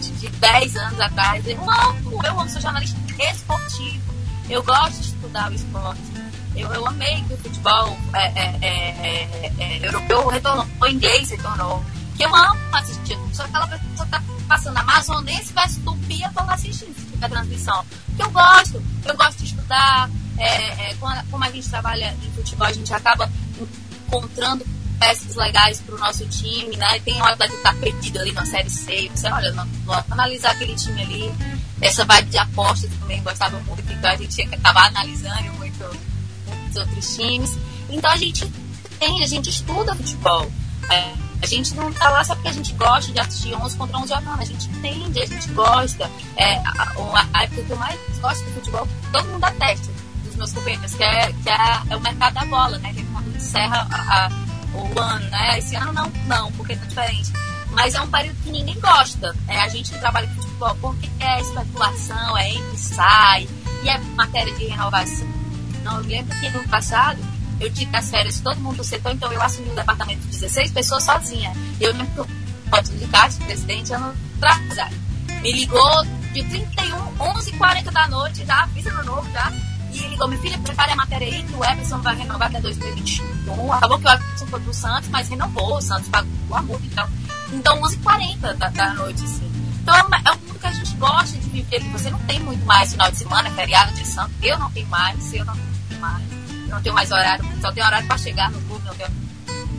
de 0.00 0.28
10 0.28 0.76
anos 0.76 1.00
atrás. 1.00 1.46
Eu 1.46 1.68
amo, 1.68 2.20
eu 2.24 2.40
amo, 2.40 2.48
sou 2.48 2.60
jornalista 2.60 2.96
esportivo. 3.18 4.14
Eu 4.48 4.62
gosto 4.62 5.00
de 5.00 5.06
estudar 5.08 5.50
o 5.50 5.54
esporte. 5.54 6.11
Eu, 6.54 6.72
eu 6.72 6.86
amei 6.86 7.22
que 7.24 7.34
o 7.34 7.38
futebol 7.38 7.96
é, 8.14 8.26
é, 8.26 8.58
é, 8.62 9.52
é 9.58 9.86
europeu 9.86 10.28
retornou, 10.28 10.66
o 10.80 10.86
inglês 10.86 11.30
retornou. 11.30 11.82
Que 12.16 12.24
eu 12.24 12.34
amo 12.34 12.60
assistir. 12.72 13.18
Só 13.32 13.44
aquela 13.44 13.66
pessoa 13.66 14.04
que 14.04 14.10
tá 14.10 14.22
passando 14.46 14.76
amazonense 14.76 15.52
versus 15.52 15.82
tupi, 15.82 16.22
eu 16.22 16.32
tô 16.32 16.40
assistindo 16.40 16.94
a 17.22 17.28
transmissão. 17.28 17.84
Porque 18.06 18.22
eu 18.22 18.30
gosto. 18.30 18.82
Eu 19.04 19.16
gosto 19.16 19.38
de 19.38 19.44
estudar, 19.46 20.10
é, 20.38 20.90
é, 20.90 20.96
como 21.30 21.44
a 21.44 21.50
gente 21.50 21.68
trabalha 21.68 22.14
em 22.22 22.30
futebol, 22.32 22.66
a 22.66 22.72
gente 22.72 22.92
acaba 22.92 23.30
encontrando 24.06 24.64
peças 24.98 25.34
legais 25.34 25.80
para 25.80 25.94
o 25.94 25.98
nosso 25.98 26.26
time, 26.28 26.76
né? 26.76 27.00
Tem 27.00 27.20
atleta 27.20 27.48
que 27.48 27.56
está 27.56 27.72
perdido 27.74 28.18
ali 28.20 28.32
na 28.32 28.46
Série 28.46 28.70
C, 28.70 29.10
você 29.12 29.28
olha, 29.28 29.50
não, 29.52 29.66
analisar 30.10 30.52
aquele 30.52 30.74
time 30.76 31.02
ali, 31.02 31.34
essa 31.80 32.04
vibe 32.04 32.30
de 32.30 32.38
apostas 32.38 32.90
também 33.00 33.20
gostava 33.22 33.58
muito, 33.60 33.92
então 33.92 34.10
a 34.10 34.16
gente 34.16 34.42
acaba 34.42 34.86
analisando 34.86 35.61
muitos 36.72 36.76
outros 36.76 37.16
times. 37.16 37.58
Então 37.90 38.10
a 38.10 38.16
gente 38.16 38.46
tem, 38.98 39.22
a 39.22 39.26
gente 39.26 39.50
estuda 39.50 39.94
futebol. 39.94 40.50
É, 40.90 41.12
a 41.42 41.46
gente 41.46 41.74
não 41.74 41.92
tá 41.92 42.08
lá 42.08 42.24
só 42.24 42.34
porque 42.34 42.48
a 42.48 42.52
gente 42.52 42.72
gosta 42.74 43.12
de 43.12 43.20
assistir 43.20 43.54
11 43.54 43.76
contra 43.76 43.98
11 43.98 44.08
jogando, 44.08 44.40
a 44.40 44.44
gente 44.44 44.68
entende, 44.70 45.20
a 45.20 45.26
gente 45.26 45.48
gosta. 45.48 46.10
É, 46.36 46.56
a, 46.56 46.92
a, 47.32 47.42
época 47.42 47.62
que 47.62 47.70
eu 47.70 47.76
mais 47.76 47.98
gosto 48.20 48.44
de 48.44 48.52
futebol, 48.52 48.88
todo 49.12 49.28
mundo 49.28 49.44
atesta 49.44 49.92
meus 50.36 50.52
companheiros, 50.52 50.94
que 50.94 51.04
é, 51.04 51.32
que 51.32 51.50
é, 51.50 51.82
é 51.90 51.96
o 51.96 52.00
mercado 52.00 52.34
da 52.34 52.44
bola, 52.46 52.78
né? 52.78 52.92
Que 52.94 53.00
é 53.00 53.04
quando 53.12 53.36
encerra 53.36 53.86
a, 53.92 54.30
o 54.74 54.98
ano, 54.98 55.28
né? 55.28 55.58
Esse 55.58 55.76
ano 55.76 55.92
não, 55.92 56.10
não, 56.26 56.50
porque 56.52 56.74
tá 56.74 56.86
diferente. 56.86 57.32
Mas 57.70 57.94
é 57.94 58.00
um 58.00 58.10
período 58.10 58.36
que 58.42 58.50
ninguém 58.50 58.80
gosta. 58.80 59.36
É 59.46 59.60
a 59.60 59.68
gente 59.68 59.92
que 59.92 59.98
trabalha 59.98 60.26
com 60.28 60.42
futebol, 60.42 60.76
porque 60.80 61.08
é 61.20 61.40
especulação, 61.40 62.38
é 62.38 62.50
entra 62.50 62.74
e 62.74 62.78
sai, 62.78 63.48
e 63.84 63.88
é 63.88 63.98
matéria 63.98 64.52
de 64.54 64.66
renovação. 64.66 65.41
Não, 65.82 65.98
eu 65.98 66.06
lembro 66.06 66.38
que 66.38 66.50
no 66.50 66.68
passado 66.68 67.18
eu 67.60 67.72
tive 67.72 67.96
as 67.96 68.10
férias 68.10 68.40
todo 68.40 68.60
mundo 68.60 68.78
do 68.78 68.84
setor, 68.84 69.12
então 69.12 69.32
eu 69.32 69.40
assumi 69.40 69.70
um 69.70 69.74
departamento 69.74 70.20
de 70.22 70.28
16 70.28 70.72
pessoas 70.72 71.04
sozinha. 71.04 71.52
Eu 71.80 71.92
o 71.92 72.26
foto 72.70 72.90
de 72.92 73.06
Castro, 73.06 73.44
presidente, 73.44 73.92
ano 73.92 74.14
atrasado. 74.40 74.94
Me 75.42 75.52
ligou 75.52 76.04
de 76.32 76.42
31, 76.44 77.16
11h40 77.18 77.90
da 77.90 78.08
noite, 78.08 78.44
já 78.44 78.62
avisa 78.62 78.90
no 78.90 79.04
novo, 79.04 79.30
já 79.32 79.52
e 79.92 80.08
ligou, 80.08 80.26
minha 80.26 80.40
filha, 80.40 80.58
prepare 80.58 80.92
a 80.92 80.96
matéria 80.96 81.28
aí 81.28 81.42
que 81.42 81.54
o 81.54 81.62
Everson 81.62 81.98
vai 81.98 82.16
renovar 82.16 82.48
até 82.48 82.60
2021. 82.60 83.72
Acabou 83.74 83.98
que 83.98 84.06
o 84.06 84.10
Everson 84.10 84.46
foi 84.46 84.60
pro 84.60 84.72
Santos, 84.72 85.08
mas 85.10 85.28
renovou, 85.28 85.76
o 85.76 85.82
Santos 85.82 86.08
pagou 86.08 86.30
a 86.56 86.62
multa 86.62 86.82
e 86.82 86.86
então. 86.86 87.08
Então, 87.52 87.80
11h40 87.82 88.54
da, 88.54 88.68
da 88.70 88.94
noite, 88.94 89.22
assim. 89.22 89.52
Então, 89.82 89.94
é, 89.94 90.02
uma, 90.02 90.16
é 90.16 90.30
um 90.32 90.38
mundo 90.46 90.58
que 90.58 90.66
a 90.66 90.72
gente 90.72 90.94
gosta 90.96 91.36
de 91.36 91.50
viver, 91.50 91.80
que 91.80 91.88
você 91.90 92.10
não 92.10 92.18
tem 92.20 92.40
muito 92.40 92.64
mais 92.64 92.92
final 92.92 93.10
de 93.10 93.18
semana, 93.18 93.50
feriado 93.50 93.92
de 93.92 94.06
santo. 94.06 94.32
Eu 94.40 94.58
não 94.58 94.70
tenho 94.70 94.88
mais, 94.88 95.34
eu 95.34 95.44
não 95.44 95.54
mais. 95.96 96.24
Não 96.68 96.80
tenho 96.82 96.94
mais 96.94 97.10
horário, 97.10 97.44
só 97.60 97.70
tenho 97.72 97.86
horário 97.86 98.06
para 98.06 98.18
chegar 98.18 98.50
no 98.50 98.60
clube, 98.62 98.84
não 98.84 98.94
tenho 98.94 99.10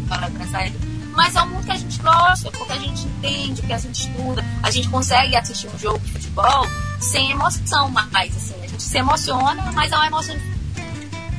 horário 0.09 0.35
para 0.35 0.47
sair. 0.47 0.73
Mas 1.15 1.35
é 1.35 1.41
um 1.43 1.49
mundo 1.49 1.65
que 1.65 1.71
a 1.71 1.77
gente 1.77 2.01
gosta, 2.01 2.51
porque 2.51 2.73
a 2.73 2.79
gente 2.79 3.05
entende, 3.05 3.61
porque 3.61 3.73
a 3.73 3.77
gente 3.77 4.07
estuda, 4.07 4.43
a 4.63 4.71
gente 4.71 4.89
consegue 4.89 5.35
assistir 5.35 5.67
um 5.67 5.77
jogo 5.77 5.99
de 5.99 6.11
futebol 6.11 6.67
sem 6.99 7.31
emoção 7.31 7.89
mais, 7.89 8.35
assim 8.35 8.63
gente 8.73 8.83
se 8.83 8.97
emociona, 8.97 9.71
mas 9.73 9.91
é 9.91 9.95
uma 9.95 10.07
emoção 10.07 10.35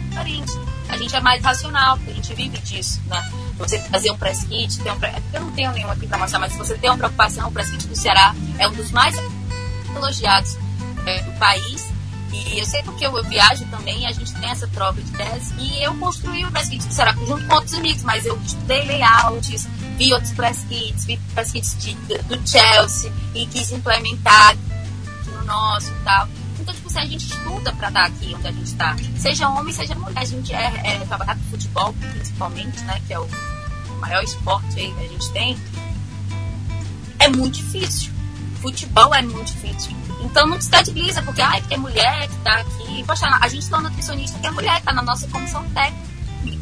diferente. 0.08 0.52
A 0.88 0.96
gente 0.96 1.14
é 1.16 1.20
mais 1.20 1.42
racional, 1.42 1.96
porque 1.96 2.12
a 2.12 2.14
gente 2.14 2.34
vive 2.34 2.58
disso, 2.58 3.00
né? 3.06 3.32
Você 3.58 3.78
fazer 3.78 4.10
um 4.10 4.16
press 4.16 4.44
kit, 4.44 4.80
um 4.82 4.98
press... 4.98 5.14
eu 5.32 5.40
não 5.40 5.50
tenho 5.52 5.72
nenhum 5.72 5.90
aqui 5.90 6.06
para 6.06 6.18
mostrar, 6.18 6.38
mas 6.38 6.52
se 6.52 6.58
você 6.58 6.76
tem 6.76 6.90
uma 6.90 6.96
preocupação, 6.96 7.48
o 7.48 7.52
press 7.52 7.70
kit 7.70 7.86
do 7.86 7.96
Ceará 7.96 8.34
é 8.58 8.68
um 8.68 8.72
dos 8.72 8.90
mais 8.92 9.16
elogiados 9.94 10.56
é, 11.06 11.22
do 11.22 11.32
país. 11.38 11.92
E 12.34 12.58
eu 12.58 12.66
sei 12.66 12.82
porque 12.82 13.06
eu, 13.06 13.16
eu 13.16 13.24
viajo 13.24 13.64
também, 13.66 14.06
a 14.06 14.12
gente 14.12 14.32
tem 14.34 14.50
essa 14.50 14.66
troca 14.68 15.00
de 15.00 15.08
ideias. 15.08 15.52
E 15.58 15.82
eu 15.82 15.94
construí 15.96 16.44
o 16.44 16.50
press 16.50 16.68
kit 16.68 16.86
do 16.86 16.92
Ceará 16.92 17.12
junto 17.26 17.46
com 17.46 17.54
outros 17.54 17.74
amigos, 17.74 18.02
mas 18.02 18.26
eu 18.26 18.36
estudei 18.44 18.84
layouts, 18.86 19.68
vi 19.96 20.12
outros 20.12 20.32
press 20.32 20.64
kits, 20.68 21.04
vi 21.04 21.16
press 21.34 21.52
kits 21.52 21.76
de, 21.78 21.94
do 21.94 22.48
Chelsea 22.48 23.12
e 23.34 23.46
quis 23.46 23.72
implementar 23.72 24.56
no 25.26 25.44
nosso 25.44 25.90
e 25.90 26.04
tal. 26.04 26.28
Então, 26.60 26.74
tipo 26.74 26.88
assim, 26.88 26.98
a 26.98 27.06
gente 27.06 27.26
estuda 27.26 27.72
para 27.74 27.88
estar 27.88 28.04
aqui 28.04 28.34
onde 28.34 28.48
a 28.48 28.52
gente 28.52 28.66
está. 28.66 28.96
Seja 29.18 29.48
homem, 29.48 29.72
seja 29.72 29.94
mulher. 29.94 30.18
A 30.18 30.24
gente 30.24 30.52
é, 30.52 30.80
é 30.84 30.98
trabalhar 31.06 31.36
com 31.36 31.42
futebol, 31.50 31.94
principalmente, 32.12 32.80
né? 32.84 33.00
Que 33.06 33.12
é 33.12 33.18
o 33.18 33.28
maior 34.00 34.22
esporte 34.22 34.78
aí 34.78 34.92
que 34.92 35.04
a 35.04 35.08
gente 35.08 35.32
tem. 35.32 35.58
É 37.18 37.28
muito 37.28 37.56
difícil. 37.56 38.13
Futebol 38.64 39.14
é 39.14 39.20
muito 39.20 39.52
difícil. 39.52 39.94
Então 40.22 40.46
não 40.46 40.56
descredibiliza, 40.56 41.20
porque 41.22 41.42
ai, 41.42 41.60
que 41.60 41.74
é 41.74 41.76
mulher 41.76 42.26
que 42.26 42.36
tá 42.36 42.54
aqui. 42.60 43.04
Poxa, 43.04 43.26
a 43.26 43.46
gente 43.46 43.68
tem 43.68 43.78
uma 43.78 43.90
nutricionista 43.90 44.38
que 44.38 44.46
é 44.46 44.50
mulher, 44.50 44.80
tá 44.80 44.90
na 44.90 45.02
nossa 45.02 45.28
comissão 45.28 45.62
técnica. 45.68 46.56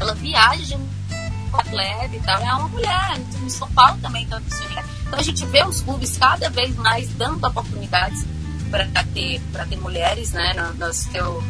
Ela 0.00 0.14
viaja 0.14 0.78
de 0.78 1.74
leve 1.74 2.16
e 2.16 2.20
tal. 2.20 2.40
É 2.40 2.54
uma 2.54 2.68
mulher. 2.68 3.20
Em 3.42 3.50
São 3.50 3.70
Paulo 3.72 4.00
também 4.00 4.26
tem 4.26 4.38
nutricionista 4.38 4.84
Então 5.06 5.18
a 5.18 5.22
gente 5.22 5.44
vê 5.44 5.62
os 5.64 5.82
clubes 5.82 6.16
cada 6.16 6.48
vez 6.48 6.74
mais 6.76 7.10
dando 7.10 7.46
oportunidades 7.46 8.24
para 8.70 8.86
ter, 9.12 9.38
ter 9.68 9.76
mulheres 9.76 10.32
né, 10.32 10.54
no, 10.54 10.72
no 10.72 10.94
seu 10.94 11.44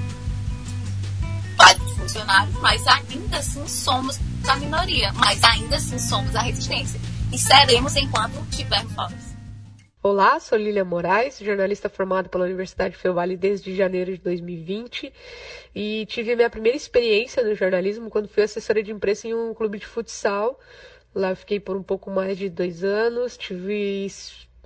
quadro 1.56 1.86
de 1.86 1.94
funcionários, 1.94 2.56
mas 2.60 2.84
ainda 2.88 3.38
assim 3.38 3.64
somos 3.68 4.18
a 4.48 4.56
minoria, 4.56 5.12
mas 5.12 5.44
ainda 5.44 5.76
assim 5.76 6.00
somos 6.00 6.34
a 6.34 6.42
resistência. 6.42 7.00
E 7.30 7.38
seremos 7.38 7.94
enquanto 7.94 8.44
tivermos 8.50 8.92
voz. 8.92 9.23
Olá, 10.06 10.38
sou 10.38 10.58
Lília 10.58 10.84
Moraes, 10.84 11.38
jornalista 11.38 11.88
formada 11.88 12.28
pela 12.28 12.44
Universidade 12.44 12.94
Vale 13.02 13.38
desde 13.38 13.74
janeiro 13.74 14.12
de 14.12 14.18
2020 14.18 15.10
e 15.74 16.04
tive 16.04 16.36
minha 16.36 16.50
primeira 16.50 16.76
experiência 16.76 17.42
no 17.42 17.54
jornalismo 17.54 18.10
quando 18.10 18.28
fui 18.28 18.42
assessora 18.42 18.82
de 18.82 18.92
imprensa 18.92 19.26
em 19.28 19.32
um 19.32 19.54
clube 19.54 19.78
de 19.78 19.86
futsal. 19.86 20.60
Lá 21.14 21.34
fiquei 21.34 21.58
por 21.58 21.74
um 21.74 21.82
pouco 21.82 22.10
mais 22.10 22.36
de 22.36 22.50
dois 22.50 22.84
anos, 22.84 23.38
tive 23.38 24.12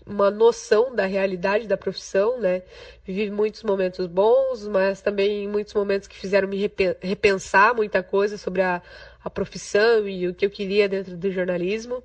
uma 0.04 0.28
noção 0.28 0.92
da 0.92 1.06
realidade 1.06 1.68
da 1.68 1.76
profissão, 1.76 2.40
né? 2.40 2.62
Vivi 3.04 3.30
muitos 3.30 3.62
momentos 3.62 4.08
bons, 4.08 4.66
mas 4.66 5.00
também 5.00 5.46
muitos 5.46 5.72
momentos 5.72 6.08
que 6.08 6.16
fizeram 6.16 6.48
me 6.48 6.58
repensar 7.00 7.76
muita 7.76 8.02
coisa 8.02 8.36
sobre 8.36 8.62
a, 8.62 8.82
a 9.22 9.30
profissão 9.30 10.08
e 10.08 10.26
o 10.26 10.34
que 10.34 10.44
eu 10.44 10.50
queria 10.50 10.88
dentro 10.88 11.16
do 11.16 11.30
jornalismo. 11.30 12.02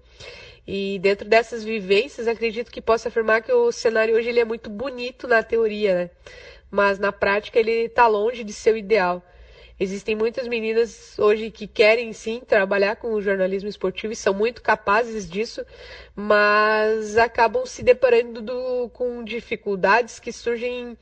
E 0.66 0.98
dentro 1.00 1.28
dessas 1.28 1.64
vivências, 1.64 2.28
acredito 2.28 2.72
que 2.72 2.82
posso 2.82 3.08
afirmar 3.08 3.42
que 3.42 3.52
o 3.52 3.72
cenário 3.72 4.16
hoje 4.16 4.30
ele 4.30 4.40
é 4.40 4.46
muito 4.46 4.70
bonito 4.70 5.28
na 5.28 5.44
teoria, 5.44 5.96
né? 5.96 6.10
Mas 6.72 6.98
na 6.98 7.12
prática 7.12 7.60
ele 7.60 7.86
está 7.86 8.08
longe 8.08 8.44
de 8.44 8.54
ser 8.54 8.74
o 8.74 8.78
ideal. 8.78 9.22
Existem 9.80 10.16
muitas 10.16 10.48
meninas 10.48 11.18
hoje 11.20 11.52
que 11.52 11.68
querem 11.68 12.14
sim 12.14 12.40
trabalhar 12.40 12.96
com 12.96 13.14
o 13.14 13.22
jornalismo 13.22 13.68
esportivo 13.68 14.14
e 14.14 14.16
são 14.16 14.34
muito 14.34 14.62
capazes 14.62 15.30
disso, 15.30 15.66
mas 16.16 17.18
acabam 17.18 17.66
se 17.66 17.84
deparando 17.84 18.42
do, 18.42 18.90
com 18.90 19.24
dificuldades 19.24 20.20
que 20.20 20.32
surgem 20.32 20.98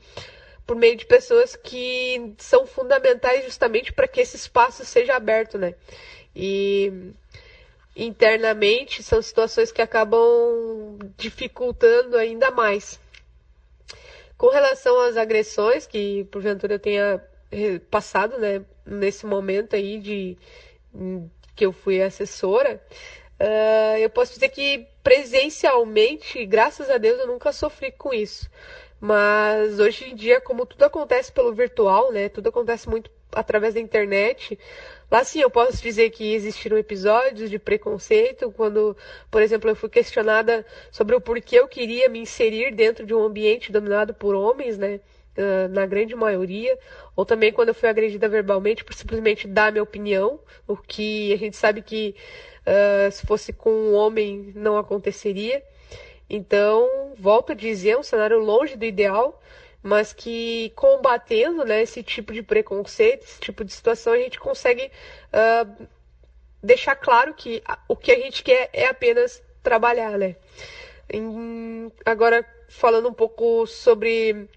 por 0.66 0.74
meio 0.74 0.96
de 0.96 1.04
pessoas 1.04 1.54
que 1.54 2.34
são 2.38 2.66
fundamentais 2.66 3.44
justamente 3.44 3.92
para 3.92 4.08
que 4.08 4.20
esse 4.20 4.36
espaço 4.36 4.84
seja 4.84 5.14
aberto, 5.14 5.58
né? 5.58 5.74
E 6.34 7.12
internamente 7.96 9.02
são 9.02 9.20
situações 9.20 9.70
que 9.70 9.82
acabam 9.82 10.98
dificultando 11.16 12.16
ainda 12.16 12.50
mais. 12.50 12.98
Com 14.36 14.48
relação 14.48 15.00
às 15.00 15.16
agressões, 15.16 15.86
que 15.86 16.24
porventura 16.24 16.74
eu 16.74 16.78
tenha 16.78 17.22
passado, 17.90 18.38
né, 18.38 18.64
nesse 18.84 19.26
momento 19.26 19.76
aí 19.76 19.98
de 19.98 20.38
que 21.54 21.66
eu 21.66 21.72
fui 21.72 22.02
assessora, 22.02 22.82
uh, 23.38 23.98
eu 23.98 24.10
posso 24.10 24.34
dizer 24.34 24.48
que 24.48 24.86
presencialmente, 25.02 26.44
graças 26.46 26.88
a 26.88 26.98
Deus, 26.98 27.20
eu 27.20 27.26
nunca 27.26 27.52
sofri 27.52 27.92
com 27.92 28.12
isso. 28.12 28.48
Mas 29.00 29.78
hoje 29.78 30.10
em 30.10 30.14
dia, 30.14 30.40
como 30.40 30.64
tudo 30.64 30.84
acontece 30.84 31.30
pelo 31.32 31.52
virtual, 31.52 32.12
né, 32.12 32.28
tudo 32.28 32.48
acontece 32.48 32.88
muito 32.88 33.10
através 33.32 33.74
da 33.74 33.80
internet, 33.80 34.58
Lá 35.12 35.22
sim 35.24 35.42
eu 35.42 35.50
posso 35.50 35.82
dizer 35.82 36.08
que 36.08 36.32
existiram 36.32 36.78
episódios 36.78 37.50
de 37.50 37.58
preconceito, 37.58 38.50
quando, 38.50 38.96
por 39.30 39.42
exemplo, 39.42 39.68
eu 39.68 39.76
fui 39.76 39.90
questionada 39.90 40.64
sobre 40.90 41.14
o 41.14 41.20
porquê 41.20 41.60
eu 41.60 41.68
queria 41.68 42.08
me 42.08 42.20
inserir 42.20 42.74
dentro 42.74 43.04
de 43.04 43.12
um 43.12 43.22
ambiente 43.22 43.70
dominado 43.70 44.14
por 44.14 44.34
homens, 44.34 44.78
né? 44.78 45.00
Uh, 45.36 45.68
na 45.68 45.84
grande 45.84 46.14
maioria, 46.14 46.78
ou 47.14 47.26
também 47.26 47.52
quando 47.52 47.68
eu 47.68 47.74
fui 47.74 47.90
agredida 47.90 48.26
verbalmente 48.26 48.84
por 48.84 48.94
simplesmente 48.94 49.46
dar 49.46 49.70
minha 49.70 49.82
opinião, 49.82 50.40
o 50.66 50.78
que 50.78 51.30
a 51.34 51.36
gente 51.36 51.58
sabe 51.58 51.82
que 51.82 52.14
uh, 52.66 53.12
se 53.12 53.26
fosse 53.26 53.52
com 53.52 53.70
um 53.70 53.94
homem 53.94 54.50
não 54.54 54.78
aconteceria. 54.78 55.62
Então, 56.28 57.12
volto 57.18 57.52
a 57.52 57.54
dizer, 57.54 57.90
é 57.90 57.98
um 57.98 58.02
cenário 58.02 58.38
longe 58.38 58.76
do 58.76 58.84
ideal, 58.86 59.38
mas 59.82 60.12
que 60.12 60.72
combatendo 60.76 61.64
né, 61.64 61.82
esse 61.82 62.02
tipo 62.02 62.32
de 62.32 62.42
preconceito, 62.42 63.24
esse 63.24 63.40
tipo 63.40 63.64
de 63.64 63.72
situação, 63.72 64.12
a 64.12 64.18
gente 64.18 64.38
consegue 64.38 64.90
uh, 65.32 65.86
deixar 66.62 66.94
claro 66.94 67.34
que 67.34 67.62
o 67.88 67.96
que 67.96 68.12
a 68.12 68.18
gente 68.18 68.42
quer 68.44 68.70
é 68.72 68.86
apenas 68.86 69.42
trabalhar, 69.62 70.16
né? 70.16 70.36
Em, 71.12 71.90
agora, 72.04 72.46
falando 72.68 73.08
um 73.08 73.12
pouco 73.12 73.66
sobre 73.66 74.48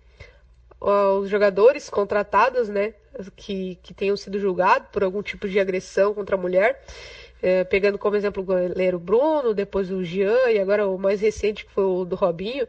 uh, 0.80 1.20
os 1.20 1.30
jogadores 1.30 1.90
contratados, 1.90 2.70
né, 2.70 2.94
que, 3.36 3.76
que 3.82 3.94
tenham 3.94 4.16
sido 4.16 4.40
julgados 4.40 4.90
por 4.92 5.04
algum 5.04 5.24
tipo 5.24 5.48
de 5.48 5.60
agressão 5.60 6.14
contra 6.14 6.36
a 6.36 6.40
mulher, 6.40 6.84
é, 7.42 7.64
pegando 7.64 7.98
como 7.98 8.16
exemplo 8.16 8.42
o 8.42 8.46
goleiro 8.46 9.00
Bruno, 9.00 9.54
depois 9.54 9.92
o 9.92 10.04
Jean 10.04 10.50
e 10.50 10.60
agora 10.60 10.88
o 10.88 10.98
mais 10.98 11.22
recente 11.22 11.66
que 11.66 11.72
foi 11.72 11.84
o 11.84 12.06
do 12.06 12.16
Robinho, 12.16 12.68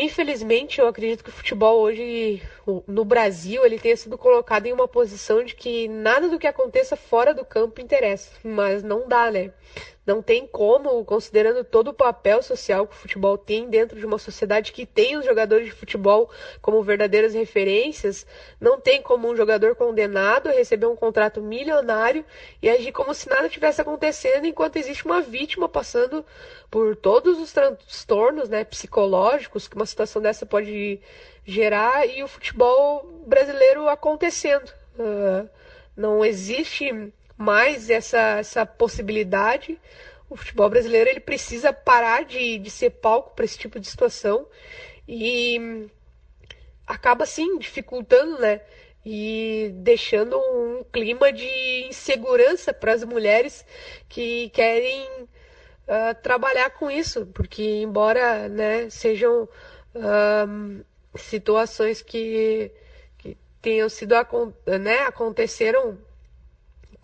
Infelizmente, 0.00 0.80
eu 0.80 0.86
acredito 0.86 1.24
que 1.24 1.30
o 1.30 1.32
futebol 1.32 1.80
hoje, 1.80 2.40
no 2.86 3.04
Brasil, 3.04 3.64
ele 3.66 3.80
tenha 3.80 3.96
sido 3.96 4.16
colocado 4.16 4.66
em 4.66 4.72
uma 4.72 4.86
posição 4.86 5.42
de 5.42 5.56
que 5.56 5.88
nada 5.88 6.28
do 6.28 6.38
que 6.38 6.46
aconteça 6.46 6.94
fora 6.94 7.34
do 7.34 7.44
campo 7.44 7.80
interessa. 7.80 8.30
Mas 8.44 8.84
não 8.84 9.08
dá, 9.08 9.28
né? 9.28 9.52
Não 10.08 10.22
tem 10.22 10.46
como, 10.46 11.04
considerando 11.04 11.62
todo 11.62 11.88
o 11.88 11.92
papel 11.92 12.42
social 12.42 12.86
que 12.86 12.94
o 12.94 12.98
futebol 12.98 13.36
tem 13.36 13.68
dentro 13.68 13.98
de 13.98 14.06
uma 14.06 14.16
sociedade 14.16 14.72
que 14.72 14.86
tem 14.86 15.18
os 15.18 15.24
jogadores 15.26 15.66
de 15.66 15.72
futebol 15.72 16.30
como 16.62 16.82
verdadeiras 16.82 17.34
referências, 17.34 18.26
não 18.58 18.80
tem 18.80 19.02
como 19.02 19.28
um 19.28 19.36
jogador 19.36 19.76
condenado 19.76 20.48
receber 20.48 20.86
um 20.86 20.96
contrato 20.96 21.42
milionário 21.42 22.24
e 22.62 22.70
agir 22.70 22.90
como 22.90 23.12
se 23.12 23.28
nada 23.28 23.50
tivesse 23.50 23.82
acontecendo 23.82 24.46
enquanto 24.46 24.76
existe 24.76 25.04
uma 25.04 25.20
vítima 25.20 25.68
passando 25.68 26.24
por 26.70 26.96
todos 26.96 27.38
os 27.38 27.52
transtornos 27.52 28.48
né, 28.48 28.64
psicológicos 28.64 29.68
que 29.68 29.76
uma 29.76 29.84
situação 29.84 30.22
dessa 30.22 30.46
pode 30.46 31.02
gerar 31.44 32.06
e 32.08 32.22
o 32.22 32.28
futebol 32.28 33.04
brasileiro 33.26 33.86
acontecendo. 33.86 34.72
Uh, 34.98 35.46
não 35.94 36.24
existe 36.24 37.12
mais 37.38 37.88
essa, 37.88 38.38
essa 38.40 38.66
possibilidade. 38.66 39.80
O 40.28 40.36
futebol 40.36 40.68
brasileiro 40.68 41.08
ele 41.08 41.20
precisa 41.20 41.72
parar 41.72 42.24
de, 42.24 42.58
de 42.58 42.70
ser 42.70 42.90
palco 42.90 43.34
para 43.34 43.44
esse 43.44 43.56
tipo 43.56 43.78
de 43.78 43.86
situação 43.86 44.46
e 45.06 45.88
acaba 46.86 47.22
assim 47.24 47.56
dificultando, 47.58 48.38
né? 48.40 48.60
E 49.06 49.70
deixando 49.76 50.36
um 50.36 50.84
clima 50.92 51.32
de 51.32 51.86
insegurança 51.88 52.74
para 52.74 52.92
as 52.92 53.04
mulheres 53.04 53.64
que 54.08 54.50
querem 54.50 55.08
uh, 55.22 56.14
trabalhar 56.22 56.70
com 56.70 56.90
isso, 56.90 57.24
porque 57.26 57.62
embora 57.80 58.48
né, 58.48 58.90
sejam 58.90 59.44
uh, 59.94 60.84
situações 61.14 62.02
que, 62.02 62.70
que 63.16 63.38
tenham 63.62 63.88
sido 63.88 64.14
né, 64.78 64.98
aconteceram 65.06 65.96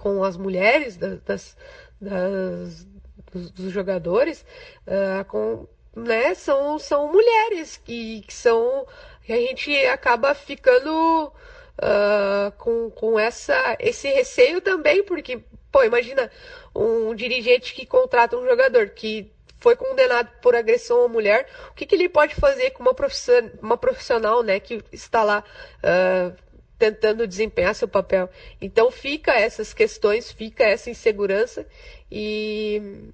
com 0.04 0.22
as 0.22 0.36
mulheres 0.36 0.98
das, 0.98 1.18
das, 1.22 1.56
das 1.98 2.86
dos, 3.32 3.50
dos, 3.50 3.72
jogadores 3.72 4.44
uh, 4.86 5.24
com, 5.24 5.66
né, 5.96 6.34
são, 6.34 6.78
são 6.78 7.10
mulheres 7.10 7.78
que, 7.78 8.20
que 8.20 8.34
são 8.34 8.86
que 9.22 9.32
a 9.32 9.36
gente 9.36 9.74
acaba 9.86 10.34
ficando 10.34 11.32
uh, 11.78 12.52
com, 12.58 12.90
com 12.90 13.18
essa, 13.18 13.78
esse 13.80 14.06
receio 14.08 14.60
também, 14.60 15.02
porque, 15.02 15.40
pô, 15.72 15.82
imagina 15.82 16.30
um 16.74 17.14
dirigente 17.14 17.72
que 17.72 17.86
contrata 17.86 18.36
um 18.36 18.46
jogador 18.46 18.90
que 18.90 19.32
foi 19.58 19.74
condenado 19.74 20.28
por 20.42 20.54
agressão 20.54 21.02
à 21.02 21.08
mulher, 21.08 21.48
o 21.70 21.74
que, 21.74 21.86
que 21.86 21.94
ele 21.94 22.10
pode 22.10 22.34
fazer 22.34 22.72
com 22.72 22.82
uma 22.82 22.92
profissional, 22.92 23.50
uma 23.62 23.78
profissional 23.78 24.42
né, 24.42 24.60
que 24.60 24.84
está 24.92 25.24
lá 25.24 25.42
uh, 25.78 26.36
tentando 26.78 27.26
desempenhar 27.26 27.74
seu 27.74 27.88
papel. 27.88 28.28
Então 28.60 28.90
fica 28.90 29.32
essas 29.32 29.72
questões, 29.72 30.30
fica 30.30 30.64
essa 30.64 30.90
insegurança 30.90 31.66
e 32.10 33.10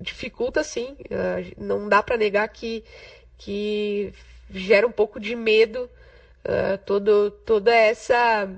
dificulta 0.00 0.62
sim. 0.62 0.96
Não 1.56 1.88
dá 1.88 2.02
para 2.02 2.16
negar 2.16 2.48
que, 2.48 2.84
que 3.36 4.12
gera 4.50 4.86
um 4.86 4.92
pouco 4.92 5.18
de 5.18 5.34
medo 5.34 5.90
uh, 6.44 6.78
todo, 6.84 7.30
toda 7.30 7.74
essa 7.74 8.48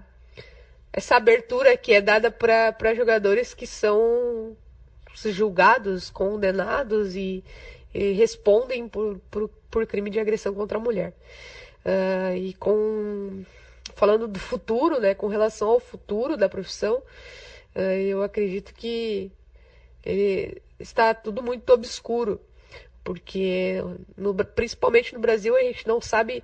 essa 0.93 1.17
abertura 1.17 1.77
que 1.77 1.93
é 1.93 2.01
dada 2.01 2.31
para 2.31 2.95
jogadores 2.95 3.55
que 3.55 3.67
são 3.67 4.57
julgados, 5.15 6.11
condenados 6.11 7.15
e, 7.15 7.45
e 7.95 8.13
respondem 8.13 8.89
por, 8.89 9.21
por, 9.31 9.49
por, 9.71 9.87
crime 9.87 10.11
de 10.11 10.19
agressão 10.19 10.53
contra 10.53 10.79
a 10.79 10.81
mulher. 10.81 11.13
Uh, 11.85 12.37
e 12.37 12.55
com 12.55 13.45
falando 13.95 14.29
do 14.29 14.39
futuro, 14.39 15.01
né, 15.01 15.15
com 15.15 15.27
relação 15.27 15.69
ao 15.69 15.81
futuro 15.81 16.37
da 16.37 16.49
profissão, 16.49 17.03
eh, 17.75 18.03
eu 18.05 18.23
acredito 18.23 18.75
que 18.75 19.31
ele 20.05 20.61
está 20.79 21.15
tudo 21.15 21.43
muito 21.43 21.71
obscuro, 21.73 22.41
porque 23.05 23.83
no, 24.17 24.35
principalmente 24.35 25.15
no 25.15 25.21
Brasil 25.21 25.57
a 25.57 25.61
gente 25.61 25.87
não 25.87 26.01
sabe 26.01 26.43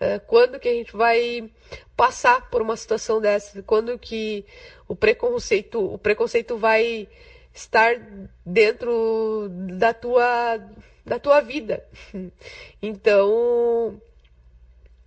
uh, 0.00 0.20
quando 0.26 0.58
que 0.58 0.68
a 0.68 0.72
gente 0.72 0.96
vai 0.96 1.50
passar 1.96 2.48
por 2.50 2.62
uma 2.62 2.76
situação 2.76 3.20
dessa, 3.20 3.62
quando 3.62 3.98
que 3.98 4.44
o 4.86 4.94
preconceito, 4.94 5.94
o 5.94 5.98
preconceito 5.98 6.56
vai 6.56 7.08
estar 7.54 7.96
dentro 8.44 9.48
da 9.50 9.92
tua, 9.92 10.58
da 11.04 11.18
tua 11.18 11.40
vida. 11.40 11.84
Então, 12.80 14.00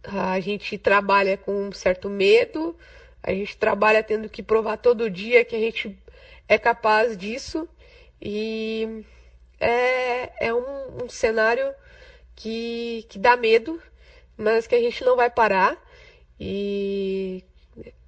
a 0.03 0.39
gente 0.39 0.77
trabalha 0.77 1.37
com 1.37 1.67
um 1.67 1.71
certo 1.71 2.09
medo, 2.09 2.75
a 3.21 3.33
gente 3.33 3.55
trabalha 3.57 4.03
tendo 4.03 4.29
que 4.29 4.41
provar 4.41 4.77
todo 4.77 5.09
dia 5.09 5.45
que 5.45 5.55
a 5.55 5.59
gente 5.59 5.97
é 6.47 6.57
capaz 6.57 7.15
disso 7.15 7.67
e 8.21 9.05
é, 9.59 10.47
é 10.47 10.53
um, 10.53 11.05
um 11.05 11.09
cenário 11.09 11.73
que, 12.35 13.05
que 13.09 13.19
dá 13.19 13.37
medo, 13.37 13.81
mas 14.35 14.65
que 14.67 14.75
a 14.75 14.79
gente 14.79 15.03
não 15.03 15.15
vai 15.15 15.29
parar 15.29 15.77
e 16.39 17.43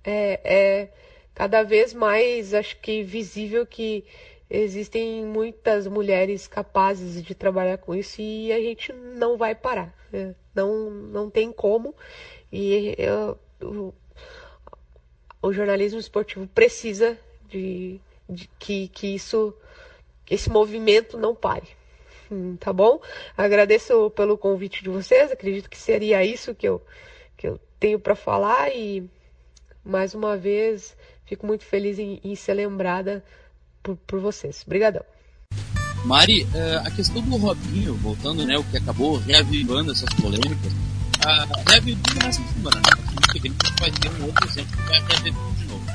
é, 0.04 0.40
é 0.44 0.90
cada 1.36 1.64
vez 1.64 1.94
mais, 1.94 2.54
acho 2.54 2.78
que 2.78 3.04
visível 3.04 3.66
que 3.66 4.04
existem 4.50 5.26
muitas 5.26 5.88
mulheres 5.88 6.48
capazes 6.48 7.24
de 7.24 7.34
trabalhar 7.34 7.78
com 7.78 7.96
isso 7.96 8.22
e 8.22 8.52
a 8.52 8.60
gente 8.60 8.94
não 8.94 9.38
vai 9.38 9.56
parar. 9.56 9.94
Né? 10.12 10.36
Não, 10.54 10.90
não 10.90 11.30
tem 11.30 11.52
como. 11.52 11.96
E 12.52 12.96
eu, 12.98 13.38
o, 13.62 13.94
o 15.42 15.52
jornalismo 15.52 16.00
esportivo 16.00 16.48
precisa 16.48 17.18
de, 17.50 18.00
de 18.30 18.50
que, 18.60 18.88
que 18.90 19.16
isso, 19.16 19.54
esse 20.30 20.50
movimento 20.50 21.18
não 21.18 21.34
pare. 21.34 21.68
Hum, 22.32 22.56
tá 22.56 22.72
bom? 22.72 23.02
Agradeço 23.36 24.10
pelo 24.12 24.38
convite 24.38 24.84
de 24.84 24.90
vocês. 24.90 25.32
Acredito 25.32 25.70
que 25.70 25.78
seria 25.78 26.24
isso 26.24 26.56
que 26.56 26.68
eu, 26.68 26.82
que 27.36 27.48
eu 27.48 27.60
tenho 27.80 28.00
para 28.00 28.16
falar 28.16 28.70
e 28.76 29.10
mais 29.84 30.14
uma 30.14 30.38
vez 30.38 30.96
fico 31.26 31.46
muito 31.46 31.66
feliz 31.66 32.00
em, 32.00 32.20
em 32.24 32.36
ser 32.36 32.54
lembrada 32.54 33.24
por, 33.84 33.98
por 33.98 34.20
vocês. 34.20 34.64
Obrigadão. 34.66 35.04
Mari, 36.06 36.48
eh, 36.54 36.82
a 36.84 36.92
questão 36.92 37.22
do 37.22 37.38
Robinho, 37.38 37.96
voltando, 37.96 38.46
né, 38.46 38.58
o 38.58 38.64
que 38.64 38.78
acabou 38.78 39.18
reavivando 39.18 39.92
essas 39.92 40.10
polêmicas, 40.16 40.74
uh, 40.74 41.70
reavivou 41.70 42.14
nessa 42.22 42.42
semana, 42.54 42.78
né? 42.78 42.90
A 43.30 43.38
gente 43.38 43.80
vai 43.80 43.92
ter 43.92 44.12
um 44.12 44.26
outro 44.26 44.48
exemplo 44.48 44.78
que 44.78 44.84
vai 44.84 45.00
reavivar 45.00 45.54
de 45.54 45.66
novo. 45.66 45.86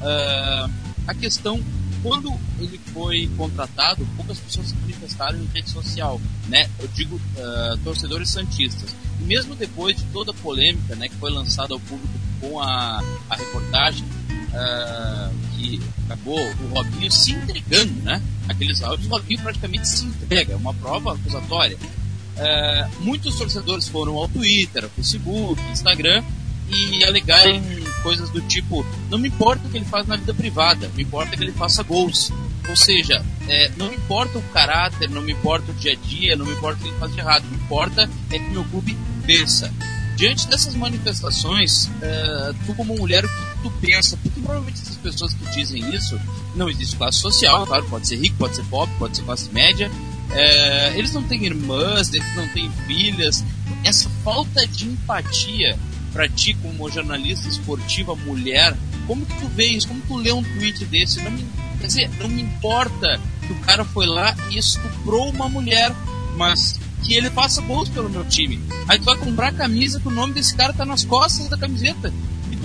Uh, 0.00 0.70
a 1.06 1.14
questão, 1.14 1.62
quando 2.02 2.32
ele 2.58 2.80
foi 2.92 3.30
contratado, 3.36 4.06
poucas 4.16 4.38
pessoas 4.38 4.68
se 4.68 4.76
manifestaram 4.76 5.38
em 5.38 5.46
rede 5.46 5.70
social, 5.70 6.20
né? 6.48 6.68
Eu 6.78 6.88
digo 6.88 7.16
uh, 7.16 7.76
torcedores 7.84 8.30
santistas. 8.30 8.94
E 9.20 9.24
mesmo 9.24 9.54
depois 9.54 9.96
de 9.96 10.04
toda 10.04 10.30
a 10.30 10.34
polêmica, 10.34 10.94
né, 10.96 11.08
que 11.08 11.16
foi 11.16 11.30
lançada 11.30 11.74
ao 11.74 11.80
público 11.80 12.12
com 12.40 12.60
a, 12.60 13.02
a 13.28 13.36
reportagem, 13.36 14.04
uh, 14.06 15.47
que 15.58 15.80
acabou 16.04 16.38
o 16.38 16.74
Robinho 16.74 17.10
se 17.10 17.32
entregando, 17.32 17.92
né? 18.02 18.22
Aqueles 18.48 18.80
áudios, 18.82 19.08
o 19.08 19.10
Robinho 19.10 19.42
praticamente 19.42 19.88
se 19.88 20.04
entrega, 20.04 20.52
é 20.52 20.56
uma 20.56 20.72
prova 20.72 21.14
acusatória. 21.14 21.76
Uh, 21.76 23.02
muitos 23.02 23.36
torcedores 23.36 23.88
foram 23.88 24.16
ao 24.16 24.28
Twitter, 24.28 24.84
ao 24.84 24.90
Facebook, 24.90 25.60
Instagram 25.72 26.22
e 26.70 27.04
alegaram 27.04 27.60
coisas 28.02 28.30
do 28.30 28.40
tipo: 28.42 28.86
não 29.10 29.18
me 29.18 29.28
importa 29.28 29.66
o 29.66 29.70
que 29.70 29.78
ele 29.78 29.84
faz 29.84 30.06
na 30.06 30.16
vida 30.16 30.32
privada, 30.32 30.88
me 30.94 31.02
importa 31.02 31.36
que 31.36 31.42
ele 31.42 31.52
faça 31.52 31.82
gols. 31.82 32.30
Ou 32.68 32.76
seja, 32.76 33.24
é, 33.48 33.70
não 33.76 33.88
me 33.88 33.96
importa 33.96 34.38
o 34.38 34.42
caráter, 34.52 35.08
não 35.08 35.22
me 35.22 35.32
importa 35.32 35.72
o 35.72 35.74
dia 35.74 35.92
a 35.92 35.96
dia, 35.96 36.36
não 36.36 36.44
me 36.44 36.52
importa 36.52 36.78
o 36.78 36.82
que 36.82 36.88
ele 36.88 36.98
faz 36.98 37.12
de 37.12 37.18
errado, 37.18 37.44
me 37.46 37.56
importa 37.56 38.08
é 38.30 38.38
que 38.38 38.50
meu 38.50 38.64
clube 38.64 38.96
vença. 39.24 39.72
Diante 40.16 40.46
dessas 40.48 40.74
manifestações, 40.74 41.86
uh, 41.86 42.54
tu 42.66 42.74
como 42.74 42.94
mulher, 42.94 43.24
o 43.24 43.28
que 43.28 43.47
tu 43.62 43.70
pensa? 43.80 44.16
Porque 44.16 44.40
provavelmente 44.40 44.80
essas 44.80 44.96
pessoas 44.96 45.34
que 45.34 45.44
dizem 45.50 45.94
isso, 45.94 46.18
não 46.54 46.68
existe 46.68 46.96
classe 46.96 47.18
social, 47.18 47.66
claro, 47.66 47.84
pode 47.86 48.06
ser 48.06 48.16
rico, 48.16 48.36
pode 48.36 48.56
ser 48.56 48.64
pobre, 48.64 48.94
pode 48.98 49.16
ser 49.16 49.22
classe 49.24 49.50
média, 49.52 49.90
uh, 49.90 50.98
eles 50.98 51.12
não 51.12 51.22
têm 51.22 51.44
irmãs, 51.44 52.12
eles 52.12 52.36
não 52.36 52.48
têm 52.48 52.70
filhas. 52.86 53.44
Essa 53.84 54.08
falta 54.24 54.66
de 54.66 54.86
empatia 54.86 55.78
para 56.12 56.28
ti 56.28 56.54
como 56.54 56.90
jornalista 56.90 57.48
esportiva 57.48 58.14
mulher, 58.14 58.76
como 59.06 59.24
que 59.24 59.34
tu 59.38 59.48
vê 59.48 59.66
isso? 59.66 59.88
Como 59.88 60.00
tu 60.02 60.16
lê 60.16 60.32
um 60.32 60.42
tweet 60.42 60.84
desse? 60.86 61.20
Não 61.22 61.30
me, 61.30 61.46
quer 61.80 61.86
dizer, 61.86 62.10
não 62.18 62.28
me 62.28 62.42
importa 62.42 63.20
que 63.46 63.52
o 63.52 63.56
cara 63.60 63.84
foi 63.84 64.06
lá 64.06 64.36
e 64.50 64.58
estuprou 64.58 65.30
uma 65.30 65.48
mulher, 65.48 65.94
mas 66.36 66.78
que 67.04 67.14
ele 67.14 67.30
faça 67.30 67.60
gols 67.62 67.88
pelo 67.88 68.10
meu 68.10 68.24
time. 68.24 68.60
Aí 68.86 68.98
tu 68.98 69.04
vai 69.04 69.16
comprar 69.16 69.52
camisa 69.52 70.00
que 70.00 70.08
o 70.08 70.10
nome 70.10 70.34
desse 70.34 70.54
cara 70.54 70.72
tá 70.72 70.84
nas 70.84 71.04
costas 71.04 71.48
da 71.48 71.56
camiseta. 71.56 72.12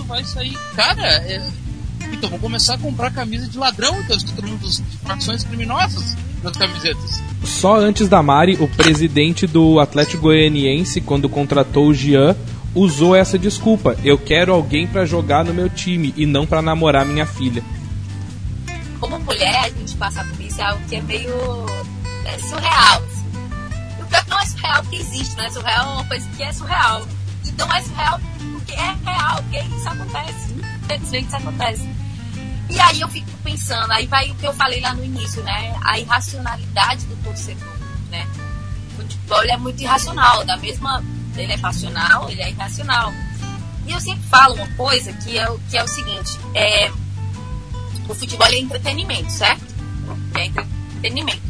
Tu 0.04 0.08
vai 0.08 0.24
sair. 0.24 0.58
Cara, 0.76 1.02
é... 1.02 1.50
então 2.12 2.28
vou 2.28 2.38
começar 2.38 2.74
a 2.74 2.78
comprar 2.78 3.10
camisa 3.10 3.48
de 3.48 3.56
ladrão, 3.56 3.98
então, 4.00 4.16
de 4.16 4.32
facções 5.02 5.42
criminosas 5.42 6.16
nas 6.42 6.56
camisetas. 6.56 7.22
Só 7.42 7.76
antes 7.76 8.08
da 8.08 8.22
Mari, 8.22 8.56
o 8.60 8.68
presidente 8.68 9.46
do 9.46 9.80
Atlético 9.80 10.24
Goianiense, 10.24 11.00
quando 11.00 11.28
contratou 11.28 11.86
o 11.88 11.94
Jean, 11.94 12.36
usou 12.74 13.16
essa 13.16 13.38
desculpa. 13.38 13.96
Eu 14.04 14.18
quero 14.18 14.52
alguém 14.52 14.86
para 14.86 15.06
jogar 15.06 15.44
no 15.44 15.54
meu 15.54 15.68
time 15.68 16.12
e 16.16 16.26
não 16.26 16.46
para 16.46 16.60
namorar 16.60 17.06
minha 17.06 17.26
filha. 17.26 17.62
Como 19.00 19.18
mulher, 19.20 19.56
a 19.64 19.68
gente 19.70 19.94
passa 19.96 20.24
por 20.24 20.40
isso 20.40 20.60
é 20.60 20.64
algo 20.64 20.82
que 20.88 20.96
é 20.96 21.02
meio 21.02 21.34
é 22.26 22.38
surreal 22.38 23.02
não 24.28 24.38
é 24.40 24.46
surreal 24.46 24.82
porque 24.82 24.96
existe, 24.96 25.36
né? 25.36 25.50
Surreal 25.50 25.86
é 25.86 25.92
uma 25.94 26.04
coisa 26.04 26.28
que 26.36 26.42
é 26.42 26.52
surreal. 26.52 27.06
Então 27.46 27.72
é 27.72 27.82
surreal 27.82 28.20
porque 28.64 28.72
é 28.72 28.96
real, 29.04 29.42
porque 29.42 29.58
isso 29.58 29.88
acontece. 29.88 30.54
Infelizmente 30.84 31.26
isso 31.26 31.36
acontece. 31.36 31.90
E 32.70 32.80
aí 32.80 33.00
eu 33.00 33.08
fico 33.08 33.30
pensando, 33.44 33.92
aí 33.92 34.06
vai 34.06 34.30
o 34.30 34.34
que 34.36 34.46
eu 34.46 34.54
falei 34.54 34.80
lá 34.80 34.94
no 34.94 35.04
início, 35.04 35.42
né? 35.42 35.78
A 35.84 35.98
irracionalidade 35.98 37.04
do 37.06 37.16
torcedor, 37.22 37.78
né? 38.10 38.26
O 38.92 39.02
futebol 39.02 39.42
é 39.42 39.56
muito 39.56 39.82
irracional, 39.82 40.44
da 40.44 40.56
mesma. 40.56 41.04
Ele 41.36 41.52
é 41.52 41.58
passional, 41.58 42.30
ele 42.30 42.42
é 42.42 42.50
irracional. 42.50 43.12
E 43.86 43.92
eu 43.92 44.00
sempre 44.00 44.22
falo 44.28 44.54
uma 44.54 44.68
coisa 44.76 45.12
que 45.12 45.36
é, 45.36 45.46
que 45.68 45.76
é 45.76 45.82
o 45.82 45.88
seguinte: 45.88 46.38
é, 46.54 46.90
o 48.08 48.14
futebol 48.14 48.46
é 48.46 48.58
entretenimento, 48.58 49.30
certo? 49.30 49.74
É 50.36 50.46
entretenimento. 50.46 51.42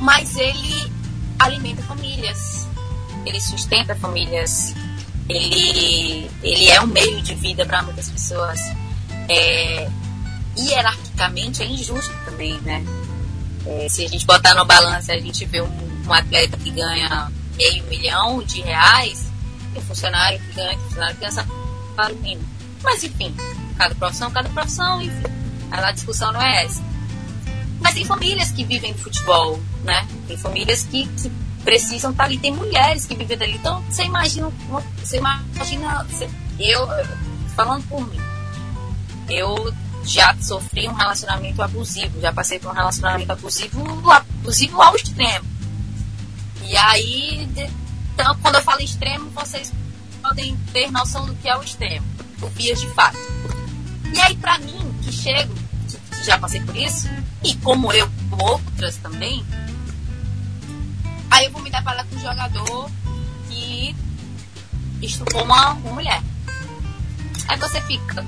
Mas 0.00 0.36
ele 0.36 0.92
alimenta 1.38 1.82
famílias, 1.82 2.66
ele 3.24 3.40
sustenta 3.40 3.94
famílias, 3.94 4.74
ele, 5.28 6.30
ele 6.42 6.70
é 6.70 6.80
um 6.80 6.86
meio 6.86 7.20
de 7.22 7.34
vida 7.34 7.64
para 7.64 7.82
muitas 7.82 8.10
pessoas. 8.10 8.58
É, 9.28 9.88
hierarquicamente 10.56 11.62
é 11.62 11.66
injusto 11.66 12.14
também, 12.24 12.60
né? 12.60 12.84
É, 13.66 13.88
se 13.88 14.04
a 14.04 14.08
gente 14.08 14.26
botar 14.26 14.54
no 14.54 14.64
balanço, 14.64 15.10
a 15.10 15.18
gente 15.18 15.44
vê 15.46 15.62
um, 15.62 16.04
um, 16.06 16.12
atleta 16.12 16.56
que 16.58 16.70
ganha 16.70 17.32
meio 17.56 17.84
milhão 17.84 18.42
de 18.42 18.60
reais 18.60 19.26
e 19.74 19.78
um 19.78 19.82
funcionário 19.82 20.38
que 20.38 20.52
ganha, 20.52 20.78
funcionário 20.78 21.14
que 21.14 21.20
ganha 21.20 21.32
salário 21.32 22.16
mínimo. 22.16 22.46
Mas 22.82 23.02
enfim, 23.02 23.34
cada 23.78 23.94
profissão, 23.94 24.30
cada 24.30 24.48
profissão, 24.50 25.00
enfim. 25.00 25.22
A 25.70 25.90
discussão 25.90 26.32
não 26.32 26.40
é 26.40 26.64
essa. 26.64 26.82
Mas 27.80 27.94
tem 27.94 28.04
famílias 28.04 28.52
que 28.52 28.64
vivem 28.64 28.92
do 28.92 28.98
futebol, 28.98 29.60
né? 29.82 30.06
Tem 30.28 30.36
famílias 30.36 30.84
que, 30.84 31.06
que 31.06 31.32
precisam 31.64 32.10
estar 32.10 32.24
ali. 32.24 32.38
Tem 32.38 32.52
mulheres 32.52 33.06
que 33.06 33.16
vivem 33.16 33.36
dali. 33.36 33.54
Então, 33.54 33.82
você 33.82 34.04
imagina, 34.04 34.52
você 34.98 35.16
imagina, 35.16 36.06
eu, 36.58 36.86
falando 37.56 37.82
por 37.88 38.06
mim, 38.06 38.20
eu 39.28 39.74
já 40.04 40.36
sofri 40.40 40.86
um 40.86 40.92
relacionamento 40.92 41.62
abusivo, 41.62 42.20
já 42.20 42.32
passei 42.32 42.58
por 42.58 42.70
um 42.70 42.74
relacionamento 42.74 43.32
abusivo, 43.32 44.10
abusivo 44.10 44.80
ao 44.80 44.94
extremo. 44.94 45.46
E 46.66 46.76
aí, 46.76 47.48
então, 48.12 48.36
quando 48.42 48.56
eu 48.56 48.62
falo 48.62 48.80
extremo, 48.82 49.30
vocês 49.30 49.72
podem 50.22 50.56
ter 50.72 50.90
noção 50.90 51.26
do 51.26 51.34
que 51.36 51.48
é 51.48 51.56
o 51.56 51.62
extremo, 51.62 52.06
o 52.42 52.46
vias 52.48 52.80
de 52.80 52.88
fato. 52.90 53.18
E 54.12 54.20
aí, 54.20 54.36
pra 54.36 54.58
mim, 54.58 54.94
que 55.02 55.10
chego, 55.10 55.54
que 55.88 56.24
já 56.24 56.38
passei 56.38 56.60
por 56.60 56.76
isso, 56.76 57.08
e 57.42 57.54
como 57.56 57.92
eu, 57.92 58.08
outras 58.38 58.96
também, 58.96 59.44
aí 61.34 61.46
eu 61.46 61.50
vou 61.50 61.62
me 61.62 61.70
deparar 61.70 62.06
com 62.06 62.14
um 62.14 62.20
jogador 62.20 62.90
que 63.48 63.94
estuprou 65.02 65.42
uma, 65.42 65.72
uma 65.72 65.92
mulher. 65.92 66.22
Aí 67.48 67.58
você 67.58 67.80
fica, 67.82 68.24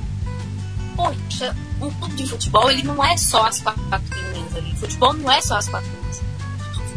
poxa, 0.96 1.57
um 1.80 1.90
clube 1.90 2.16
de 2.16 2.26
futebol, 2.26 2.70
ele 2.70 2.82
não 2.82 3.02
é 3.02 3.16
só 3.16 3.46
as 3.46 3.61
quatro 3.61 4.32
linhas 4.32 4.57
ali. 4.57 4.76
Futebol 4.76 5.12
não 5.14 5.30
é 5.30 5.40
só 5.40 5.57
as 5.57 5.68
quatro 5.68 5.88
linhas. 5.88 6.22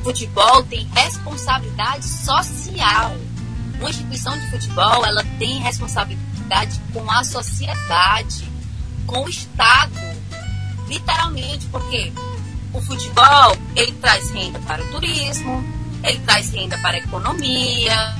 Futebol 0.03 0.64
tem 0.64 0.89
responsabilidade 0.95 2.05
social. 2.05 3.16
Uma 3.80 3.89
instituição 3.89 4.38
de 4.38 4.49
futebol, 4.49 5.05
ela 5.05 5.24
tem 5.38 5.60
responsabilidade 5.62 6.82
com 6.91 7.10
a 7.10 7.24
sociedade, 7.24 8.49
com 9.05 9.24
o 9.24 9.30
Estado 9.30 9.93
literalmente, 10.88 11.68
porque 11.68 12.12
o 12.74 12.82
futebol 12.82 13.55
ele 13.76 13.91
traz 13.93 14.32
renda 14.32 14.60
para 14.60 14.84
o 14.84 14.88
turismo, 14.88 15.79
ele 16.04 16.20
traz 16.20 16.52
renda 16.52 16.78
para 16.80 16.97
a 16.97 17.00
economia, 17.00 18.16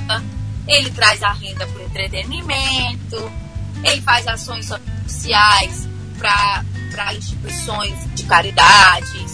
ele 0.66 0.90
traz 0.90 1.22
a 1.22 1.32
renda 1.32 1.66
para 1.66 1.78
o 1.78 1.84
entretenimento, 1.84 3.32
ele 3.82 4.00
faz 4.02 4.26
ações 4.26 4.66
sociais 4.66 5.88
para 6.18 7.14
instituições 7.14 7.94
de 8.14 8.24
caridade, 8.24 9.28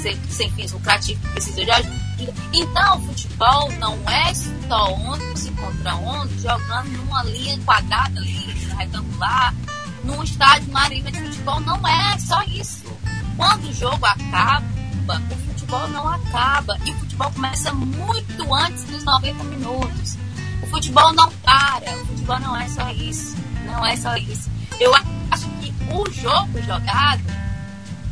sem, 0.00 0.18
sem 0.28 0.50
fins 0.52 0.72
lucrativos 0.72 1.44
que 1.44 1.64
de 1.64 1.70
ajuda. 1.70 2.08
Então, 2.52 2.98
o 2.98 3.06
futebol 3.06 3.70
não 3.78 3.96
é 4.08 4.34
só 4.34 4.92
11 4.92 5.50
contra 5.52 5.96
11 5.96 6.38
jogando 6.40 6.88
numa 6.88 7.22
linha 7.24 7.58
quadrada 7.64 8.18
ali, 8.18 8.54
retangular, 8.76 9.54
num 10.04 10.22
estádio, 10.22 10.76
arena 10.76 11.10
de 11.10 11.20
futebol. 11.20 11.60
Não 11.60 11.86
é 11.86 12.18
só 12.18 12.42
isso. 12.44 12.84
Quando 13.36 13.68
o 13.68 13.72
jogo 13.72 14.04
acaba, 14.04 15.22
o 15.30 15.47
futebol 15.68 15.88
não 15.88 16.08
acaba. 16.08 16.78
E 16.86 16.90
o 16.90 16.94
futebol 16.94 17.30
começa 17.32 17.72
muito 17.74 18.54
antes 18.54 18.84
dos 18.84 19.04
90 19.04 19.44
minutos. 19.44 20.16
O 20.62 20.66
futebol 20.66 21.12
não 21.12 21.30
para. 21.44 21.92
O 21.92 22.06
futebol 22.06 22.40
não 22.40 22.56
é 22.56 22.68
só 22.68 22.90
isso. 22.90 23.36
Não 23.66 23.84
é 23.84 23.96
só 23.96 24.16
isso. 24.16 24.50
Eu 24.80 24.94
acho 24.94 25.48
que 25.60 25.74
o 25.92 26.10
jogo 26.10 26.62
jogado 26.62 27.22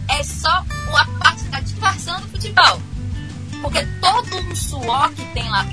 é 0.09 0.23
só 0.23 0.65
a 0.95 1.07
parte 1.19 1.45
da 1.45 1.61
diversão 1.61 2.21
do 2.21 2.29
futebol. 2.29 2.81
Porque 3.63 3.85
todo 4.01 4.37
um 4.37 4.55
suor 4.55 5.11
que 5.13 5.25
tem 5.33 5.49
lá 5.49 5.67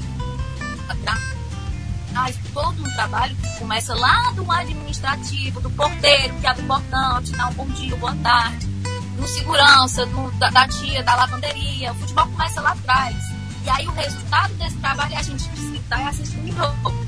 atrás, 0.88 2.38
todo 2.53 2.81
um 2.81 2.93
trabalho 2.95 3.36
que 3.36 3.59
começa 3.59 3.93
lá 3.93 4.31
do 4.31 4.49
administrativo, 4.49 5.59
do 5.59 5.69
porteiro 5.71 6.34
que 6.36 6.47
abre 6.47 6.63
o 6.63 6.67
portão, 6.67 7.21
te 7.21 7.31
dá 7.34 7.47
um 7.47 7.53
bom 7.53 7.67
dia, 7.67 7.95
boa 7.97 8.15
tarde, 8.23 8.72
do 9.24 9.28
segurança, 9.30 10.05
do, 10.05 10.32
da, 10.32 10.49
da 10.49 10.67
tia, 10.67 11.01
da 11.01 11.15
lavanderia. 11.15 11.93
O 11.93 11.95
futebol 11.95 12.28
começa 12.28 12.61
lá 12.61 12.71
atrás. 12.71 13.15
E 13.65 13.69
aí 13.69 13.88
o 13.88 13.91
resultado 13.91 14.53
desse 14.55 14.76
trabalho 14.78 15.13
é 15.13 15.17
a 15.17 15.24
gente 15.24 15.49
estar 15.76 16.01
e 16.01 16.07
assistir 16.07 16.38
um 16.39 16.51
jogo. 16.51 17.05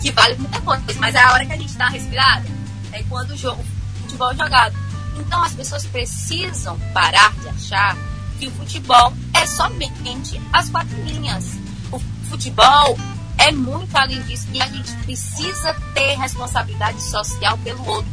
Que 0.00 0.10
vale 0.10 0.34
muita 0.34 0.60
coisa, 0.60 0.84
mas 0.98 1.14
é 1.14 1.20
a 1.20 1.32
hora 1.32 1.46
que 1.46 1.52
a 1.52 1.56
gente 1.56 1.70
está 1.70 1.88
respirada. 1.88 2.44
É 2.90 3.02
quando 3.04 3.30
o 3.30 3.36
jogo, 3.36 3.62
o 3.62 4.02
futebol 4.02 4.32
é 4.32 4.34
jogado. 4.34 4.76
Então 5.16 5.42
as 5.42 5.52
pessoas 5.52 5.86
precisam 5.86 6.76
parar 6.92 7.32
de 7.34 7.48
achar 7.48 7.96
que 8.38 8.48
o 8.48 8.50
futebol 8.50 9.12
é 9.32 9.46
somente 9.46 10.40
as 10.52 10.68
quatro 10.68 11.00
linhas. 11.04 11.52
O 11.92 12.00
futebol 12.28 12.98
é 13.38 13.52
muito 13.52 13.96
além 13.96 14.20
disso 14.22 14.48
e 14.52 14.60
a 14.60 14.66
gente 14.66 14.92
precisa 15.04 15.74
ter 15.94 16.16
responsabilidade 16.16 17.00
social 17.00 17.56
pelo 17.58 17.86
outro. 17.86 18.10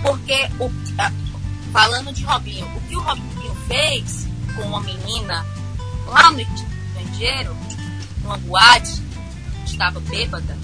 Porque, 0.00 0.48
o, 0.60 0.70
falando 1.72 2.12
de 2.12 2.24
Robinho, 2.24 2.66
o 2.76 2.80
que 2.82 2.96
o 2.96 3.00
Robinho 3.00 3.54
fez 3.66 4.26
com 4.54 4.62
uma 4.62 4.80
menina 4.80 5.44
lá 6.06 6.30
no 6.30 6.40
estrangeiro, 6.40 7.56
numa 8.22 8.38
boate, 8.38 9.02
estava 9.64 10.00
bêbada, 10.00 10.56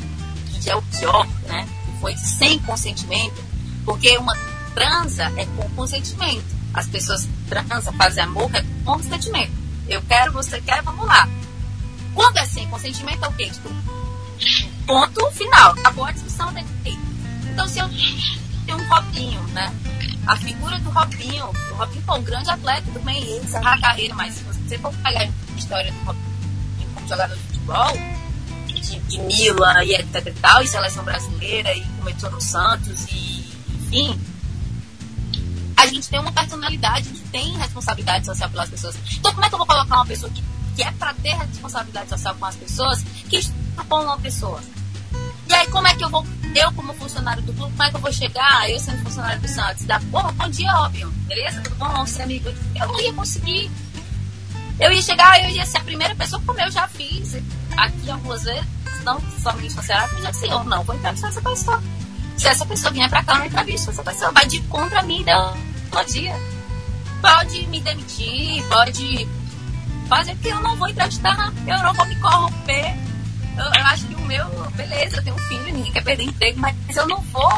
que 0.61 0.71
é 0.71 0.75
o 0.75 0.83
pior, 0.83 1.27
né? 1.47 1.69
Que 1.85 2.01
foi 2.01 2.17
sem 2.17 2.59
consentimento, 2.61 3.43
porque 3.85 4.17
uma 4.19 4.37
transa 4.75 5.33
é 5.37 5.47
com 5.47 5.69
consentimento. 5.71 6.55
As 6.73 6.89
pessoas 6.89 7.29
transam, 7.49 7.93
fazem 7.93 8.25
amor 8.25 8.51
é 8.55 8.63
com 8.63 8.97
consentimento. 8.97 9.53
Eu 9.89 10.03
quero, 10.03 10.33
você 10.33 10.61
quer, 10.61 10.83
vamos 10.83 11.07
lá. 11.07 11.29
Quando 12.15 12.39
é 12.39 12.47
sem 12.47 12.67
consentimento, 12.69 13.25
é 13.25 13.29
o 13.29 13.33
quê? 13.33 13.51
Tipo, 13.51 13.71
ponto 14.87 15.31
final. 15.33 15.73
Acabou 15.73 16.05
a 16.05 16.13
discussão 16.13 16.53
daqui. 16.53 16.99
Então, 17.53 17.69
se 17.69 17.79
eu 17.79 17.89
tenho 18.67 18.79
um 18.79 18.89
Robinho, 18.89 19.41
né? 19.49 19.73
A 20.27 20.37
figura 20.37 20.79
do 20.79 20.91
Robinho, 20.91 21.47
o 21.47 21.75
Robinho 21.75 22.03
foi 22.03 22.19
um 22.19 22.23
grande 22.23 22.51
atleta, 22.51 22.99
bem, 23.01 23.19
ele 23.19 23.45
encerrar 23.45 23.75
a 23.75 23.81
carreira, 23.81 24.15
mas 24.15 24.35
se 24.35 24.45
você 24.45 24.79
for 24.79 24.93
pegar 25.03 25.21
a 25.21 25.59
história 25.59 25.93
do 25.93 25.99
Robinho 26.05 26.25
como 26.95 27.09
jogador 27.09 27.37
de 27.37 27.43
futebol, 27.43 27.93
de, 28.67 28.99
de 29.01 29.19
Milan 29.21 29.85
e 29.85 29.95
etc 29.95 30.27
e 30.27 30.33
tal, 30.33 30.63
e 30.63 30.67
seleção 30.67 31.05
brasileira, 31.05 31.75
e 31.75 31.85
começou 31.99 32.31
no 32.31 32.41
Santos, 32.41 33.07
e 33.11 33.55
enfim, 33.75 34.19
a 35.77 35.87
gente 35.87 36.09
tem 36.09 36.19
uma 36.19 36.33
personalidade 36.33 37.09
que 37.11 37.29
tem 37.29 37.57
responsabilidade 37.59 38.25
social 38.25 38.49
pelas 38.49 38.71
pessoas. 38.71 38.97
Então, 39.19 39.33
como 39.33 39.45
é 39.45 39.49
que 39.49 39.55
eu 39.55 39.59
vou 39.59 39.67
colocar 39.67 39.97
uma 39.97 40.07
pessoa 40.07 40.33
que, 40.33 40.43
que 40.77 40.83
é 40.83 40.91
para 40.93 41.13
ter 41.15 41.35
responsabilidade 41.35 42.09
social 42.09 42.35
com 42.37 42.47
as 42.47 42.57
pessoas 42.57 43.05
que 43.29 43.37
expõe 43.37 44.05
uma 44.05 44.19
pessoa? 44.19 44.61
Como 45.75 45.89
é 45.89 45.95
que 45.97 46.05
eu 46.05 46.09
vou, 46.09 46.25
eu 46.55 46.73
como 46.73 46.95
funcionário 46.95 47.43
do 47.43 47.53
clube, 47.53 47.73
como 47.73 47.83
é 47.83 47.91
que 47.91 47.97
eu 47.97 48.01
vou 48.01 48.13
chegar, 48.13 48.71
eu 48.71 48.79
sendo 48.79 49.03
funcionário 49.03 49.41
do 49.41 49.49
Santos, 49.49 49.85
dar, 49.85 50.01
porra, 50.05 50.31
bom 50.31 50.49
dia, 50.49 50.73
óbvio, 50.73 51.11
beleza? 51.27 51.61
Tudo 51.63 51.75
bom? 51.75 51.89
Vamos 51.89 52.11
ser 52.11 52.23
amigo. 52.23 52.49
Eu 52.77 52.87
não 52.87 53.01
ia 53.01 53.13
conseguir. 53.13 53.69
Eu 54.79 54.93
ia 54.93 55.03
chegar, 55.03 55.43
eu 55.43 55.51
ia 55.51 55.67
ser 55.67 55.79
a 55.79 55.81
primeira 55.81 56.15
pessoa, 56.15 56.41
como 56.47 56.61
eu 56.61 56.71
já 56.71 56.87
fiz 56.87 57.35
aqui 57.77 58.09
algumas 58.09 58.45
vezes, 58.45 58.65
não 59.05 59.21
somente 59.43 59.75
funcionário, 59.75 60.15
mas 60.15 60.23
já 60.23 60.33
sei, 60.33 60.53
eu 60.53 60.63
não 60.63 60.85
vou 60.85 60.95
entrevistar 60.95 61.27
essa 61.27 61.43
pessoa. 61.43 61.83
Se 62.37 62.47
essa 62.47 62.65
pessoa 62.65 62.93
vier 62.93 63.11
pra 63.11 63.25
cá, 63.25 63.33
eu 63.33 63.39
não 63.41 63.47
entrevisto. 63.47 63.91
Essa 63.91 64.05
pessoa 64.05 64.31
vai 64.31 64.47
de 64.47 64.61
contra 64.63 65.03
mim, 65.03 65.25
deu 65.25 66.05
dia. 66.07 66.37
Pode 67.21 67.67
me 67.67 67.81
demitir, 67.81 68.63
pode 68.69 69.29
fazer 70.09 70.37
que 70.37 70.49
eu 70.49 70.61
não 70.61 70.77
vou 70.77 70.89
entrevistar, 70.89 71.53
eu 71.67 71.79
não 71.81 71.93
vou 71.95 72.07
me 72.07 72.15
corromper. 72.21 72.95
Eu, 73.57 73.65
eu, 73.65 73.87
acho 73.87 74.07
que 74.07 74.15
o 74.15 74.21
meu, 74.23 74.71
beleza, 74.73 75.17
eu 75.17 75.25
tenho 75.25 75.37
um 75.37 75.39
filho, 75.41 75.65
ninguém 75.65 75.93
quer 75.93 76.03
perder 76.03 76.25
emprego, 76.25 76.61
mas 76.61 76.75
eu 76.97 77.07
não 77.07 77.21
vou. 77.21 77.53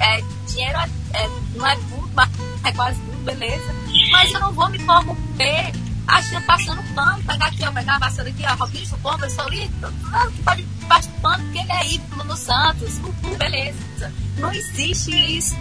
É, 0.00 0.20
dinheiro 0.46 0.78
é, 0.78 0.88
é, 1.14 1.30
não 1.56 1.66
é 1.66 1.76
tudo, 1.76 2.10
mas 2.14 2.28
é 2.64 2.72
quase 2.72 3.00
tudo, 3.00 3.24
beleza. 3.24 3.74
Mas 4.10 4.32
eu 4.32 4.40
não 4.40 4.52
vou 4.52 4.68
me 4.70 4.78
corromper 4.80 5.72
achando, 6.06 6.44
passando 6.46 6.94
pano, 6.94 7.22
pegar 7.24 7.46
aqui, 7.46 7.64
ó, 7.64 7.72
pegar 7.72 7.96
a 7.96 7.98
vassoura 7.98 8.30
aqui, 8.30 8.44
ó, 8.46 8.54
Robinho, 8.54 8.98
Pomba, 8.98 9.30
Solito, 9.30 9.94
não, 10.10 10.32
que 10.32 10.42
pode 10.42 10.62
passar 10.88 11.10
pano 11.22 11.44
porque 11.44 11.58
ele 11.58 11.72
é 11.72 11.92
ídolo 11.94 12.24
no 12.24 12.36
Santos, 12.36 13.00
beleza. 13.38 14.12
Não 14.38 14.52
existe 14.52 15.10
isso. 15.10 15.56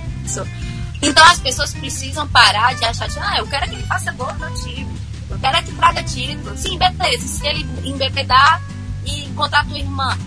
Então 1.01 1.23
as 1.25 1.39
pessoas 1.39 1.73
precisam 1.73 2.27
parar 2.29 2.73
de 2.75 2.85
achar, 2.85 3.07
de, 3.07 3.19
ah, 3.19 3.37
eu 3.37 3.47
quero 3.47 3.69
que 3.69 3.75
ele 3.75 3.83
faça 3.83 4.11
gol 4.13 4.33
no 4.35 4.53
time, 4.61 4.99
eu 5.29 5.39
quero 5.39 5.63
que 5.63 5.71
traga 5.73 6.03
título. 6.03 6.57
Sim, 6.57 6.77
beleza, 6.77 7.27
se 7.27 7.47
ele 7.47 7.65
embebedar 7.83 8.61
e 9.05 9.25
encontrar 9.25 9.65
tua 9.67 9.77
irmã 9.77 10.17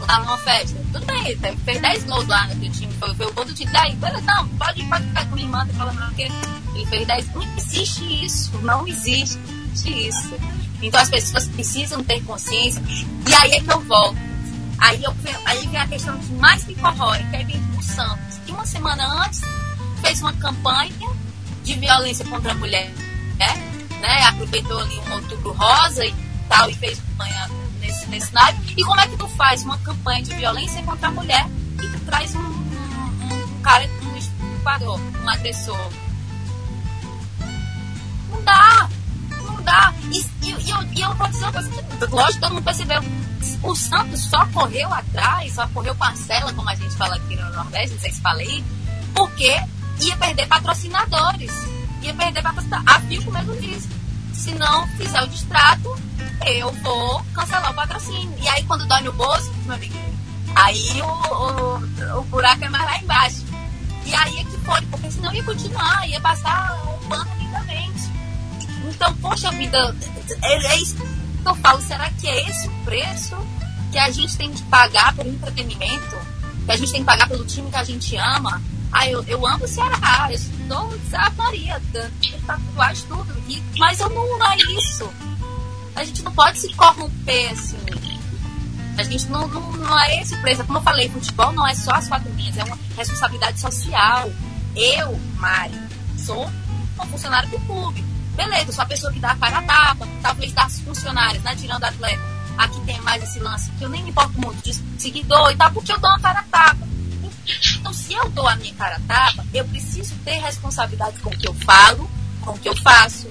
lá 0.00 0.20
numa 0.20 0.38
festa, 0.38 0.78
tudo 0.92 1.04
bem, 1.06 1.36
fez 1.64 1.80
10 1.80 2.04
gols 2.04 2.26
lá 2.26 2.46
no 2.48 2.56
teu 2.56 2.72
time, 2.72 2.92
foi, 2.94 3.14
foi 3.14 3.26
o 3.26 3.32
gol 3.32 3.44
do 3.44 3.52
time, 3.52 3.70
daí, 3.70 3.94
beleza, 3.96 4.22
não, 4.22 4.48
pode, 4.48 4.82
pode 4.84 5.04
ficar 5.04 5.26
com 5.26 5.34
a 5.34 5.40
irmã, 5.40 5.66
tá 5.66 5.74
falando 5.74 6.14
que 6.14 6.22
ele 6.22 6.86
fez 6.86 7.06
10, 7.06 7.34
não 7.34 7.56
existe 7.56 8.24
isso, 8.24 8.58
não 8.62 8.88
existe 8.88 9.38
isso. 9.86 10.34
Então 10.82 11.00
as 11.00 11.10
pessoas 11.10 11.46
precisam 11.48 12.02
ter 12.02 12.22
consciência, 12.24 12.82
e 12.88 13.34
aí 13.34 13.52
é 13.52 13.60
que 13.60 13.70
eu 13.70 13.80
volto. 13.80 14.30
Aí, 14.78 15.04
eu, 15.04 15.14
aí 15.44 15.66
vem 15.66 15.78
a 15.78 15.86
questão 15.86 16.18
que 16.18 16.32
mais 16.32 16.64
me 16.64 16.74
corrói, 16.74 17.18
que 17.24 17.36
é 17.36 17.44
o 17.78 17.82
Santos. 17.82 18.38
Que 18.46 18.52
uma 18.52 18.64
semana 18.64 19.24
antes 19.24 19.42
fez 20.00 20.22
uma 20.22 20.32
campanha 20.32 20.90
de 21.62 21.74
violência 21.74 22.24
contra 22.24 22.52
a 22.52 22.54
mulher, 22.54 22.90
né? 23.38 23.54
né? 24.00 24.24
Aproveitou 24.24 24.78
ali 24.78 24.98
um 24.98 25.12
outubro 25.12 25.52
rosa 25.52 26.06
e 26.06 26.14
tal, 26.48 26.70
e 26.70 26.74
fez 26.74 26.98
campanha 26.98 27.50
nesse. 28.10 28.30
E 28.76 28.84
como 28.84 29.00
é 29.00 29.08
que 29.08 29.16
tu 29.16 29.28
faz 29.28 29.62
uma 29.62 29.78
campanha 29.78 30.22
de 30.22 30.34
violência 30.34 30.82
contra 30.82 31.08
a 31.08 31.10
mulher 31.10 31.46
e 31.82 31.88
tu 31.88 32.00
traz 32.00 32.34
um, 32.34 32.40
um, 32.40 33.56
um 33.56 33.62
cara, 33.62 33.88
um 34.02 34.16
estuprador, 34.16 35.00
um 35.22 35.28
agressor? 35.28 35.90
Não 38.30 38.42
dá! 38.42 38.88
Não 39.30 39.62
dá! 39.62 39.94
E, 40.12 40.18
e, 40.18 40.50
e, 40.50 40.70
eu, 40.70 40.82
e 40.82 41.00
eu 41.00 41.14
vou 41.14 41.28
dizer 41.28 41.44
uma 41.44 41.52
coisa 41.52 41.70
que, 41.70 42.06
lógico, 42.06 42.40
todo 42.40 42.54
mundo 42.54 42.64
percebeu. 42.64 43.02
O 43.62 43.74
Santos 43.74 44.22
só 44.24 44.44
correu 44.46 44.92
atrás, 44.92 45.54
só 45.54 45.66
correu 45.68 45.94
parcela, 45.94 46.52
como 46.52 46.68
a 46.68 46.74
gente 46.74 46.94
fala 46.96 47.16
aqui 47.16 47.36
no 47.36 47.50
Nordeste, 47.50 47.94
não 47.94 48.00
sei 48.00 48.12
se 48.12 48.20
falei, 48.20 48.64
porque 49.14 49.60
ia 50.00 50.16
perder 50.16 50.46
patrocinadores. 50.46 51.52
Ia 52.02 52.14
perder 52.14 52.42
patrocinadores. 52.42 52.96
A 52.96 53.00
Filco 53.00 53.30
mesmo 53.30 53.56
disse. 53.56 53.99
Se 54.32 54.54
não 54.54 54.86
fizer 54.96 55.22
o 55.22 55.28
distrato, 55.28 55.96
eu 56.46 56.72
vou 56.82 57.22
cancelar 57.34 57.70
o 57.70 57.74
patrocínio. 57.74 58.34
E 58.40 58.48
aí, 58.48 58.64
quando 58.64 58.86
dói 58.86 59.02
no 59.02 59.12
bolso, 59.12 59.52
meu 59.64 59.74
amigo, 59.74 59.94
aí 60.54 61.02
o, 61.02 62.16
o, 62.16 62.18
o 62.20 62.22
buraco 62.24 62.64
é 62.64 62.68
mais 62.68 62.84
lá 62.84 62.98
embaixo. 62.98 63.44
E 64.06 64.14
aí 64.14 64.38
é 64.38 64.44
que 64.44 64.56
foi, 64.58 64.80
porque 64.86 65.10
senão 65.10 65.32
ia 65.32 65.44
continuar, 65.44 66.08
ia 66.08 66.20
passar 66.20 66.74
um 66.84 67.08
pano 67.08 67.30
lindamente. 67.38 68.10
Então, 68.88 69.14
poxa 69.16 69.50
vida, 69.52 69.94
é, 70.42 70.66
é 70.66 70.76
isso 70.76 70.96
que 70.96 71.48
eu 71.48 71.54
falo. 71.56 71.80
Será 71.82 72.10
que 72.10 72.26
é 72.26 72.48
esse 72.48 72.68
o 72.68 72.84
preço 72.84 73.36
que 73.92 73.98
a 73.98 74.10
gente 74.10 74.36
tem 74.36 74.52
que 74.52 74.62
pagar 74.64 75.14
pelo 75.14 75.30
entretenimento? 75.30 76.16
Que 76.64 76.72
a 76.72 76.76
gente 76.76 76.92
tem 76.92 77.00
que 77.00 77.06
pagar 77.06 77.28
pelo 77.28 77.44
time 77.44 77.70
que 77.70 77.76
a 77.76 77.84
gente 77.84 78.16
ama? 78.16 78.60
Ah, 78.92 79.06
eu, 79.08 79.22
eu 79.24 79.46
amo 79.46 79.64
o 79.64 79.68
Ceará, 79.68 80.28
eu 80.30 80.38
estou 80.70 81.00
Santa 81.10 81.30
Maria, 81.36 81.82
tatuagem, 82.46 83.06
tudo. 83.08 83.42
E, 83.48 83.62
mas 83.78 83.98
eu 83.98 84.08
não, 84.10 84.38
não 84.38 84.52
é 84.52 84.56
isso. 84.56 85.10
A 85.96 86.04
gente 86.04 86.22
não 86.22 86.32
pode 86.32 86.58
se 86.58 86.72
corromper 86.74 87.50
assim. 87.50 87.76
A 88.96 89.02
gente 89.02 89.26
não, 89.28 89.48
não, 89.48 89.72
não 89.72 89.98
é 89.98 90.20
esse 90.20 90.36
preço. 90.36 90.64
Como 90.64 90.78
eu 90.78 90.82
falei, 90.82 91.08
futebol 91.08 91.52
não 91.52 91.66
é 91.66 91.74
só 91.74 91.92
as 91.92 92.08
quatro 92.08 92.32
linhas, 92.34 92.56
é 92.56 92.64
uma 92.64 92.78
responsabilidade 92.96 93.60
social. 93.60 94.30
Eu, 94.76 95.18
Mari, 95.36 95.74
sou 96.16 96.48
uma 96.94 97.06
funcionária 97.06 97.48
do 97.48 97.58
clube. 97.60 98.04
Beleza, 98.36 98.72
sou 98.72 98.84
a 98.84 98.86
pessoa 98.86 99.12
que 99.12 99.18
dá 99.18 99.32
a 99.32 99.36
cara 99.36 99.58
a 99.58 99.62
tapa, 99.62 100.08
talvez 100.22 100.52
das 100.52 100.80
funcionárias, 100.80 101.42
né? 101.42 101.56
Tirando 101.56 101.84
atleta. 101.84 102.22
Aqui 102.56 102.80
tem 102.82 103.00
mais 103.00 103.22
esse 103.22 103.40
lance 103.40 103.70
que 103.72 103.84
eu 103.84 103.88
nem 103.88 104.02
me 104.04 104.10
importo 104.10 104.38
muito 104.38 104.62
de 104.62 104.74
seguidor 105.00 105.50
e 105.50 105.56
tal, 105.56 105.70
porque 105.72 105.92
eu 105.92 105.98
dou 105.98 106.10
uma 106.10 106.20
cara 106.20 106.40
a 106.40 106.44
tapa. 106.44 106.89
Então, 107.78 107.92
se 107.92 108.12
eu 108.12 108.28
dou 108.30 108.46
a 108.46 108.56
minha 108.56 108.74
cara 108.74 108.96
a 108.96 109.00
tapa, 109.00 109.44
eu 109.52 109.64
preciso 109.66 110.14
ter 110.24 110.38
responsabilidade 110.40 111.18
com 111.20 111.30
o 111.30 111.36
que 111.36 111.48
eu 111.48 111.54
falo, 111.54 112.10
com 112.40 112.50
o 112.52 112.58
que 112.58 112.68
eu 112.68 112.76
faço. 112.76 113.28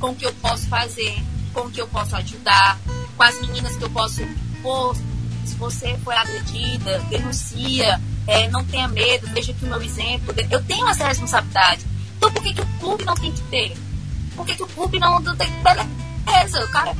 com 0.00 0.10
o 0.10 0.14
que 0.14 0.24
eu 0.24 0.32
posso 0.34 0.66
fazer, 0.68 1.22
com 1.52 1.60
o 1.60 1.70
que 1.70 1.80
eu 1.80 1.86
posso 1.88 2.16
ajudar, 2.16 2.78
com 3.16 3.22
as 3.22 3.38
meninas 3.42 3.76
que 3.76 3.84
eu 3.84 3.90
posso. 3.90 4.22
Pô, 4.62 4.94
se 5.44 5.54
você 5.56 5.96
foi 6.02 6.16
agredida, 6.16 6.98
denuncia, 7.10 8.00
é, 8.26 8.48
não 8.48 8.64
tenha 8.64 8.88
medo, 8.88 9.26
veja 9.28 9.52
aqui 9.52 9.64
o 9.64 9.68
meu 9.68 9.82
exemplo. 9.82 10.34
Eu 10.50 10.62
tenho 10.64 10.88
essa 10.88 11.06
responsabilidade. 11.06 11.84
Então 12.16 12.32
por 12.32 12.42
que, 12.42 12.54
que 12.54 12.60
o 12.62 12.66
clube 12.78 13.04
não 13.04 13.14
tem 13.14 13.30
que 13.32 13.42
ter? 13.42 13.76
Por 14.34 14.46
que, 14.46 14.54
que 14.54 14.62
o 14.62 14.68
clube 14.68 14.98
não, 14.98 15.20
não 15.20 15.36
tem? 15.36 15.50
Beleza, 16.24 16.64
o 16.64 16.68
cara. 16.68 16.96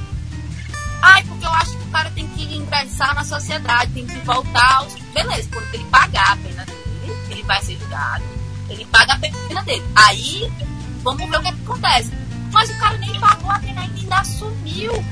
Ai, 1.01 1.23
porque 1.25 1.47
eu 1.47 1.51
acho 1.53 1.80
o 1.91 1.93
cara 1.93 2.11
tem 2.13 2.27
que 2.29 2.45
ingressar 2.57 3.15
na 3.17 3.25
sociedade, 3.25 3.93
tem 3.93 4.07
que 4.07 4.19
voltar 4.21 4.77
aos. 4.77 4.95
Beleza, 5.13 5.49
porque 5.51 5.77
ele 5.77 5.85
pagar 5.87 6.33
a 6.33 6.37
pena 6.37 6.65
dele, 6.65 7.19
ele 7.31 7.43
vai 7.43 7.61
ser 7.63 7.77
julgado, 7.79 8.25
ele 8.69 8.85
paga 8.87 9.15
a 9.15 9.19
pena 9.19 9.63
dele. 9.65 9.85
Aí, 9.97 10.53
vamos 11.03 11.29
ver 11.29 11.37
o 11.37 11.43
que, 11.43 11.49
acontece. 11.49 12.13
Mas 12.53 12.71
o 12.71 12.79
cara 12.79 12.97
nem 12.99 13.19
pagou 13.19 13.51
a 13.51 13.59
pena 13.59 13.81
ainda, 13.81 13.99
ainda 13.99 14.19
assumiu. 14.21 15.05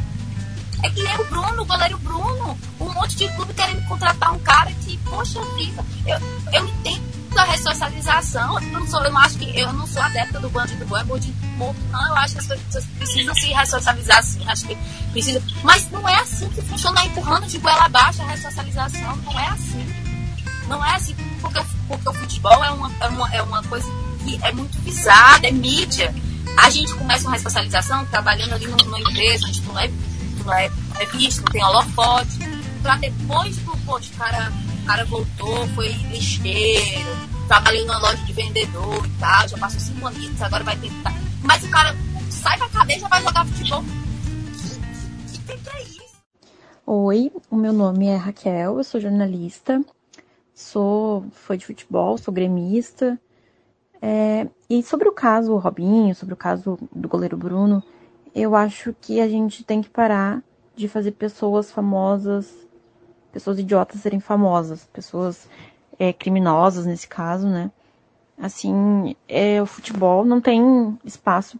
É 0.84 0.90
que 0.90 1.02
nem 1.02 1.16
o 1.16 1.24
Bruno, 1.24 1.62
o 1.62 1.66
goleiro 1.66 1.98
Bruno. 1.98 2.58
Um 2.78 2.92
monte 2.92 3.16
de 3.16 3.28
clube 3.30 3.52
querendo 3.54 3.84
contratar 3.88 4.32
um 4.32 4.38
cara 4.38 4.70
que, 4.70 4.96
poxa 4.98 5.40
vida, 5.56 5.84
eu, 6.06 6.18
eu 6.52 6.68
entendo 6.68 7.17
Eu 8.34 8.60
não, 8.60 8.86
sou, 8.86 9.02
eu 9.02 9.12
não 9.12 9.20
acho 9.20 9.38
que 9.38 9.58
eu 9.58 9.72
não 9.72 9.86
sou 9.86 10.02
adepta 10.02 10.38
do 10.40 10.50
bandido 10.50 10.84
bom, 10.86 10.96
é 10.96 11.04
bandido 11.04 11.46
morto, 11.56 11.80
não. 11.90 12.08
Eu 12.08 12.16
acho 12.16 12.34
que 12.34 12.40
as 12.40 12.46
pessoas 12.46 12.84
precisam 12.98 13.34
se 13.34 13.46
ressocializar 13.46 14.18
assim. 14.18 14.48
Acho 14.48 14.66
que 14.66 14.78
precisa. 15.12 15.42
Mas 15.62 15.90
não 15.90 16.08
é 16.08 16.14
assim 16.16 16.48
que 16.50 16.62
funciona, 16.62 17.04
empurrando 17.04 17.46
de 17.46 17.58
goela 17.58 17.84
abaixo 17.84 18.22
a 18.22 18.26
ressocialização. 18.26 19.16
Não 19.16 19.38
é 19.38 19.48
assim. 19.48 20.08
Não 20.68 20.84
é 20.84 20.94
assim, 20.94 21.14
porque, 21.40 21.60
porque 21.88 22.08
o 22.08 22.12
futebol 22.12 22.62
é 22.62 22.70
uma, 22.70 22.92
é, 23.00 23.08
uma, 23.08 23.34
é 23.34 23.42
uma 23.42 23.62
coisa 23.64 23.88
que 24.22 24.38
é 24.42 24.52
muito 24.52 24.78
visada, 24.80 25.46
é 25.46 25.50
mídia. 25.50 26.14
A 26.58 26.68
gente 26.68 26.94
começa 26.94 27.26
uma 27.26 27.32
ressocialização 27.32 28.04
trabalhando 28.06 28.52
ali 28.52 28.66
numa 28.66 29.00
empresa, 29.00 29.46
a 29.46 29.48
gente 29.48 29.62
não 29.62 29.78
é, 29.78 29.90
não 30.44 30.52
é, 30.52 30.70
é 30.98 31.06
visto, 31.06 31.38
não 31.38 31.52
tem 31.52 31.64
holofote, 31.64 32.38
pra 32.82 32.96
depois 32.96 33.56
do, 33.58 33.76
poxa, 33.86 34.10
o 34.12 34.16
cara, 34.18 34.52
o 34.82 34.86
cara 34.86 35.04
voltou, 35.06 35.68
foi 35.68 35.88
lixeiro, 35.88 37.28
trabalhei 37.48 37.80
numa 37.86 37.98
loja 37.98 38.22
de 38.24 38.32
vendedor 38.34 39.06
e 39.06 39.18
tal, 39.18 39.48
já 39.48 39.56
passou 39.56 39.80
cinco 39.80 40.06
anos, 40.06 40.42
agora 40.42 40.62
vai 40.62 40.76
tentar. 40.76 41.14
Mas 41.42 41.64
o 41.64 41.70
cara 41.70 41.96
sai 42.30 42.58
pra 42.58 42.68
cadeia 42.68 42.98
e 42.98 43.00
já 43.00 43.08
vai 43.08 43.22
jogar 43.22 43.46
futebol. 43.46 43.82
Que, 45.46 45.52
é 45.52 45.82
isso? 45.82 46.16
Oi, 46.86 47.32
o 47.50 47.56
meu 47.56 47.72
nome 47.72 48.06
é 48.06 48.16
Raquel, 48.16 48.76
eu 48.76 48.84
sou 48.84 49.00
jornalista, 49.00 49.82
sou 50.54 51.24
fã 51.32 51.56
de 51.56 51.64
futebol, 51.64 52.18
sou 52.18 52.32
gremista, 52.34 53.18
é, 54.02 54.46
e 54.68 54.82
sobre 54.82 55.08
o 55.08 55.12
caso 55.12 55.56
Robinho, 55.56 56.14
sobre 56.14 56.34
o 56.34 56.36
caso 56.36 56.78
do 56.94 57.08
goleiro 57.08 57.36
Bruno, 57.36 57.82
eu 58.34 58.54
acho 58.54 58.94
que 59.00 59.22
a 59.22 59.28
gente 59.28 59.64
tem 59.64 59.80
que 59.80 59.88
parar 59.88 60.42
de 60.76 60.86
fazer 60.86 61.12
pessoas 61.12 61.72
famosas, 61.72 62.54
pessoas 63.32 63.58
idiotas 63.58 64.02
serem 64.02 64.20
famosas, 64.20 64.86
pessoas 64.92 65.48
é, 65.98 66.14
nesse 66.86 67.08
caso, 67.08 67.48
né? 67.48 67.70
Assim, 68.38 69.16
é, 69.28 69.60
o 69.60 69.66
futebol 69.66 70.24
não 70.24 70.40
tem 70.40 70.96
espaço 71.04 71.58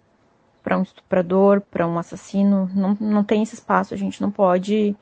para 0.63 0.79
um 0.79 0.83
estuprador, 0.83 1.61
para 1.61 1.87
um 1.87 1.99
assassino, 1.99 2.71
não, 2.75 2.97
não 3.01 3.25
tem 3.25 3.43
esse 3.43 3.55
espaço, 3.55 3.95
a 3.95 3.97
gente 3.97 4.21
não 4.21 4.31
pode 4.31 4.95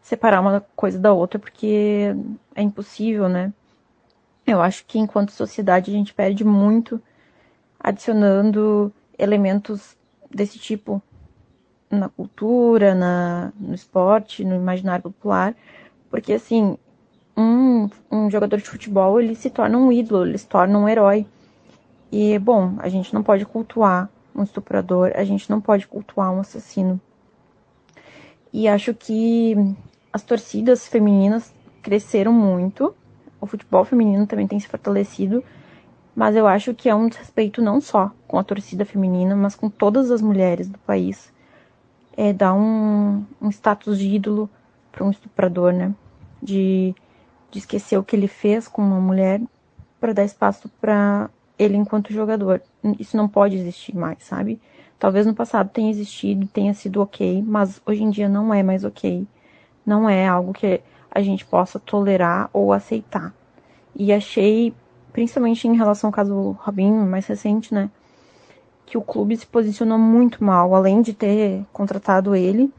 separar 0.00 0.40
uma 0.40 0.64
coisa 0.74 0.98
da 0.98 1.12
outra 1.12 1.38
porque 1.38 2.14
é 2.54 2.62
impossível, 2.62 3.28
né? 3.28 3.52
Eu 4.46 4.62
acho 4.62 4.84
que 4.86 4.98
enquanto 4.98 5.30
sociedade 5.30 5.90
a 5.90 5.94
gente 5.94 6.14
perde 6.14 6.44
muito 6.44 7.00
adicionando 7.78 8.92
elementos 9.18 9.96
desse 10.30 10.58
tipo 10.58 11.02
na 11.90 12.08
cultura, 12.08 12.94
na, 12.94 13.52
no 13.58 13.74
esporte, 13.74 14.44
no 14.44 14.54
imaginário 14.54 15.02
popular, 15.02 15.54
porque 16.08 16.32
assim, 16.32 16.78
um, 17.40 17.90
um 18.10 18.30
jogador 18.30 18.56
de 18.58 18.68
futebol 18.68 19.20
ele 19.20 19.34
se 19.34 19.50
torna 19.50 19.78
um 19.78 19.90
ídolo, 19.90 20.26
ele 20.26 20.38
se 20.38 20.46
torna 20.46 20.78
um 20.78 20.88
herói. 20.88 21.26
E 22.12 22.38
bom, 22.38 22.74
a 22.78 22.88
gente 22.88 23.14
não 23.14 23.22
pode 23.22 23.46
cultuar 23.46 24.08
um 24.34 24.42
estuprador, 24.42 25.12
a 25.14 25.24
gente 25.24 25.48
não 25.48 25.60
pode 25.60 25.86
cultuar 25.86 26.32
um 26.32 26.40
assassino. 26.40 27.00
E 28.52 28.68
acho 28.68 28.92
que 28.94 29.54
as 30.12 30.22
torcidas 30.22 30.86
femininas 30.86 31.52
cresceram 31.82 32.32
muito 32.32 32.94
o 33.40 33.46
futebol 33.46 33.84
feminino 33.84 34.26
também 34.26 34.46
tem 34.46 34.60
se 34.60 34.68
fortalecido, 34.68 35.42
mas 36.14 36.36
eu 36.36 36.46
acho 36.46 36.74
que 36.74 36.88
é 36.88 36.94
um 36.94 37.08
desrespeito 37.08 37.62
não 37.62 37.80
só 37.80 38.10
com 38.28 38.38
a 38.38 38.44
torcida 38.44 38.84
feminina, 38.84 39.34
mas 39.34 39.54
com 39.54 39.70
todas 39.70 40.10
as 40.10 40.20
mulheres 40.20 40.68
do 40.68 40.78
país. 40.80 41.32
É 42.16 42.32
dar 42.32 42.52
um, 42.52 43.24
um 43.40 43.48
status 43.48 43.98
de 43.98 44.08
ídolo 44.14 44.50
para 44.92 45.04
um 45.04 45.10
estuprador, 45.10 45.72
né? 45.72 45.94
De, 46.42 46.94
de 47.50 47.58
esquecer 47.58 47.98
o 47.98 48.02
que 48.02 48.14
ele 48.14 48.28
fez 48.28 48.68
com 48.68 48.82
uma 48.82 49.00
mulher 49.00 49.40
para 50.00 50.12
dar 50.12 50.24
espaço 50.24 50.70
para 50.80 51.28
ele 51.58 51.76
enquanto 51.76 52.12
jogador. 52.12 52.62
Isso 52.98 53.16
não 53.16 53.28
pode 53.28 53.56
existir 53.56 53.94
mais, 53.94 54.22
sabe? 54.22 54.60
Talvez 54.98 55.26
no 55.26 55.34
passado 55.34 55.70
tenha 55.70 55.90
existido, 55.90 56.46
tenha 56.46 56.74
sido 56.74 57.00
ok, 57.00 57.42
mas 57.46 57.80
hoje 57.86 58.02
em 58.02 58.10
dia 58.10 58.28
não 58.28 58.52
é 58.52 58.62
mais 58.62 58.84
ok. 58.84 59.26
Não 59.84 60.08
é 60.08 60.26
algo 60.26 60.52
que 60.52 60.80
a 61.10 61.20
gente 61.20 61.44
possa 61.44 61.78
tolerar 61.78 62.48
ou 62.52 62.72
aceitar. 62.72 63.34
E 63.94 64.12
achei, 64.12 64.72
principalmente 65.12 65.66
em 65.66 65.76
relação 65.76 66.08
ao 66.08 66.12
caso 66.12 66.56
Robinho, 66.60 67.04
mais 67.06 67.26
recente, 67.26 67.74
né, 67.74 67.90
que 68.86 68.98
o 68.98 69.02
clube 69.02 69.36
se 69.36 69.46
posicionou 69.46 69.98
muito 69.98 70.42
mal, 70.42 70.74
além 70.74 71.00
de 71.00 71.12
ter 71.12 71.64
contratado 71.72 72.34
ele, 72.34 72.72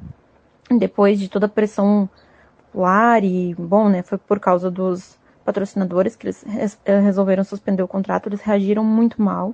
depois 0.70 1.20
de 1.20 1.30
toda 1.30 1.46
a 1.46 1.50
pressão 1.50 2.10
popular 2.72 3.24
e, 3.24 3.54
bom, 3.56 3.90
né, 3.90 4.02
foi 4.02 4.18
por 4.18 4.40
causa 4.40 4.72
dos 4.72 5.20
patrocinadores 5.44 6.16
que 6.16 6.28
eles 6.28 6.46
eh, 6.86 7.00
resolveram 7.00 7.44
suspender 7.44 7.84
o 7.84 7.88
contrato, 7.88 8.30
eles 8.30 8.42
reagiram 8.42 8.84
muito 8.84 9.22
mal, 9.22 9.54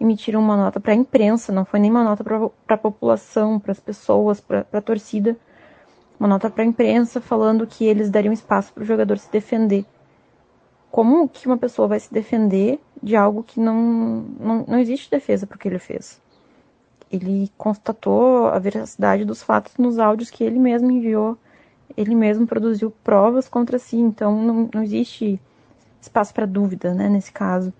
emitiram 0.00 0.40
uma 0.40 0.56
nota 0.56 0.80
para 0.80 0.92
a 0.92 0.96
imprensa, 0.96 1.52
não 1.52 1.64
foi 1.64 1.78
nem 1.78 1.90
uma 1.90 2.02
nota 2.02 2.24
para 2.24 2.74
a 2.74 2.78
população, 2.78 3.60
para 3.60 3.72
as 3.72 3.80
pessoas, 3.80 4.40
para 4.40 4.66
a 4.72 4.80
torcida, 4.80 5.36
uma 6.18 6.28
nota 6.28 6.48
para 6.48 6.62
a 6.62 6.66
imprensa 6.66 7.20
falando 7.20 7.66
que 7.66 7.84
eles 7.84 8.10
dariam 8.10 8.32
espaço 8.32 8.72
para 8.72 8.82
o 8.82 8.86
jogador 8.86 9.18
se 9.18 9.30
defender. 9.30 9.84
Como 10.90 11.28
que 11.28 11.46
uma 11.46 11.58
pessoa 11.58 11.88
vai 11.88 11.98
se 11.98 12.12
defender 12.12 12.80
de 13.02 13.16
algo 13.16 13.42
que 13.42 13.58
não, 13.58 14.24
não, 14.38 14.64
não 14.66 14.78
existe 14.78 15.10
defesa 15.10 15.46
para 15.46 15.56
o 15.56 15.58
que 15.58 15.66
ele 15.66 15.80
fez? 15.80 16.22
Ele 17.10 17.50
constatou 17.58 18.46
a 18.46 18.58
veracidade 18.58 19.24
dos 19.24 19.42
fatos 19.42 19.76
nos 19.76 19.98
áudios 19.98 20.30
que 20.30 20.44
ele 20.44 20.58
mesmo 20.58 20.90
enviou, 20.90 21.36
ele 21.96 22.14
mesmo 22.14 22.46
produziu 22.46 22.90
provas 23.02 23.48
contra 23.48 23.78
si, 23.78 23.96
então 23.96 24.40
não, 24.42 24.68
não 24.72 24.82
existe 24.82 25.40
espaço 26.00 26.34
para 26.34 26.46
dúvida, 26.46 26.92
né, 26.94 27.08
nesse 27.08 27.32
caso. 27.32 27.72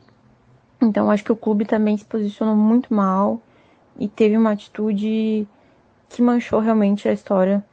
Então 0.80 1.10
acho 1.10 1.24
que 1.24 1.32
o 1.32 1.36
clube 1.36 1.64
também 1.64 1.96
se 1.96 2.04
posicionou 2.04 2.56
muito 2.56 2.92
mal 2.92 3.40
e 3.98 4.08
teve 4.08 4.36
uma 4.36 4.52
atitude 4.52 5.46
que 6.08 6.22
manchou 6.22 6.60
realmente 6.60 7.08
a 7.08 7.12
história 7.12 7.64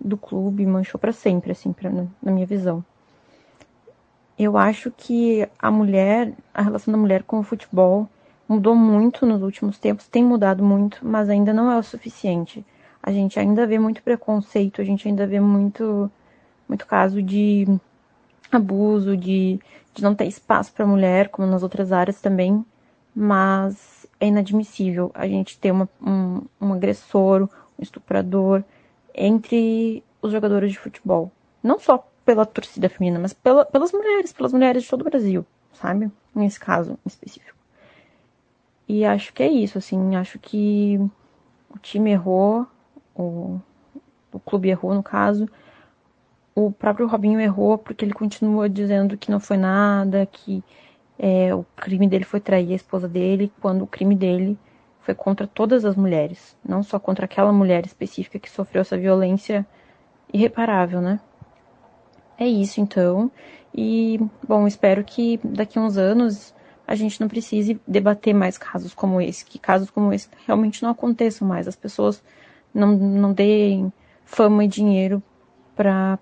do 0.00 0.16
clube, 0.16 0.64
manchou 0.66 0.98
para 0.98 1.12
sempre, 1.12 1.52
assim, 1.52 1.72
pra, 1.72 1.90
na 1.90 2.32
minha 2.32 2.46
visão. 2.46 2.84
Eu 4.38 4.56
acho 4.56 4.90
que 4.90 5.46
a 5.58 5.70
mulher, 5.70 6.32
a 6.54 6.62
relação 6.62 6.92
da 6.92 6.98
mulher 6.98 7.22
com 7.24 7.38
o 7.38 7.42
futebol 7.42 8.08
mudou 8.48 8.74
muito 8.74 9.26
nos 9.26 9.42
últimos 9.42 9.78
tempos, 9.78 10.08
tem 10.08 10.24
mudado 10.24 10.64
muito, 10.64 11.06
mas 11.06 11.28
ainda 11.28 11.52
não 11.52 11.70
é 11.70 11.76
o 11.78 11.82
suficiente. 11.82 12.64
A 13.02 13.12
gente 13.12 13.38
ainda 13.38 13.66
vê 13.66 13.78
muito 13.78 14.02
preconceito, 14.02 14.80
a 14.80 14.84
gente 14.84 15.08
ainda 15.08 15.26
vê 15.26 15.40
muito, 15.40 16.10
muito 16.68 16.86
caso 16.86 17.22
de 17.22 17.66
abuso, 18.52 19.16
de, 19.16 19.58
de 19.94 20.02
não 20.02 20.14
ter 20.14 20.26
espaço 20.26 20.72
para 20.72 20.86
mulher, 20.86 21.28
como 21.28 21.48
nas 21.48 21.62
outras 21.62 21.92
áreas 21.92 22.20
também, 22.20 22.64
mas 23.14 24.06
é 24.18 24.26
inadmissível 24.26 25.10
a 25.14 25.26
gente 25.26 25.58
ter 25.58 25.70
uma, 25.70 25.88
um, 26.00 26.42
um 26.60 26.72
agressor, 26.72 27.48
um 27.78 27.82
estuprador, 27.82 28.62
entre 29.14 30.04
os 30.20 30.32
jogadores 30.32 30.72
de 30.72 30.78
futebol. 30.78 31.32
Não 31.62 31.78
só 31.78 32.06
pela 32.24 32.44
torcida 32.44 32.88
feminina, 32.88 33.18
mas 33.18 33.32
pela, 33.32 33.64
pelas 33.64 33.92
mulheres, 33.92 34.32
pelas 34.32 34.52
mulheres 34.52 34.82
de 34.82 34.90
todo 34.90 35.00
o 35.00 35.04
Brasil, 35.04 35.44
sabe? 35.72 36.10
Nesse 36.34 36.60
caso 36.60 36.92
em 36.92 37.08
específico. 37.08 37.58
E 38.86 39.04
acho 39.04 39.32
que 39.32 39.42
é 39.42 39.48
isso, 39.48 39.78
assim, 39.78 40.16
acho 40.16 40.38
que 40.38 40.98
o 41.70 41.78
time 41.78 42.10
errou, 42.10 42.66
o, 43.20 43.60
o 44.32 44.40
clube 44.40 44.68
errou 44.68 44.94
no 44.94 45.02
caso, 45.02 45.48
o 46.54 46.70
próprio 46.70 47.06
Robinho 47.06 47.40
errou 47.40 47.78
porque 47.78 48.04
ele 48.04 48.12
continua 48.12 48.68
dizendo 48.68 49.16
que 49.16 49.30
não 49.30 49.40
foi 49.40 49.56
nada, 49.56 50.26
que 50.26 50.62
é, 51.18 51.54
o 51.54 51.64
crime 51.76 52.08
dele 52.08 52.24
foi 52.24 52.40
trair 52.40 52.72
a 52.72 52.76
esposa 52.76 53.08
dele, 53.08 53.52
quando 53.60 53.82
o 53.82 53.86
crime 53.86 54.14
dele 54.14 54.58
foi 55.00 55.14
contra 55.14 55.46
todas 55.46 55.84
as 55.84 55.96
mulheres, 55.96 56.56
não 56.66 56.82
só 56.82 56.98
contra 56.98 57.24
aquela 57.24 57.52
mulher 57.52 57.84
específica 57.86 58.38
que 58.38 58.50
sofreu 58.50 58.82
essa 58.82 58.96
violência 58.96 59.66
irreparável, 60.32 61.00
né? 61.00 61.20
É 62.38 62.46
isso 62.46 62.80
então. 62.80 63.30
E, 63.74 64.18
bom, 64.46 64.66
espero 64.66 65.04
que 65.04 65.38
daqui 65.44 65.78
a 65.78 65.82
uns 65.82 65.96
anos 65.96 66.54
a 66.86 66.94
gente 66.94 67.20
não 67.20 67.28
precise 67.28 67.80
debater 67.86 68.34
mais 68.34 68.58
casos 68.58 68.94
como 68.94 69.20
esse, 69.20 69.44
que 69.44 69.58
casos 69.58 69.90
como 69.90 70.12
esse 70.12 70.28
realmente 70.46 70.82
não 70.82 70.90
aconteçam 70.90 71.46
mais. 71.46 71.68
As 71.68 71.76
pessoas 71.76 72.22
não, 72.74 72.96
não 72.96 73.32
deem 73.32 73.92
fama 74.24 74.64
e 74.64 74.68
dinheiro 74.68 75.22
para 75.76 76.18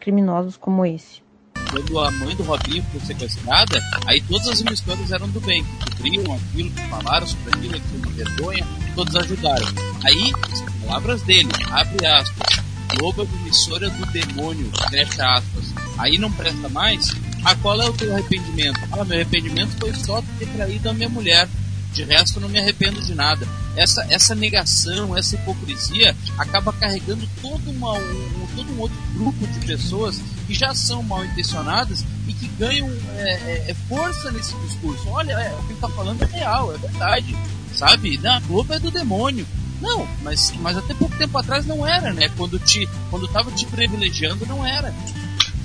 criminosos 0.00 0.56
como 0.56 0.86
esse. 0.86 1.22
Quando 1.70 1.98
a 1.98 2.10
mãe 2.10 2.36
do 2.36 2.42
Robinho 2.42 2.82
foi 2.84 3.00
sequestrada, 3.00 3.80
aí 4.06 4.20
todas 4.22 4.48
as 4.48 4.60
emissoras 4.60 5.10
eram 5.10 5.28
do 5.28 5.40
bem, 5.40 5.64
que 5.64 5.90
cobriam 5.90 6.34
aquilo, 6.34 6.70
que 6.70 6.88
falaram 6.88 7.26
sobre 7.26 7.50
aquilo, 7.50 7.80
que 7.80 7.96
uma 7.96 8.12
vergonha, 8.12 8.66
todos 8.94 9.16
ajudaram. 9.16 9.66
Aí, 10.04 10.32
as 10.50 10.60
palavras 10.82 11.22
dele, 11.22 11.48
abre 11.70 12.06
aspas, 12.06 12.62
Globo 12.98 13.22
é 13.22 13.24
emissora 13.40 13.88
do 13.88 14.06
demônio, 14.06 14.70
fecha 14.90 15.24
aspas. 15.34 15.72
Aí 15.98 16.18
não 16.18 16.30
presta 16.32 16.68
mais, 16.68 17.14
ah, 17.44 17.54
qual 17.56 17.80
é 17.80 17.88
o 17.88 17.92
teu 17.92 18.12
arrependimento? 18.12 18.80
Ah, 18.92 19.04
meu 19.04 19.16
arrependimento 19.16 19.76
foi 19.80 19.94
só 19.94 20.22
ter 20.38 20.46
traído 20.48 20.90
a 20.90 20.92
minha 20.92 21.08
mulher. 21.08 21.48
De 21.92 22.04
resto, 22.04 22.40
não 22.40 22.48
me 22.48 22.58
arrependo 22.58 23.02
de 23.02 23.14
nada. 23.14 23.46
Essa, 23.76 24.06
essa 24.08 24.34
negação, 24.34 25.16
essa 25.16 25.34
hipocrisia 25.34 26.16
acaba 26.38 26.72
carregando 26.72 27.28
todo, 27.40 27.70
uma, 27.70 27.92
um, 27.92 28.46
todo 28.56 28.72
um 28.72 28.80
outro 28.80 28.96
grupo 29.14 29.46
de 29.46 29.66
pessoas 29.66 30.20
que 30.46 30.54
já 30.54 30.74
são 30.74 31.02
mal 31.02 31.24
intencionadas 31.24 32.04
e 32.26 32.32
que 32.32 32.48
ganham 32.48 32.90
é, 33.16 33.32
é, 33.32 33.70
é 33.70 33.74
força 33.88 34.30
nesse 34.30 34.54
discurso. 34.66 35.08
Olha, 35.08 35.32
é, 35.32 35.52
o 35.54 35.58
que 35.58 35.66
ele 35.66 35.74
está 35.74 35.88
falando 35.90 36.22
é 36.22 36.26
real, 36.26 36.74
é 36.74 36.78
verdade. 36.78 37.36
Sabe? 37.74 38.18
Não, 38.18 38.32
a 38.32 38.40
Globo 38.40 38.72
é 38.72 38.78
do 38.78 38.90
demônio. 38.90 39.46
Não, 39.80 40.06
mas, 40.22 40.52
mas 40.60 40.76
até 40.76 40.94
pouco 40.94 41.16
tempo 41.16 41.36
atrás 41.36 41.66
não 41.66 41.86
era, 41.86 42.12
né? 42.12 42.28
Quando 42.36 42.58
te 42.58 42.88
quando 43.10 43.26
tava 43.28 43.50
te 43.50 43.66
privilegiando, 43.66 44.46
não 44.46 44.64
era. 44.64 44.94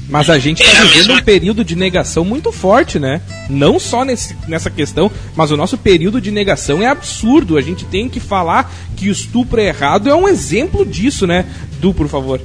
Mas 0.09 0.29
a 0.29 0.39
gente 0.39 0.63
está 0.63 0.83
é 0.83 0.85
vivendo 0.85 1.13
um 1.13 1.21
período 1.21 1.65
de 1.65 1.75
negação 1.75 2.23
muito 2.23 2.51
forte, 2.51 2.97
né? 2.97 3.21
Não 3.49 3.77
só 3.77 4.05
nesse, 4.05 4.37
nessa 4.47 4.69
questão, 4.69 5.11
mas 5.35 5.51
o 5.51 5.57
nosso 5.57 5.77
período 5.77 6.21
de 6.21 6.31
negação 6.31 6.81
é 6.81 6.87
absurdo. 6.87 7.57
A 7.57 7.61
gente 7.61 7.83
tem 7.85 8.07
que 8.07 8.19
falar 8.19 8.71
que 8.95 9.09
o 9.09 9.11
estupro 9.11 9.59
é 9.59 9.67
errado 9.67 10.09
é 10.09 10.15
um 10.15 10.27
exemplo 10.27 10.85
disso, 10.85 11.27
né? 11.27 11.45
Du, 11.79 11.93
por 11.93 12.07
favor. 12.07 12.41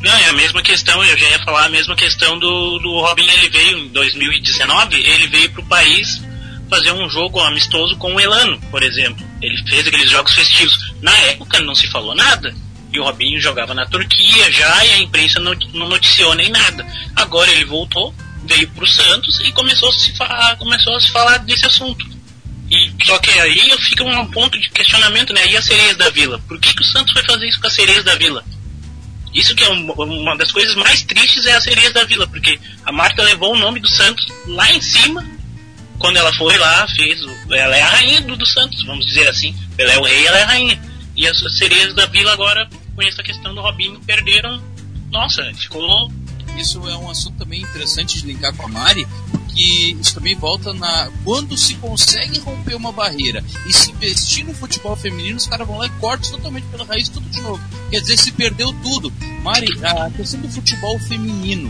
Não, 0.00 0.12
é 0.12 0.28
a 0.28 0.32
mesma 0.32 0.62
questão, 0.62 1.04
eu 1.04 1.18
já 1.18 1.28
ia 1.28 1.44
falar 1.44 1.66
a 1.66 1.68
mesma 1.68 1.94
questão 1.96 2.38
do, 2.38 2.78
do 2.78 3.00
Robin, 3.00 3.26
ele 3.26 3.48
veio 3.50 3.78
em 3.78 3.88
2019, 3.88 4.96
ele 4.96 5.26
veio 5.26 5.50
para 5.50 5.60
o 5.60 5.66
país 5.66 6.22
fazer 6.70 6.92
um 6.92 7.10
jogo 7.10 7.40
amistoso 7.40 7.96
com 7.96 8.14
o 8.14 8.20
Elano, 8.20 8.60
por 8.70 8.82
exemplo. 8.82 9.26
Ele 9.42 9.56
fez 9.68 9.86
aqueles 9.86 10.08
jogos 10.08 10.32
festivos. 10.34 10.94
Na 11.02 11.16
época 11.18 11.60
não 11.60 11.74
se 11.74 11.88
falou 11.88 12.14
nada 12.14 12.54
e 12.92 12.98
o 12.98 13.04
Robinho 13.04 13.40
jogava 13.40 13.74
na 13.74 13.86
Turquia 13.86 14.50
já 14.50 14.84
e 14.84 14.92
a 14.92 14.98
imprensa 14.98 15.38
não, 15.40 15.54
não 15.74 15.88
noticiou 15.88 16.34
nem 16.34 16.50
nada. 16.50 16.86
Agora 17.14 17.50
ele 17.50 17.64
voltou, 17.64 18.14
veio 18.44 18.68
para 18.70 18.84
o 18.84 18.88
Santos 18.88 19.40
e 19.40 19.52
começou 19.52 19.90
a, 19.90 19.92
se 19.92 20.16
falar, 20.16 20.56
começou 20.56 20.94
a 20.94 21.00
se 21.00 21.10
falar 21.10 21.38
desse 21.38 21.66
assunto. 21.66 22.06
E, 22.70 22.92
só 23.04 23.18
que 23.18 23.30
aí 23.30 23.76
fica 23.78 24.04
um 24.04 24.30
ponto 24.30 24.58
de 24.58 24.68
questionamento, 24.70 25.32
né? 25.32 25.46
E 25.50 25.56
as 25.56 25.64
sereias 25.64 25.96
da 25.96 26.10
vila? 26.10 26.38
Por 26.46 26.58
que, 26.60 26.74
que 26.74 26.82
o 26.82 26.84
Santos 26.84 27.12
foi 27.12 27.24
fazer 27.24 27.48
isso 27.48 27.60
com 27.60 27.66
as 27.66 27.74
sereias 27.74 28.04
da 28.04 28.14
vila? 28.14 28.44
Isso 29.34 29.54
que 29.54 29.64
é 29.64 29.70
um, 29.70 29.90
uma 29.92 30.36
das 30.36 30.50
coisas 30.50 30.74
mais 30.74 31.02
tristes 31.02 31.46
é 31.46 31.54
as 31.54 31.64
sereias 31.64 31.92
da 31.92 32.04
vila, 32.04 32.26
porque 32.26 32.58
a 32.84 32.92
marca 32.92 33.22
levou 33.22 33.54
o 33.54 33.58
nome 33.58 33.80
do 33.80 33.88
Santos 33.88 34.26
lá 34.46 34.70
em 34.72 34.80
cima, 34.80 35.24
quando 35.98 36.16
ela 36.16 36.32
foi 36.34 36.56
lá, 36.56 36.86
fez. 36.88 37.22
O, 37.22 37.54
ela 37.54 37.76
é 37.76 37.82
a 37.82 37.88
rainha 37.88 38.20
do, 38.22 38.36
do 38.36 38.46
Santos, 38.46 38.82
vamos 38.84 39.06
dizer 39.06 39.28
assim. 39.28 39.54
Ela 39.76 39.92
é 39.92 39.98
o 39.98 40.02
rei, 40.02 40.26
ela 40.26 40.38
é 40.38 40.42
a 40.42 40.46
rainha. 40.46 40.87
E 41.18 41.26
as 41.26 41.36
sereias 41.58 41.92
da 41.94 42.06
vila 42.06 42.32
agora, 42.32 42.70
com 42.94 43.02
essa 43.02 43.24
questão 43.24 43.52
do 43.52 43.60
Robinho, 43.60 43.98
perderam. 44.06 44.62
Nossa, 45.10 45.42
ficou. 45.52 46.12
Isso 46.56 46.78
é 46.88 46.96
um 46.96 47.10
assunto 47.10 47.38
também 47.38 47.60
interessante 47.60 48.20
de 48.20 48.26
linkar 48.26 48.54
com 48.54 48.66
a 48.66 48.68
Mari, 48.68 49.04
porque 49.32 49.96
isso 50.00 50.14
também 50.14 50.36
volta 50.36 50.72
na. 50.72 51.10
Quando 51.24 51.58
se 51.58 51.74
consegue 51.74 52.38
romper 52.38 52.76
uma 52.76 52.92
barreira 52.92 53.44
e 53.66 53.72
se 53.72 53.90
investir 53.90 54.46
no 54.46 54.54
futebol 54.54 54.94
feminino, 54.94 55.38
os 55.38 55.48
caras 55.48 55.66
vão 55.66 55.78
lá 55.78 55.86
e 55.86 55.90
cortam 55.98 56.30
totalmente 56.30 56.68
pela 56.68 56.84
raiz 56.84 57.08
tudo 57.08 57.28
de 57.28 57.40
novo. 57.40 57.60
Quer 57.90 58.00
dizer, 58.00 58.16
se 58.16 58.30
perdeu 58.30 58.72
tudo. 58.84 59.12
Mari, 59.42 59.66
a 59.82 60.10
questão 60.10 60.40
do 60.40 60.48
futebol 60.48 61.00
feminino 61.00 61.68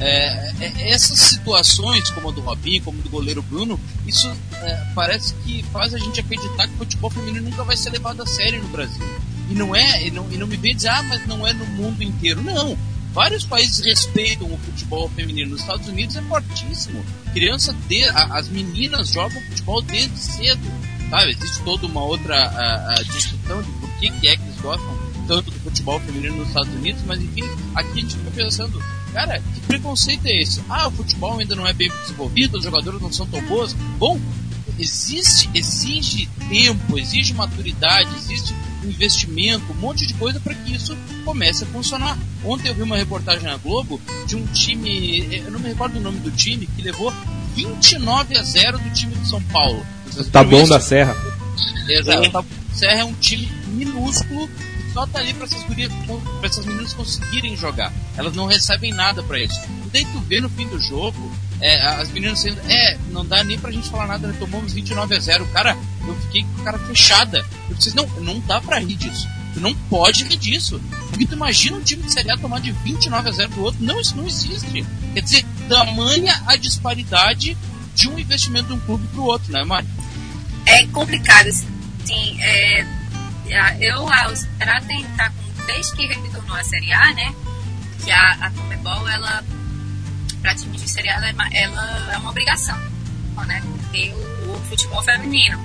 é, 0.00 0.52
é, 0.60 0.90
essas 0.90 1.18
situações, 1.18 2.10
como 2.10 2.28
a 2.28 2.32
do 2.32 2.40
Robinho, 2.40 2.82
como 2.82 3.00
a 3.00 3.02
do 3.02 3.10
goleiro 3.10 3.42
Bruno, 3.42 3.78
isso 4.06 4.30
é, 4.62 4.86
parece 4.94 5.34
que 5.44 5.62
faz 5.72 5.94
a 5.94 5.98
gente 5.98 6.20
acreditar 6.20 6.68
que 6.68 6.74
o 6.74 6.78
futebol 6.78 7.10
feminino 7.10 7.48
nunca 7.50 7.64
vai 7.64 7.76
ser 7.76 7.90
levado 7.90 8.22
a 8.22 8.26
sério 8.26 8.62
no 8.62 8.68
Brasil. 8.68 9.04
E 9.50 9.54
não 9.54 9.74
é, 9.74 10.06
e 10.06 10.10
não, 10.10 10.30
e 10.30 10.36
não 10.36 10.46
me 10.46 10.56
vem 10.56 10.76
dizer, 10.76 10.88
ah, 10.88 11.02
mas 11.02 11.26
não 11.26 11.46
é 11.46 11.52
no 11.52 11.66
mundo 11.66 12.02
inteiro. 12.02 12.42
Não. 12.42 12.76
Vários 13.12 13.44
países 13.44 13.84
respeitam 13.84 14.52
o 14.52 14.58
futebol 14.58 15.08
feminino. 15.10 15.52
Nos 15.52 15.62
Estados 15.62 15.88
Unidos 15.88 16.14
é 16.16 16.22
fortíssimo. 16.22 17.04
Criança, 17.32 17.74
de, 17.88 18.04
a, 18.04 18.36
as 18.36 18.48
meninas 18.48 19.08
jogam 19.08 19.40
futebol 19.42 19.82
desde 19.82 20.18
cedo. 20.18 20.70
Sabe? 21.10 21.30
Existe 21.30 21.62
toda 21.62 21.86
uma 21.86 22.04
outra 22.04 22.36
a, 22.36 22.92
a 22.92 23.02
discussão 23.02 23.62
de 23.62 23.70
por 23.72 23.90
que, 23.98 24.10
que 24.10 24.28
é 24.28 24.36
que 24.36 24.42
eles 24.42 24.60
gostam 24.60 25.07
tanto 25.28 25.50
do 25.50 25.60
futebol 25.60 26.00
feminino 26.00 26.36
nos 26.36 26.48
Estados 26.48 26.74
Unidos, 26.74 27.02
mas 27.06 27.22
enfim, 27.22 27.44
aqui 27.74 27.92
a 27.92 28.00
gente 28.00 28.16
fica 28.16 28.30
pensando, 28.32 28.82
Cara, 29.12 29.40
que 29.54 29.60
preconceito 29.62 30.26
é 30.26 30.42
esse? 30.42 30.62
Ah, 30.68 30.88
o 30.88 30.90
futebol 30.90 31.38
ainda 31.38 31.54
não 31.54 31.66
é 31.66 31.72
bem 31.72 31.90
desenvolvido, 32.02 32.58
os 32.58 32.64
jogadores 32.64 33.00
não 33.00 33.12
são 33.12 33.26
tão 33.26 33.40
bons. 33.42 33.72
Bom, 33.98 34.20
existe, 34.78 35.48
exige 35.54 36.28
tempo, 36.48 36.98
exige 36.98 37.32
maturidade, 37.32 38.10
existe 38.16 38.54
investimento, 38.84 39.72
um 39.72 39.76
monte 39.76 40.06
de 40.06 40.14
coisa 40.14 40.38
para 40.38 40.54
que 40.54 40.74
isso 40.74 40.96
comece 41.24 41.64
a 41.64 41.66
funcionar. 41.66 42.18
Ontem 42.44 42.68
eu 42.68 42.74
vi 42.74 42.82
uma 42.82 42.96
reportagem 42.96 43.44
na 43.44 43.56
Globo 43.56 44.00
de 44.26 44.36
um 44.36 44.46
time, 44.46 45.26
eu 45.32 45.50
não 45.50 45.58
me 45.58 45.68
recordo 45.68 45.98
o 45.98 46.00
nome 46.00 46.18
do 46.20 46.30
time, 46.30 46.66
que 46.66 46.82
levou 46.82 47.12
29 47.54 48.36
a 48.36 48.42
0 48.42 48.78
do 48.78 48.90
time 48.90 49.14
de 49.16 49.28
São 49.28 49.42
Paulo. 49.44 49.84
Tá 50.30 50.44
bom 50.44 50.66
da 50.66 50.80
Serra. 50.80 51.16
Exato. 51.88 52.46
Serra 52.72 53.00
é 53.00 53.04
um 53.04 53.14
time 53.14 53.48
minúsculo 53.68 54.48
só 54.98 55.06
tá 55.06 55.20
ali 55.20 55.32
pra 55.32 55.44
essas, 55.44 55.62
gurias, 55.62 55.92
pra 56.40 56.48
essas 56.48 56.66
meninas 56.66 56.92
conseguirem 56.92 57.56
jogar. 57.56 57.92
Elas 58.16 58.34
não 58.34 58.46
recebem 58.46 58.92
nada 58.92 59.22
para 59.22 59.38
isso. 59.38 59.60
E 59.86 59.90
daí 59.90 60.04
tu 60.04 60.18
vê 60.20 60.40
no 60.40 60.50
fim 60.50 60.66
do 60.66 60.80
jogo, 60.80 61.32
é, 61.60 61.86
as 61.86 62.10
meninas 62.10 62.40
sendo. 62.40 62.60
É, 62.68 62.98
não 63.10 63.24
dá 63.24 63.44
nem 63.44 63.56
pra 63.56 63.70
gente 63.70 63.88
falar 63.88 64.08
nada, 64.08 64.26
né? 64.26 64.34
Tomamos 64.40 64.72
29 64.72 65.14
a 65.14 65.20
0. 65.20 65.46
Cara, 65.52 65.78
eu 66.06 66.20
fiquei 66.22 66.42
com 66.42 66.62
a 66.62 66.64
cara 66.64 66.78
fechada. 66.80 67.46
Eu 67.70 67.76
disse, 67.76 67.94
não, 67.94 68.06
não 68.20 68.40
dá 68.40 68.60
pra 68.60 68.80
rir 68.80 68.96
disso. 68.96 69.28
Tu 69.54 69.60
não 69.60 69.72
pode 69.88 70.24
rir 70.24 70.36
disso. 70.36 70.80
Porque 71.10 71.26
tu 71.26 71.34
imagina 71.34 71.76
um 71.76 71.82
time 71.82 72.02
de 72.02 72.12
Série 72.12 72.32
A 72.32 72.36
tomar 72.36 72.60
de 72.60 72.72
29 72.72 73.28
a 73.28 73.32
0 73.32 73.50
do 73.50 73.62
outro. 73.62 73.84
Não, 73.84 74.00
isso 74.00 74.16
não 74.16 74.26
existe. 74.26 74.84
Quer 75.14 75.20
dizer, 75.20 75.46
tamanha 75.68 76.42
a 76.44 76.56
disparidade 76.56 77.56
de 77.94 78.08
um 78.08 78.18
investimento 78.18 78.68
de 78.68 78.72
um 78.72 78.80
clube 78.80 79.06
pro 79.08 79.22
outro, 79.22 79.52
né, 79.52 79.62
Mari? 79.62 79.86
É 80.66 80.86
complicado, 80.88 81.46
assim. 81.46 81.66
É 82.40 82.97
eu, 83.80 84.04
o 84.04 84.36
Ceará 84.36 84.80
tem, 84.82 85.04
tá 85.16 85.32
desde 85.66 85.96
que 85.96 86.06
retornou 86.06 86.56
a 86.56 86.64
Série 86.64 86.92
A, 86.92 87.14
né? 87.14 87.34
Que 88.04 88.10
a, 88.10 88.30
a 88.40 88.50
Comebol, 88.50 89.08
ela, 89.08 89.44
para 90.40 90.54
time 90.54 90.76
de 90.76 90.88
Série 90.88 91.08
A, 91.08 91.14
ela 91.14 91.28
é, 91.28 91.62
ela 91.62 92.12
é 92.12 92.16
uma 92.18 92.30
obrigação, 92.30 92.78
né? 93.46 93.62
O, 93.64 94.52
o, 94.52 94.60
futebol 94.68 95.02
feminino. 95.02 95.62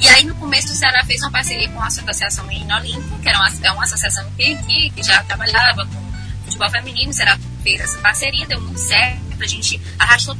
E 0.00 0.08
aí, 0.08 0.24
no 0.24 0.34
começo, 0.36 0.72
o 0.72 0.76
Ceará 0.76 1.04
fez 1.04 1.20
uma 1.22 1.30
parceria 1.30 1.68
com 1.68 1.80
a 1.80 1.86
Associação 1.86 2.44
Menino 2.46 2.74
Olímpico, 2.74 3.18
que 3.20 3.28
era 3.28 3.38
uma, 3.38 3.52
é 3.62 3.72
uma 3.72 3.84
associação 3.84 4.28
que, 4.36 4.56
que, 4.56 4.90
que 4.90 5.02
já 5.02 5.22
trabalhava 5.24 5.86
com 5.86 6.04
futebol 6.44 6.70
feminino. 6.70 7.10
O 7.10 7.14
Ceará 7.14 7.38
fez 7.62 7.80
essa 7.80 7.98
parceria, 7.98 8.46
deu 8.46 8.60
muito 8.60 8.80
certo. 8.80 9.20
A 9.40 9.46
gente 9.46 9.80
arrastou 9.98 10.36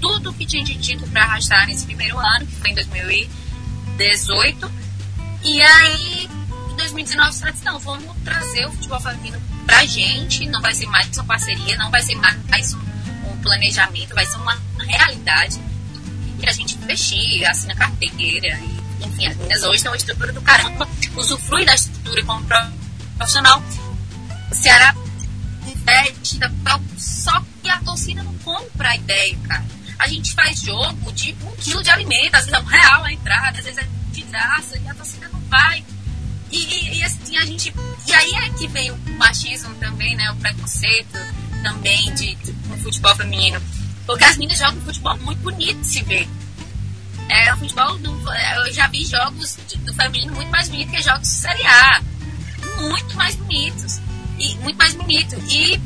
tudo 0.00 0.32
que 0.32 0.46
tinha 0.46 0.64
de 0.64 0.76
título 0.76 1.10
para 1.10 1.24
arrastar 1.24 1.66
nesse 1.66 1.84
primeiro 1.84 2.18
ano, 2.18 2.46
que 2.46 2.54
foi 2.56 2.70
em 2.70 2.74
2018. 2.74 4.72
E 5.44 5.62
aí, 5.62 6.28
2019 6.78 7.32
você 7.32 7.52
disse, 7.52 7.64
não, 7.64 7.78
vamos 7.78 8.16
trazer 8.24 8.66
o 8.66 8.72
futebol 8.72 9.00
feminino 9.00 9.40
pra 9.66 9.84
gente, 9.84 10.46
não 10.48 10.62
vai 10.62 10.72
ser 10.72 10.86
mais 10.86 11.08
uma 11.16 11.24
parceria, 11.24 11.76
não 11.76 11.90
vai 11.90 12.02
ser 12.02 12.14
mais 12.14 12.72
um, 12.72 12.78
um 13.30 13.36
planejamento, 13.42 14.14
vai 14.14 14.24
ser 14.24 14.36
uma 14.36 14.56
realidade. 14.78 15.60
E 16.40 16.48
a 16.48 16.52
gente 16.52 16.76
investir, 16.76 17.44
assina 17.46 17.74
carteira, 17.74 18.58
e, 18.58 19.04
enfim, 19.04 19.26
as 19.26 19.36
meninas 19.36 19.62
hoje 19.64 19.82
têm 19.82 19.90
uma 19.90 19.96
estrutura 19.96 20.32
do 20.32 20.40
caramba, 20.40 20.88
usufrui 21.16 21.64
da 21.64 21.74
estrutura 21.74 22.24
como 22.24 22.46
profissional. 23.16 23.62
O 24.50 24.54
Ceará 24.54 24.94
investe 25.66 26.38
só 26.96 27.42
que 27.62 27.68
a 27.68 27.78
torcida 27.80 28.22
não 28.22 28.34
compra 28.38 28.90
a 28.90 28.96
ideia, 28.96 29.36
cara. 29.48 29.64
A 29.98 30.06
gente 30.06 30.32
faz 30.32 30.60
jogo 30.60 31.12
de 31.12 31.36
um 31.42 31.50
quilo 31.56 31.82
de 31.82 31.90
alimento, 31.90 32.36
às 32.36 32.46
vezes 32.46 32.52
é 32.52 32.62
um 32.62 32.64
real 32.64 33.04
a 33.04 33.12
entrada, 33.12 33.58
às 33.58 33.64
vezes 33.64 33.78
é 33.78 33.88
de 34.12 34.22
graça, 34.22 34.78
e 34.78 34.88
a 34.88 34.94
torcida 34.94 35.28
não 35.28 35.40
vai. 35.40 35.84
E, 36.50 36.56
e, 36.56 36.98
e, 36.98 37.02
assim, 37.02 37.36
a 37.36 37.44
gente. 37.44 37.74
E 38.06 38.12
aí 38.12 38.32
é 38.34 38.50
que 38.50 38.66
vem 38.68 38.90
o 38.90 38.98
machismo 39.18 39.74
também, 39.76 40.16
né? 40.16 40.30
O 40.30 40.36
preconceito 40.36 41.18
também 41.62 42.12
de, 42.14 42.34
de, 42.36 42.52
no 42.68 42.78
futebol 42.78 43.14
feminino. 43.16 43.60
Porque 44.06 44.24
as 44.24 44.36
meninas 44.36 44.58
jogam 44.58 44.80
futebol 44.82 45.16
muito 45.18 45.40
bonito 45.40 45.84
se 45.84 46.02
ver. 46.02 46.26
É, 47.28 47.52
o 47.52 47.58
futebol 47.58 47.98
do, 47.98 48.10
eu 48.32 48.72
já 48.72 48.88
vi 48.88 49.04
jogos 49.04 49.58
de, 49.68 49.76
do 49.78 49.92
feminino 49.92 50.34
muito 50.34 50.50
mais 50.50 50.68
bonitos 50.68 50.96
que 50.96 51.02
jogos 51.02 51.28
de 51.28 51.34
Série 51.34 51.66
A. 51.66 52.02
Muito 52.80 53.14
mais 53.16 53.34
bonitos. 53.36 54.00
E 54.38 54.54
muito 54.56 54.76
mais 54.76 54.94
bonito. 54.94 55.36
E, 55.48 55.80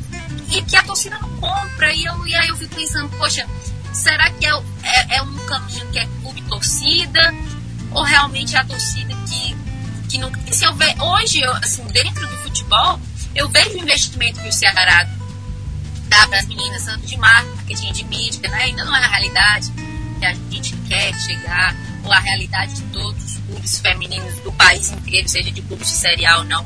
e 0.51 0.61
que 0.61 0.75
a 0.75 0.83
torcida 0.83 1.17
não 1.19 1.29
compra. 1.37 1.93
E, 1.93 2.05
eu, 2.05 2.27
e 2.27 2.35
aí 2.35 2.47
eu 2.47 2.55
fico 2.55 2.73
pensando, 2.75 3.09
poxa, 3.17 3.45
será 3.91 4.29
que 4.31 4.45
é, 4.45 4.51
é, 4.83 5.17
é 5.17 5.21
um 5.21 5.35
caminho 5.45 5.91
que 5.91 5.99
é 5.99 6.05
clube 6.21 6.41
torcida? 6.43 7.33
Ou 7.91 8.03
realmente 8.03 8.55
é 8.55 8.59
a 8.59 8.65
torcida 8.65 9.13
que, 9.27 9.55
que 10.13 10.19
não. 10.19 10.31
Se 10.51 10.63
eu 10.63 10.73
ver, 10.75 10.95
hoje, 11.01 11.41
eu, 11.41 11.51
assim, 11.53 11.83
dentro 11.85 12.27
do 12.27 12.37
futebol, 12.37 12.99
eu 13.35 13.49
vejo 13.49 13.71
o 13.71 13.77
investimento 13.79 14.39
que 14.39 14.47
o 14.47 14.53
Ceará 14.53 15.09
dá 16.07 16.27
para 16.27 16.39
as 16.39 16.45
meninas, 16.45 16.85
tanto 16.85 17.05
de 17.07 17.17
marketing, 17.17 17.91
de 17.91 18.03
mídia, 18.05 18.47
né? 18.49 18.63
ainda 18.63 18.85
não 18.85 18.95
é 18.95 19.03
a 19.03 19.07
realidade 19.07 19.71
que 20.19 20.25
a 20.25 20.33
gente 20.33 20.75
quer 20.87 21.19
chegar, 21.19 21.75
ou 22.03 22.13
a 22.13 22.19
realidade 22.19 22.75
de 22.75 22.81
todos 22.83 23.23
os 23.23 23.37
clubes 23.37 23.79
femininos 23.79 24.35
do 24.41 24.51
país 24.51 24.91
inteiro, 24.91 25.27
seja 25.27 25.51
de 25.51 25.61
clubes 25.63 25.87
de 25.87 25.93
serial 25.95 26.39
ou 26.39 26.45
não. 26.45 26.65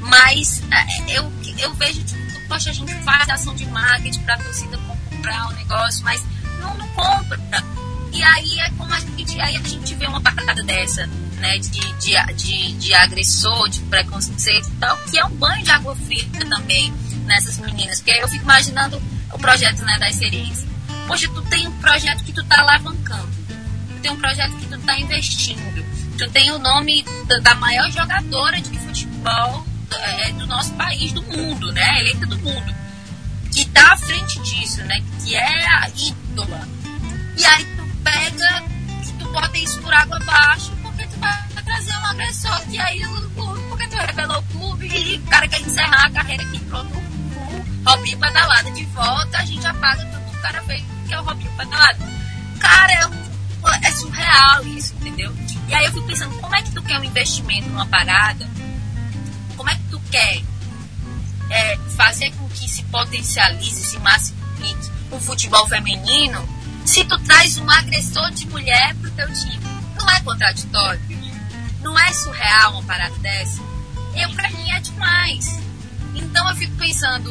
Mas 0.00 0.60
é, 0.72 1.16
eu, 1.16 1.32
eu 1.58 1.72
vejo, 1.74 2.02
tipo, 2.02 2.48
poxa, 2.48 2.70
a 2.70 2.72
gente 2.72 2.92
faz 3.04 3.28
ação 3.28 3.54
de 3.54 3.66
marketing 3.66 4.22
para 4.22 4.34
a 4.34 4.38
torcida 4.38 4.76
comprar 4.78 5.46
o 5.46 5.50
um 5.50 5.52
negócio, 5.52 6.04
mas 6.04 6.20
não, 6.58 6.76
não 6.76 6.88
compra. 6.88 7.38
E 8.12 8.20
aí 8.20 8.58
é 8.58 8.70
como 8.70 8.92
a 8.92 8.98
gente, 8.98 9.40
aí 9.40 9.56
a 9.56 9.62
gente 9.62 9.94
vê 9.94 10.06
uma 10.06 10.20
parada 10.20 10.64
dessa, 10.64 11.08
né, 11.40 11.58
de, 11.58 11.70
de, 11.70 12.34
de, 12.34 12.72
de 12.74 12.94
agressor, 12.94 13.68
de 13.68 13.80
preconceito 13.80 14.68
e 14.68 14.76
tal, 14.78 14.96
que 14.98 15.18
é 15.18 15.24
um 15.24 15.30
banho 15.30 15.64
de 15.64 15.70
água 15.70 15.96
fria 15.96 16.24
também 16.48 16.92
nessas 17.24 17.58
meninas. 17.58 17.98
Porque 17.98 18.12
aí 18.12 18.20
eu 18.20 18.28
fico 18.28 18.44
imaginando 18.44 19.02
o 19.32 19.38
projeto 19.38 19.82
né, 19.84 19.98
das 19.98 20.14
experiência. 20.14 20.68
Poxa, 21.06 21.28
tu 21.28 21.42
tem 21.42 21.66
um 21.66 21.72
projeto 21.78 22.22
que 22.22 22.32
tu 22.32 22.44
tá 22.44 22.60
alavancando. 22.60 23.28
Tu 23.88 24.00
tem 24.02 24.10
um 24.12 24.16
projeto 24.16 24.56
que 24.56 24.66
tu 24.66 24.78
tá 24.78 24.98
investindo. 24.98 25.84
Tu 26.16 26.30
tem 26.30 26.50
o 26.52 26.58
nome 26.58 27.04
da 27.42 27.54
maior 27.54 27.90
jogadora 27.90 28.60
de 28.60 28.78
futebol 28.78 29.66
é, 29.90 30.32
do 30.32 30.46
nosso 30.46 30.72
país, 30.74 31.12
do 31.12 31.22
mundo, 31.22 31.72
né? 31.72 32.00
Eleita 32.00 32.26
do 32.26 32.38
mundo. 32.38 32.74
Que 33.52 33.64
tá 33.66 33.92
à 33.92 33.96
frente 33.96 34.40
disso, 34.42 34.82
né? 34.84 35.02
Que 35.24 35.34
é 35.34 35.66
a 35.66 35.88
ídola. 35.88 36.68
E 37.36 37.44
aí 37.44 37.64
tu 37.64 37.96
pega, 38.04 38.62
tu 39.18 39.32
bota 39.32 39.58
isso 39.58 39.80
por 39.80 39.92
água 39.92 40.16
abaixo, 40.18 40.72
vai 41.20 41.62
trazer 41.62 41.92
um 41.92 42.06
agressor 42.06 42.60
que 42.68 42.78
aí 42.78 43.04
o 43.04 43.30
clube, 43.30 43.60
porque 43.68 43.86
tu 43.88 43.96
revelou 43.96 44.38
o 44.38 44.42
clube 44.42 44.86
e 44.86 45.18
o 45.18 45.22
cara 45.26 45.48
quer 45.48 45.60
encerrar 45.60 46.06
a 46.06 46.10
carreira 46.10 46.42
aqui, 46.42 46.58
pronto, 46.60 46.96
o 46.96 47.90
Robinho 47.90 48.18
pedalada 48.18 48.70
de 48.70 48.84
volta, 48.86 49.38
a 49.38 49.44
gente 49.44 49.66
apaga 49.66 50.04
tudo 50.06 50.30
que 50.30 50.36
o 50.36 50.40
cara 50.40 50.62
fez, 50.62 50.84
que 51.06 51.14
é 51.14 51.20
o 51.20 51.24
Robinho 51.24 51.50
pedalada. 51.56 51.98
Cara, 52.58 52.92
é, 52.92 53.86
é 53.86 53.90
surreal 53.92 54.66
isso, 54.66 54.94
entendeu? 55.00 55.34
E 55.68 55.74
aí 55.74 55.84
eu 55.86 55.92
fico 55.92 56.06
pensando, 56.06 56.38
como 56.40 56.54
é 56.54 56.62
que 56.62 56.72
tu 56.72 56.82
quer 56.82 56.98
um 56.98 57.04
investimento 57.04 57.68
numa 57.68 57.86
parada? 57.86 58.48
Como 59.56 59.70
é 59.70 59.74
que 59.74 59.84
tu 59.84 60.00
quer 60.10 60.42
é, 61.50 61.76
fazer 61.96 62.30
com 62.32 62.48
que 62.48 62.68
se 62.68 62.82
potencialize, 62.84 63.84
se 63.84 63.98
massifique 63.98 64.90
o 65.10 65.20
futebol 65.20 65.66
feminino 65.68 66.48
se 66.84 67.04
tu 67.04 67.18
traz 67.20 67.58
um 67.58 67.70
agressor 67.70 68.30
de 68.32 68.46
mulher 68.48 68.94
pro 68.96 69.10
teu 69.12 69.32
time. 69.32 69.60
Não 69.96 70.08
é 70.10 70.20
contraditório? 70.22 71.00
Não 71.82 71.98
é 71.98 72.12
surreal 72.12 72.72
uma 72.72 72.82
parada 72.82 73.14
dessa? 73.16 73.60
Eu, 74.14 74.30
pra 74.30 74.50
mim, 74.50 74.70
é 74.70 74.80
demais. 74.80 75.60
Então 76.14 76.48
eu 76.50 76.56
fico 76.56 76.76
pensando, 76.76 77.30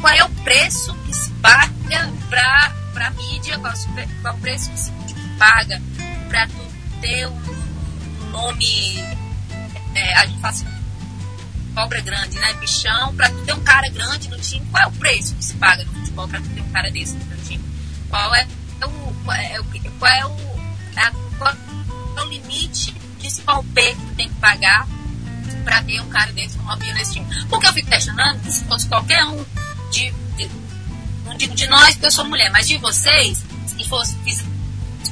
qual 0.00 0.14
é 0.14 0.24
o 0.24 0.28
preço 0.42 0.94
que 1.04 1.14
se 1.14 1.30
paga 1.34 2.12
pra, 2.28 2.74
pra 2.92 3.10
mídia, 3.10 3.58
qual, 3.58 3.72
qual 4.22 4.34
é 4.34 4.36
o 4.36 4.40
preço 4.40 4.70
que 4.70 4.80
se 4.80 4.90
paga 5.38 5.82
pra 6.28 6.46
tu 6.46 6.68
ter 7.00 7.26
um, 7.26 7.58
nome, 8.30 8.98
é, 9.94 10.14
a 10.14 10.26
gente 10.26 10.40
fala 10.40 10.52
assim, 10.52 10.66
cobra 11.74 12.00
grande, 12.00 12.38
né? 12.38 12.52
Bichão, 12.54 13.14
pra 13.16 13.30
tu 13.30 13.44
ter 13.44 13.52
um 13.52 13.60
cara 13.60 13.88
grande 13.90 14.28
no 14.28 14.38
time, 14.38 14.66
qual 14.70 14.84
é 14.84 14.86
o 14.86 14.92
preço 14.92 15.34
que 15.34 15.44
se 15.44 15.54
paga 15.54 15.84
no 15.84 15.92
futebol 15.92 16.28
pra 16.28 16.40
tu 16.40 16.48
ter 16.50 16.60
um 16.60 16.70
cara 16.70 16.90
desse 16.90 17.14
no 17.14 17.36
time? 17.44 17.64
Qual 18.08 18.34
é 18.34 18.46
o, 18.82 19.14
qual 19.24 19.36
é 19.36 19.60
o, 19.60 19.64
qual 19.98 20.12
é 20.12 20.26
o, 20.26 20.36
a, 20.96 21.10
qual 21.38 21.54
é 22.16 22.22
o 22.22 22.28
limite 22.28 22.97
principal 23.38 23.64
P 23.74 23.94
que 23.94 24.14
tem 24.16 24.28
que 24.28 24.34
pagar 24.36 24.86
para 25.64 25.82
ter 25.82 26.00
um 26.00 26.08
cara 26.08 26.32
desse, 26.32 26.58
um 26.58 26.62
Robinho 26.62 26.94
nesse 26.94 27.14
time. 27.14 27.46
Porque 27.48 27.66
eu 27.66 27.72
fico 27.72 27.88
questionando 27.88 28.40
que 28.42 28.52
se 28.52 28.64
fosse 28.64 28.88
qualquer 28.88 29.24
um 29.24 29.44
de, 29.90 30.10
de 30.36 30.50
não 31.24 31.36
digo 31.36 31.54
de 31.54 31.66
nós, 31.66 31.90
porque 31.92 32.06
eu 32.06 32.10
sou 32.10 32.24
mulher, 32.24 32.50
mas 32.50 32.66
de 32.66 32.78
vocês, 32.78 33.44
se 33.66 33.88
fosse 33.88 34.14
o 34.16 34.18
que 34.20 34.32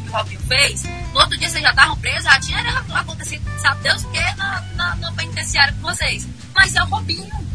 o 0.09 0.13
Robinho 0.13 0.41
fez, 0.41 0.85
no 1.13 1.21
outro 1.21 1.39
dia 1.39 1.49
vocês 1.49 1.63
já 1.63 1.71
estavam 1.71 1.97
presos, 1.99 2.25
já 2.25 2.41
tinha 2.41 2.85
acontecido, 2.95 3.43
sabe 3.61 3.83
Deus 3.83 4.05
o 4.05 4.11
que, 4.11 4.35
na, 4.35 4.61
na, 4.75 4.97
no 4.97 5.13
penitenciário 5.15 5.75
com 5.77 5.83
vocês. 5.83 6.27
Mas 6.55 6.75
é 6.75 6.83
o 6.83 6.87
Robinho. 6.87 7.47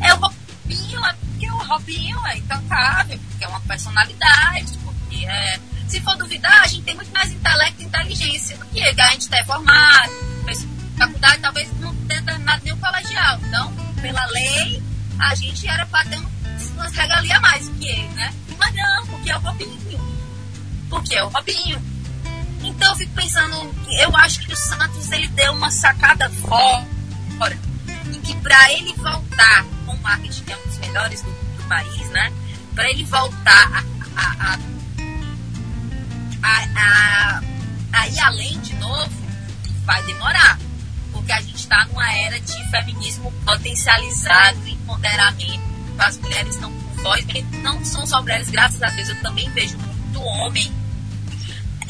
É 0.00 0.14
o 0.14 0.16
Robinho, 0.16 1.06
é 1.06 1.12
porque 1.12 1.50
o 1.50 1.56
Robinho 1.56 2.26
é 2.26 2.38
intocável, 2.38 3.18
porque 3.18 3.44
é 3.44 3.48
uma 3.48 3.60
personalidade, 3.60 4.78
porque 4.84 5.26
é. 5.26 5.60
Se 5.90 6.00
for 6.02 6.16
duvidar, 6.16 6.62
a 6.62 6.66
gente 6.68 6.84
tem 6.84 6.94
muito 6.94 7.10
mais 7.12 7.32
intelecto 7.32 7.82
e 7.82 7.84
inteligência 7.84 8.56
do 8.56 8.64
que. 8.66 8.80
A 8.80 9.10
gente 9.10 9.22
está 9.22 9.44
formado, 9.44 10.12
fez 10.44 10.64
faculdade, 10.96 11.42
talvez 11.42 11.80
não 11.80 11.92
tenha 12.06 12.22
terminado 12.22 12.62
nenhum 12.64 12.78
colegial. 12.78 13.40
Então, 13.42 13.72
pela 14.00 14.24
lei, 14.26 14.80
a 15.18 15.34
gente 15.34 15.66
era 15.66 15.84
para 15.86 16.08
ter 16.08 16.22
umas 16.74 16.92
regalias 16.92 17.36
a 17.36 17.40
mais 17.40 17.68
do 17.68 17.74
que 17.74 17.88
ele, 17.88 18.08
né? 18.10 18.32
Mas 18.56 18.72
não, 18.72 19.06
porque 19.08 19.30
é 19.30 19.36
o 19.36 19.40
Robinho. 19.40 20.00
Porque 20.88 21.14
é 21.16 21.24
o 21.24 21.28
Robinho. 21.28 21.82
Então 22.62 22.90
eu 22.90 22.96
fico 22.96 23.12
pensando, 23.12 23.74
eu 23.98 24.16
acho 24.16 24.46
que 24.46 24.52
o 24.52 24.56
Santos 24.56 25.10
ele 25.10 25.26
deu 25.28 25.52
uma 25.54 25.72
sacada 25.72 26.30
fora, 26.30 26.86
em 28.06 28.20
que 28.20 28.36
para 28.36 28.72
ele 28.74 28.92
voltar 28.94 29.64
com 29.84 29.92
o 29.92 30.02
marketing 30.02 30.44
que 30.44 30.52
é 30.52 30.56
um 30.56 30.66
dos 30.68 30.78
melhores 30.78 31.22
do, 31.22 31.30
do 31.30 31.68
país, 31.68 32.10
né? 32.10 32.32
Para 32.76 32.88
ele 32.90 33.02
voltar 33.04 33.84
a, 34.14 34.22
a, 34.22 34.54
a, 34.54 34.69
a, 37.92 38.08
ir 38.08 38.20
além 38.20 38.60
de 38.60 38.74
novo, 38.74 39.10
vai 39.84 40.02
demorar 40.04 40.58
porque 41.12 41.32
a 41.32 41.40
gente 41.40 41.56
está 41.56 41.84
numa 41.86 42.12
era 42.12 42.40
de 42.40 42.70
feminismo 42.70 43.32
potencializado, 43.44 44.66
empoderamento. 44.66 45.70
As 45.98 46.16
mulheres 46.16 46.54
estão 46.54 46.72
com 46.72 47.02
voz, 47.02 47.24
não 47.62 47.84
são 47.84 48.06
só 48.06 48.22
mulheres, 48.22 48.48
graças 48.48 48.82
a 48.82 48.88
Deus, 48.90 49.08
eu 49.10 49.20
também 49.20 49.48
vejo 49.50 49.76
muito 49.76 50.22
homem 50.22 50.72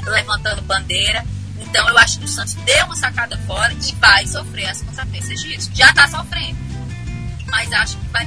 levantando 0.04 0.62
bandeira. 0.62 1.24
Então 1.58 1.88
eu 1.88 1.98
acho 1.98 2.18
que 2.18 2.24
o 2.24 2.28
Santos 2.28 2.54
deu 2.54 2.86
uma 2.86 2.96
sacada 2.96 3.38
fora 3.46 3.72
e 3.72 3.94
vai 3.96 4.26
sofrer 4.26 4.68
as 4.68 4.82
consequências 4.82 5.40
disso. 5.40 5.70
Já 5.74 5.90
está 5.90 6.08
sofrendo. 6.08 6.58
Mas 7.46 7.72
acho 7.72 7.96
que 7.96 8.08
vai 8.08 8.26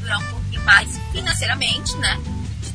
durar 0.00 0.18
um 0.18 0.26
pouquinho 0.26 0.64
mais 0.64 1.00
financeiramente, 1.12 1.96
né? 1.96 2.18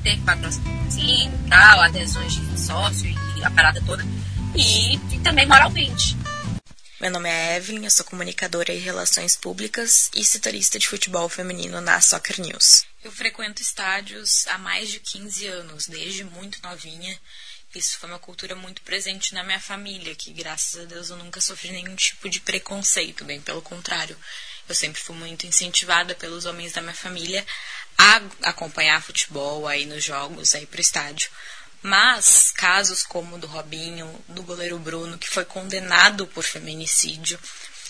Ter 0.04 0.18
patrocínio 0.22 0.70
e 0.98 1.50
tal, 1.50 1.82
adesões 1.82 2.34
de 2.34 2.60
sócio 2.60 3.10
e 3.38 3.44
a 3.44 3.52
parada 3.52 3.82
toda. 3.86 4.04
E, 4.56 4.96
e 4.96 5.20
também 5.20 5.46
moralmente. 5.46 6.16
Meu 7.00 7.12
nome 7.12 7.30
é 7.30 7.56
Evelyn, 7.56 7.86
eu 7.86 7.92
sou 7.92 8.06
comunicadora 8.06 8.74
em 8.74 8.80
relações 8.80 9.36
públicas 9.36 10.10
e 10.14 10.24
setorista 10.24 10.78
de 10.78 10.88
futebol 10.88 11.30
feminino 11.30 11.80
na 11.80 12.02
Soccer 12.02 12.42
News. 12.42 12.86
Eu 13.02 13.12
frequento 13.12 13.62
estádios 13.62 14.46
há 14.48 14.58
mais 14.58 14.90
de 14.90 15.00
15 15.00 15.48
anos, 15.48 15.88
desde 15.88 16.26
muito 16.26 16.62
novinha. 16.62 17.18
Isso 17.74 18.00
foi 18.00 18.10
uma 18.10 18.20
cultura 18.20 18.56
muito 18.56 18.82
presente 18.82 19.34
na 19.34 19.44
minha 19.44 19.60
família, 19.60 20.16
que 20.16 20.34
graças 20.34 20.82
a 20.82 20.86
Deus 20.86 21.10
eu 21.10 21.18
nunca 21.18 21.40
sofri 21.40 21.72
nenhum 21.72 21.96
tipo 21.96 22.28
de 22.28 22.42
preconceito, 22.42 23.24
bem 23.24 23.40
pelo 23.40 23.62
contrário. 23.62 24.18
Eu 24.68 24.76
sempre 24.76 25.02
fui 25.02 25.16
muito 25.16 25.48
incentivada 25.48 26.14
pelos 26.16 26.46
homens 26.46 26.74
da 26.74 26.82
minha 26.82 26.94
família 26.94 27.46
a 28.00 28.22
acompanhar 28.50 29.04
futebol, 29.04 29.68
a 29.68 29.76
ir 29.76 29.86
nos 29.86 30.02
jogos, 30.02 30.56
a 30.56 30.62
ir 30.62 30.68
pro 30.68 30.80
estádio. 30.80 31.30
Mas 31.82 32.52
casos 32.52 33.04
como 33.04 33.36
o 33.36 33.40
do 33.40 33.46
Robinho, 33.46 34.24
do 34.30 34.42
goleiro 34.42 34.80
Bruno, 34.80 35.18
que 35.18 35.30
foi 35.30 35.44
condenado 35.44 36.26
por 36.26 36.44
feminicídio, 36.44 37.38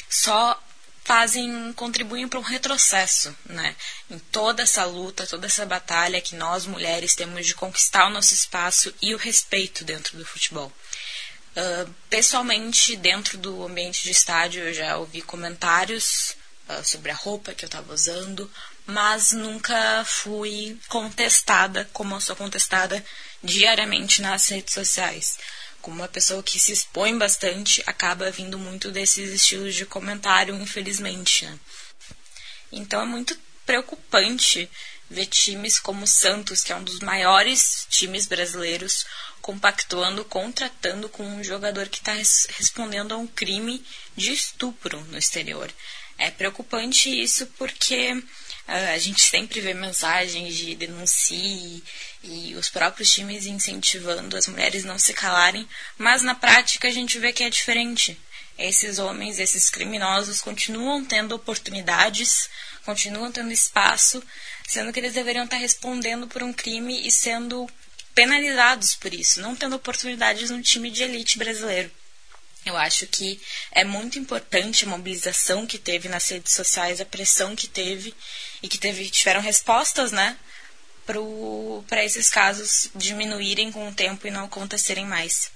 só 0.09 0.59
fazem 1.03 1.73
contribuem 1.73 2.27
para 2.27 2.39
um 2.39 2.43
retrocesso, 2.43 3.35
né? 3.45 3.75
Em 4.09 4.17
toda 4.17 4.63
essa 4.63 4.83
luta, 4.83 5.27
toda 5.27 5.45
essa 5.45 5.65
batalha 5.65 6.21
que 6.21 6.35
nós 6.35 6.65
mulheres 6.65 7.15
temos 7.15 7.45
de 7.45 7.55
conquistar 7.55 8.07
o 8.07 8.11
nosso 8.11 8.33
espaço 8.33 8.93
e 9.01 9.13
o 9.13 9.17
respeito 9.17 9.83
dentro 9.83 10.17
do 10.17 10.25
futebol. 10.25 10.71
Uh, 11.55 11.93
pessoalmente, 12.09 12.95
dentro 12.95 13.37
do 13.37 13.63
ambiente 13.63 14.03
de 14.03 14.11
estádio, 14.11 14.63
eu 14.63 14.73
já 14.73 14.97
ouvi 14.97 15.21
comentários 15.21 16.35
uh, 16.67 16.83
sobre 16.83 17.11
a 17.11 17.15
roupa 17.15 17.53
que 17.53 17.65
eu 17.65 17.67
estava 17.67 17.91
usando, 17.91 18.49
mas 18.89 19.31
nunca 19.31 20.03
fui 20.05 20.79
contestada 20.87 21.89
como 21.93 22.15
eu 22.15 22.21
sou 22.21 22.35
contestada 22.35 23.03
diariamente 23.43 24.21
nas 24.21 24.47
redes 24.47 24.73
sociais. 24.73 25.37
Como 25.81 25.97
uma 25.97 26.07
pessoa 26.07 26.43
que 26.43 26.59
se 26.59 26.71
expõe 26.71 27.17
bastante, 27.17 27.81
acaba 27.85 28.31
vindo 28.31 28.57
muito 28.57 28.91
desses 28.91 29.31
estilos 29.31 29.75
de 29.75 29.85
comentário, 29.85 30.55
infelizmente. 30.55 31.45
Né? 31.45 31.59
Então 32.71 33.01
é 33.01 33.05
muito 33.05 33.37
preocupante 33.65 34.69
ver 35.09 35.27
times 35.27 35.79
como 35.79 36.03
o 36.03 36.07
Santos, 36.07 36.63
que 36.63 36.71
é 36.71 36.75
um 36.75 36.83
dos 36.83 36.99
maiores 36.99 37.87
times 37.89 38.25
brasileiros, 38.27 39.05
compactuando, 39.41 40.25
contratando 40.25 41.07
com 41.09 41.23
um 41.23 41.43
jogador 41.43 41.87
que 41.87 41.99
está 41.99 42.13
res 42.13 42.47
respondendo 42.57 43.13
a 43.13 43.17
um 43.17 43.27
crime 43.27 43.83
de 44.15 44.33
estupro 44.33 44.99
no 45.05 45.17
exterior. 45.17 45.71
É 46.17 46.29
preocupante 46.29 47.09
isso 47.09 47.47
porque 47.57 48.21
a 48.69 48.97
gente 48.97 49.21
sempre 49.21 49.59
vê 49.59 49.73
mensagens 49.73 50.55
de 50.55 50.75
denuncie 50.75 51.83
e 52.23 52.53
os 52.55 52.69
próprios 52.69 53.11
times 53.11 53.45
incentivando 53.45 54.37
as 54.37 54.47
mulheres 54.47 54.83
não 54.83 54.99
se 54.99 55.13
calarem, 55.13 55.67
mas 55.97 56.21
na 56.21 56.35
prática 56.35 56.87
a 56.87 56.91
gente 56.91 57.17
vê 57.17 57.33
que 57.33 57.43
é 57.43 57.49
diferente. 57.49 58.19
Esses 58.57 58.99
homens, 58.99 59.39
esses 59.39 59.69
criminosos 59.69 60.41
continuam 60.41 61.03
tendo 61.03 61.33
oportunidades, 61.33 62.49
continuam 62.85 63.31
tendo 63.31 63.51
espaço, 63.51 64.21
sendo 64.67 64.91
que 64.91 64.99
eles 64.99 65.13
deveriam 65.13 65.45
estar 65.45 65.57
respondendo 65.57 66.27
por 66.27 66.43
um 66.43 66.53
crime 66.53 67.07
e 67.07 67.11
sendo 67.11 67.67
penalizados 68.13 68.95
por 68.95 69.13
isso, 69.13 69.41
não 69.41 69.55
tendo 69.55 69.75
oportunidades 69.77 70.49
no 70.49 70.61
time 70.61 70.91
de 70.91 71.03
elite 71.03 71.37
brasileiro. 71.37 71.89
Eu 72.69 72.77
acho 72.77 73.07
que 73.07 73.39
é 73.71 73.83
muito 73.83 74.19
importante 74.19 74.85
a 74.85 74.87
mobilização 74.87 75.65
que 75.65 75.79
teve 75.79 76.07
nas 76.07 76.29
redes 76.29 76.53
sociais, 76.53 77.01
a 77.01 77.05
pressão 77.05 77.55
que 77.55 77.67
teve 77.67 78.13
e 78.61 78.67
que 78.67 78.77
teve, 78.77 79.09
tiveram 79.09 79.41
respostas, 79.41 80.11
né, 80.11 80.37
para 81.87 82.05
esses 82.05 82.29
casos 82.29 82.91
diminuírem 82.95 83.71
com 83.71 83.89
o 83.89 83.91
tempo 83.91 84.27
e 84.27 84.31
não 84.31 84.45
acontecerem 84.45 85.07
mais. 85.07 85.49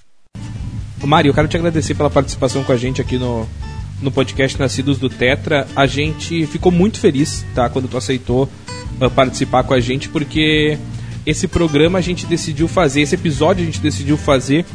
Mário, 1.06 1.28
eu 1.30 1.34
quero 1.34 1.46
te 1.46 1.56
agradecer 1.56 1.94
pela 1.94 2.10
participação 2.10 2.64
com 2.64 2.72
a 2.72 2.76
gente 2.76 3.00
aqui 3.00 3.16
no, 3.16 3.48
no 4.02 4.10
podcast 4.10 4.58
Nascidos 4.58 4.98
do 4.98 5.08
Tetra. 5.08 5.68
A 5.76 5.86
gente 5.86 6.48
ficou 6.48 6.72
muito 6.72 6.98
feliz, 6.98 7.44
tá, 7.54 7.68
quando 7.68 7.86
tu 7.86 7.96
aceitou 7.96 8.50
uh, 9.00 9.10
participar 9.10 9.62
com 9.62 9.74
a 9.74 9.78
gente, 9.78 10.08
porque 10.08 10.76
esse 11.24 11.46
programa 11.46 12.00
a 12.00 12.02
gente 12.02 12.26
decidiu 12.26 12.66
fazer, 12.66 13.02
esse 13.02 13.14
episódio 13.14 13.62
a 13.62 13.66
gente 13.66 13.78
decidiu 13.78 14.16
fazer 14.16 14.66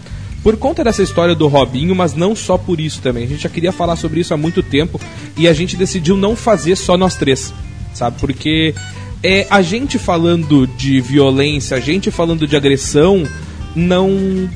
por 0.44 0.58
conta 0.58 0.84
dessa 0.84 1.04
história 1.04 1.36
do 1.36 1.48
Robinho, 1.48 1.96
mas 1.96 2.14
não 2.14 2.36
só 2.36 2.58
por 2.58 2.80
isso 2.80 3.02
também. 3.02 3.26
A 3.26 3.28
gente 3.28 3.44
já 3.44 3.50
queria 3.50 3.72
falar 3.72 3.96
sobre 3.96 4.22
isso 4.22 4.34
há 4.34 4.38
muito 4.38 4.64
tempo 4.64 5.00
e 5.38 5.48
a 5.48 5.54
gente 5.54 5.76
decidiu 5.76 6.16
não 6.16 6.36
fazer 6.36 6.76
só 6.76 6.98
nós 6.98 7.16
três, 7.16 7.54
sabe? 7.94 8.20
Porque 8.20 8.74
é, 9.22 9.46
a 9.50 9.62
gente 9.62 10.00
falando 10.00 10.66
de 10.66 11.02
violência, 11.02 11.76
a 11.76 11.80
gente 11.80 12.10
falando 12.10 12.48
de 12.48 12.56
agressão, 12.56 13.28
não 13.76 14.50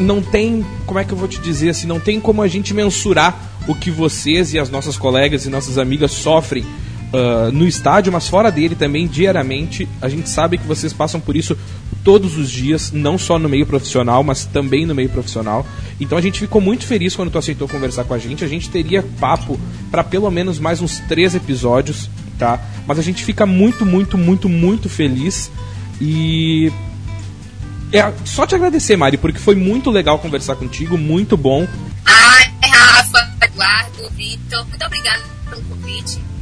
não 0.00 0.20
tem, 0.20 0.66
como 0.86 0.98
é 0.98 1.04
que 1.04 1.12
eu 1.12 1.16
vou 1.16 1.28
te 1.28 1.38
dizer 1.40 1.70
assim, 1.70 1.86
não 1.86 2.00
tem 2.00 2.18
como 2.18 2.42
a 2.42 2.48
gente 2.48 2.74
mensurar 2.74 3.52
o 3.68 3.74
que 3.76 3.92
vocês 3.92 4.52
e 4.52 4.58
as 4.58 4.68
nossas 4.68 4.96
colegas 4.96 5.46
e 5.46 5.50
nossas 5.50 5.78
amigas 5.78 6.10
sofrem 6.10 6.64
uh, 7.14 7.52
no 7.52 7.66
estádio, 7.66 8.12
mas 8.12 8.28
fora 8.28 8.50
dele 8.50 8.74
também, 8.74 9.06
diariamente. 9.06 9.88
A 10.02 10.08
gente 10.08 10.28
sabe 10.28 10.58
que 10.58 10.66
vocês 10.66 10.92
passam 10.92 11.20
por 11.20 11.36
isso 11.36 11.56
todos 12.02 12.36
os 12.36 12.50
dias, 12.50 12.92
não 12.92 13.16
só 13.16 13.38
no 13.38 13.48
meio 13.48 13.64
profissional, 13.64 14.22
mas 14.22 14.44
também 14.44 14.84
no 14.84 14.94
meio 14.94 15.08
profissional. 15.08 15.66
Então 16.00 16.18
a 16.18 16.20
gente 16.20 16.40
ficou 16.40 16.60
muito 16.60 16.86
feliz 16.86 17.14
quando 17.14 17.30
tu 17.30 17.38
aceitou 17.38 17.68
conversar 17.68 18.04
com 18.04 18.12
a 18.12 18.18
gente. 18.18 18.44
A 18.44 18.48
gente 18.48 18.68
teria 18.68 19.02
papo 19.20 19.58
para 19.90 20.02
pelo 20.02 20.30
menos 20.30 20.58
mais 20.58 20.82
uns 20.82 20.98
três 21.00 21.34
episódios, 21.34 22.10
tá? 22.38 22.60
Mas 22.86 22.98
a 22.98 23.02
gente 23.02 23.24
fica 23.24 23.46
muito, 23.46 23.86
muito, 23.86 24.18
muito, 24.18 24.48
muito 24.48 24.88
feliz 24.88 25.50
e 26.00 26.70
é 27.92 28.12
só 28.24 28.44
te 28.44 28.54
agradecer, 28.54 28.96
Mari, 28.96 29.16
porque 29.16 29.38
foi 29.38 29.54
muito 29.54 29.88
legal 29.90 30.18
conversar 30.18 30.56
contigo, 30.56 30.98
muito 30.98 31.36
bom. 31.36 31.66
Ai, 32.04 32.52
Rafa, 32.68 33.32
Eduardo, 33.40 34.10
Vitor, 34.10 34.66
muito 34.66 34.84
obrigada 34.84 35.22
pelo 35.48 35.62
convite. 35.62 36.33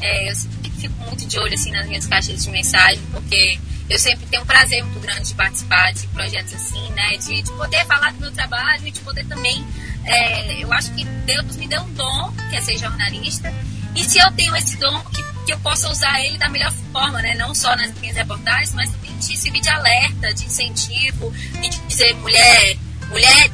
É, 0.00 0.30
eu 0.30 0.34
sempre 0.34 0.70
fico 0.70 0.94
muito 1.04 1.26
de 1.26 1.38
olho 1.38 1.54
assim 1.54 1.70
nas 1.70 1.86
minhas 1.86 2.06
caixas 2.06 2.42
de 2.44 2.50
mensagem, 2.50 3.00
porque 3.10 3.58
eu 3.88 3.98
sempre 3.98 4.26
tenho 4.26 4.42
um 4.42 4.46
prazer 4.46 4.82
muito 4.84 5.00
grande 5.00 5.28
de 5.28 5.34
participar 5.34 5.92
de 5.92 6.06
projetos 6.08 6.54
assim, 6.54 6.90
né? 6.90 7.16
De, 7.16 7.42
de 7.42 7.50
poder 7.52 7.84
falar 7.86 8.12
do 8.12 8.20
meu 8.20 8.32
trabalho 8.32 8.86
e 8.86 8.90
de 8.90 9.00
poder 9.00 9.24
também. 9.26 9.64
É, 10.04 10.62
eu 10.62 10.72
acho 10.72 10.92
que 10.92 11.04
Deus 11.04 11.56
me 11.56 11.66
deu 11.66 11.82
um 11.82 11.92
dom, 11.94 12.32
que 12.50 12.56
é 12.56 12.60
ser 12.60 12.78
jornalista, 12.78 13.52
e 13.96 14.04
se 14.04 14.18
eu 14.18 14.30
tenho 14.32 14.54
esse 14.54 14.76
dom, 14.76 15.00
que, 15.04 15.22
que 15.46 15.52
eu 15.52 15.58
possa 15.60 15.90
usar 15.90 16.20
ele 16.20 16.36
da 16.36 16.50
melhor 16.50 16.70
forma, 16.92 17.22
né? 17.22 17.34
Não 17.34 17.54
só 17.54 17.74
nas 17.74 17.92
minhas 17.98 18.14
reportagens, 18.14 18.74
mas 18.74 18.90
também 18.90 19.16
de 19.16 19.36
servir 19.36 19.60
de 19.62 19.70
alerta, 19.70 20.34
de 20.34 20.44
incentivo, 20.44 21.32
de 21.60 21.68
dizer, 21.88 22.14
mulher, 22.16 22.76
mulheres 23.08 23.50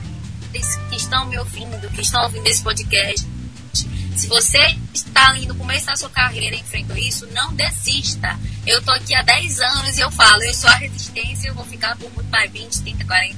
que 0.90 0.96
estão 0.96 1.24
me 1.26 1.38
ouvindo, 1.38 1.88
que 1.90 2.00
estão 2.00 2.24
ouvindo 2.24 2.46
esse 2.48 2.60
podcast, 2.62 3.24
se 4.16 4.26
você 4.26 4.76
está 4.92 5.36
indo 5.38 5.54
começar 5.54 5.92
a 5.92 5.96
sua 5.96 6.10
carreira 6.10 6.56
a 6.56 6.98
isso, 6.98 7.26
não 7.32 7.54
desista. 7.54 8.38
Eu 8.66 8.78
estou 8.78 8.94
aqui 8.94 9.14
há 9.14 9.22
10 9.22 9.60
anos 9.60 9.98
e 9.98 10.00
eu 10.00 10.10
falo, 10.10 10.42
eu 10.42 10.54
sou 10.54 10.70
a 10.70 10.74
resistência, 10.74 11.48
eu 11.48 11.54
vou 11.54 11.64
ficar 11.64 11.96
por 11.96 12.12
muito 12.12 12.30
mais 12.30 12.50
20, 12.50 12.82
30, 12.82 13.04
40, 13.04 13.36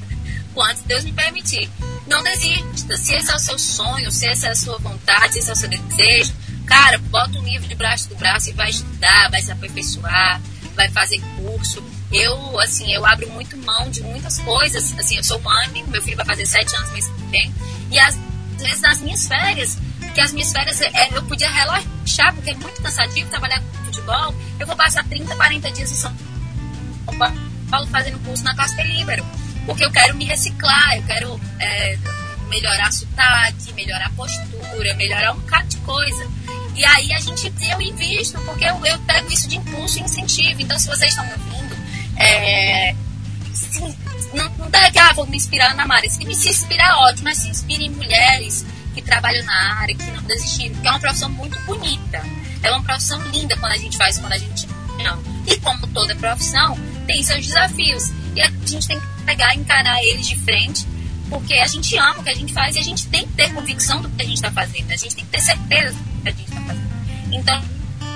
quanto 0.52 0.82
Deus 0.86 1.04
me 1.04 1.12
permitir. 1.12 1.70
Não 2.06 2.22
desista. 2.22 2.96
Se 2.96 3.14
esse 3.14 3.30
é 3.30 3.34
o 3.34 3.38
seu 3.38 3.58
sonho, 3.58 4.10
se 4.10 4.26
essa 4.26 4.48
é 4.48 4.50
a 4.50 4.56
sua 4.56 4.78
vontade, 4.78 5.34
se 5.34 5.38
esse 5.40 5.50
é 5.50 5.52
o 5.52 5.56
seu 5.56 5.68
desejo, 5.68 6.32
cara, 6.66 6.98
bota 6.98 7.38
um 7.38 7.44
livro 7.44 7.66
de 7.66 7.74
braço 7.74 8.08
do 8.08 8.16
braço 8.16 8.50
e 8.50 8.52
vai 8.52 8.70
estudar, 8.70 9.30
vai 9.30 9.42
se 9.42 9.52
aperfeiçoar, 9.52 10.40
vai 10.74 10.90
fazer 10.90 11.20
curso. 11.36 11.82
Eu, 12.12 12.60
assim, 12.60 12.92
eu 12.92 13.04
abro 13.04 13.28
muito 13.30 13.56
mão 13.58 13.90
de 13.90 14.02
muitas 14.02 14.38
coisas. 14.38 14.96
Assim, 14.98 15.16
eu 15.16 15.24
sou 15.24 15.40
mãe, 15.40 15.84
meu 15.88 16.02
filho 16.02 16.16
vai 16.16 16.26
fazer 16.26 16.46
7 16.46 16.76
anos 16.76 16.92
mês 16.92 17.08
que 17.08 17.26
vem. 17.30 17.54
E 17.90 17.98
às 17.98 18.16
vezes 18.58 18.80
nas 18.80 19.00
minhas 19.00 19.26
férias, 19.26 19.78
que 20.14 20.20
as 20.20 20.32
minhas 20.32 20.52
férias 20.52 20.80
é, 20.80 21.08
eu 21.12 21.22
podia 21.24 21.50
relaxar, 21.50 22.32
porque 22.34 22.50
é 22.50 22.54
muito 22.54 22.80
cansativo 22.80 23.28
trabalhar 23.28 23.60
com 23.60 23.84
futebol. 23.84 24.34
Eu 24.58 24.66
vou 24.66 24.76
passar 24.76 25.04
30, 25.04 25.34
40 25.34 25.70
dias 25.72 25.90
em 25.90 25.94
São 25.96 26.16
Paulo 27.18 27.88
fazendo 27.90 28.18
curso 28.20 28.44
na 28.44 28.54
Costa 28.54 28.82
Libero, 28.82 29.24
porque 29.66 29.84
eu 29.84 29.90
quero 29.90 30.14
me 30.16 30.24
reciclar, 30.24 30.96
eu 30.96 31.02
quero 31.02 31.40
é, 31.58 31.98
melhorar 32.48 32.92
sotaque, 32.92 33.72
melhorar 33.72 34.10
postura, 34.14 34.94
melhorar 34.94 35.32
um 35.32 35.40
bocado 35.40 35.66
de 35.68 35.76
coisa. 35.78 36.28
E 36.76 36.84
aí 36.84 37.12
a 37.12 37.20
gente, 37.20 37.52
eu 37.70 37.80
invisto, 37.80 38.40
porque 38.42 38.64
eu, 38.64 38.86
eu 38.86 38.98
pego 39.00 39.32
isso 39.32 39.48
de 39.48 39.56
impulso 39.56 39.98
e 39.98 40.02
incentivo. 40.02 40.60
Então, 40.60 40.78
se 40.78 40.88
vocês 40.88 41.10
estão 41.10 41.24
me 41.24 41.32
ouvindo, 41.32 41.76
é, 42.16 42.94
não, 44.34 44.48
não 44.58 44.70
dá 44.70 44.90
que, 44.90 44.98
ah, 44.98 45.12
vou 45.12 45.26
me 45.26 45.36
inspirar 45.36 45.74
na 45.74 45.86
Mari. 45.86 46.10
Se 46.10 46.34
se 46.34 46.48
inspirar, 46.48 46.96
ótimo, 46.98 47.24
mas 47.24 47.38
se 47.38 47.48
inspire 47.48 47.84
em 47.84 47.90
mulheres 47.90 48.64
que 48.94 49.02
trabalham 49.02 49.44
na 49.44 49.80
área, 49.80 49.94
que 49.94 50.10
não 50.10 50.22
desistiram, 50.22 50.74
que 50.76 50.86
é 50.86 50.90
uma 50.90 51.00
profissão 51.00 51.28
muito 51.30 51.58
bonita. 51.62 52.22
É 52.62 52.70
uma 52.70 52.82
profissão 52.82 53.20
linda 53.28 53.56
quando 53.56 53.72
a 53.72 53.76
gente 53.76 53.96
faz, 53.96 54.18
quando 54.18 54.32
a 54.32 54.38
gente 54.38 54.66
não. 55.02 55.22
E 55.46 55.58
como 55.58 55.86
toda 55.88 56.14
profissão, 56.14 56.78
tem 57.06 57.22
seus 57.22 57.46
desafios. 57.46 58.10
E 58.34 58.40
a 58.40 58.50
gente 58.66 58.86
tem 58.86 58.98
que 58.98 59.06
pegar 59.24 59.54
e 59.54 59.58
encarar 59.58 60.02
eles 60.02 60.26
de 60.26 60.36
frente, 60.36 60.86
porque 61.28 61.54
a 61.54 61.66
gente 61.66 61.96
ama 61.96 62.20
o 62.20 62.22
que 62.22 62.30
a 62.30 62.34
gente 62.34 62.52
faz 62.52 62.76
e 62.76 62.78
a 62.78 62.82
gente 62.82 63.06
tem 63.08 63.26
que 63.26 63.32
ter 63.34 63.52
convicção 63.52 64.00
do 64.00 64.08
que 64.08 64.22
a 64.22 64.24
gente 64.24 64.36
está 64.36 64.50
fazendo. 64.50 64.90
A 64.90 64.96
gente 64.96 65.14
tem 65.14 65.24
que 65.24 65.30
ter 65.30 65.40
certeza 65.40 65.94
do 65.94 66.22
que 66.22 66.28
a 66.28 66.32
gente 66.32 66.48
está 66.48 66.60
fazendo. 66.62 66.84
Então, 67.32 67.62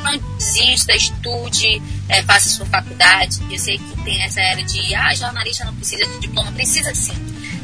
não 0.03 0.37
desista, 0.37 0.95
estude, 0.95 1.83
é, 2.09 2.23
faça 2.23 2.49
sua 2.49 2.67
faculdade. 2.67 3.41
Eu 3.51 3.59
sei 3.59 3.79
que 3.79 4.03
tem 4.03 4.23
essa 4.23 4.41
era 4.41 4.63
de, 4.63 4.95
ah, 4.95 5.15
jornalista 5.15 5.65
não 5.65 5.75
precisa 5.75 6.07
de 6.07 6.21
diploma. 6.21 6.51
Precisa 6.53 6.95
sim. 6.95 7.15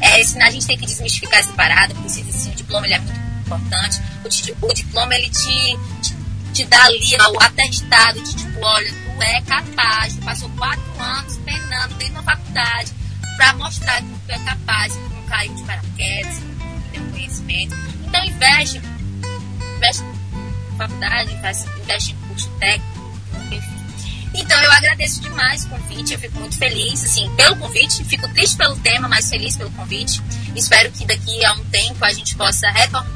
É, 0.01 0.21
a 0.43 0.51
gente 0.51 0.67
tem 0.67 0.77
que 0.77 0.85
desmistificar 0.85 1.39
essa 1.39 1.53
parada, 1.53 1.93
sim, 2.07 2.23
o 2.51 2.55
diploma 2.55 2.85
ele 2.85 2.95
é 2.95 2.99
muito 2.99 3.19
importante. 3.45 4.01
O, 4.23 4.65
o 4.65 4.73
diploma 4.73 5.15
ele 5.15 5.29
te, 5.29 5.77
te, 6.01 6.15
te, 6.53 6.65
dá 6.65 6.83
ali 6.85 7.15
o 7.33 7.43
atestado 7.43 8.21
de 8.21 8.35
tipo, 8.35 8.59
olha, 8.61 8.91
tu 8.91 9.21
é 9.21 9.41
capaz, 9.41 10.15
tu 10.15 10.21
passou 10.21 10.49
quatro 10.57 11.01
anos 11.01 11.37
treinando 11.37 11.93
dentro 11.95 12.15
da 12.15 12.23
faculdade 12.23 12.91
para 13.37 13.53
mostrar 13.53 14.01
que 14.01 14.07
tu 14.07 14.31
é 14.31 14.39
capaz, 14.39 14.93
que 14.93 14.99
não 14.99 15.23
caiu 15.23 15.53
de 15.53 15.63
paraquedas, 15.63 16.35
que 16.37 16.91
tem 16.91 17.09
conhecimento. 17.11 17.75
Então 18.07 18.25
investe, 18.25 18.81
investe 19.75 20.03
em 20.03 20.77
faculdade, 20.77 21.33
investe 21.33 22.11
em 22.11 22.15
curso 22.27 22.49
técnico, 22.59 23.19
enfim. 23.51 23.74
Então 24.37 24.61
eu 24.61 24.71
agradeço 24.71 25.21
demais 25.21 25.63
o 25.65 25.69
convite, 25.69 26.13
eu 26.13 26.19
fico 26.19 26.39
muito 26.39 26.57
feliz, 26.57 27.03
assim, 27.03 27.33
pelo 27.35 27.55
convite, 27.55 28.03
fico 28.03 28.27
triste 28.33 28.57
pelo 28.57 28.75
tema, 28.77 29.07
mas 29.07 29.29
feliz 29.29 29.55
pelo 29.55 29.71
convite. 29.71 30.21
Espero 30.55 30.91
que 30.91 31.05
daqui 31.05 31.45
a 31.45 31.53
um 31.53 31.63
tempo 31.65 32.03
a 32.03 32.11
gente 32.11 32.35
possa 32.35 32.67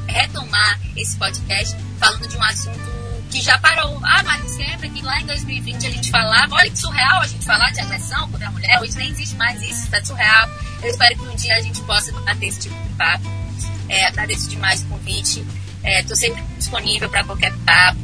retomar 0.07 0.79
esse 0.95 1.17
podcast 1.17 1.75
falando 1.99 2.27
de 2.27 2.37
um 2.37 2.43
assunto 2.43 2.99
que 3.29 3.41
já 3.41 3.57
parou. 3.59 3.99
Ah, 4.03 4.23
mas 4.23 4.57
lembra 4.57 4.89
que 4.89 5.01
lá 5.01 5.21
em 5.21 5.25
2020 5.25 5.87
a 5.87 5.91
gente 5.91 6.09
falava, 6.09 6.55
olha 6.55 6.69
que 6.69 6.79
surreal 6.79 7.21
a 7.21 7.27
gente 7.27 7.45
falar 7.45 7.69
de 7.71 7.81
agressão 7.81 8.29
contra 8.29 8.47
a 8.47 8.51
mulher, 8.51 8.81
hoje 8.81 8.95
nem 8.97 9.09
existe 9.09 9.35
mais 9.35 9.61
isso, 9.61 9.83
está 9.83 10.03
surreal. 10.03 10.49
Eu 10.81 10.89
espero 10.89 11.15
que 11.15 11.21
um 11.27 11.35
dia 11.35 11.55
a 11.55 11.61
gente 11.61 11.81
possa 11.81 12.13
ter 12.13 12.45
esse 12.45 12.61
tipo 12.61 12.75
de 12.87 12.93
papo. 12.95 13.25
É, 13.89 14.05
agradeço 14.05 14.49
demais 14.49 14.81
o 14.83 14.85
convite. 14.85 15.45
Estou 15.83 16.13
é, 16.13 16.19
sempre 16.19 16.43
disponível 16.57 17.09
para 17.09 17.23
qualquer 17.23 17.53
papo, 17.65 17.99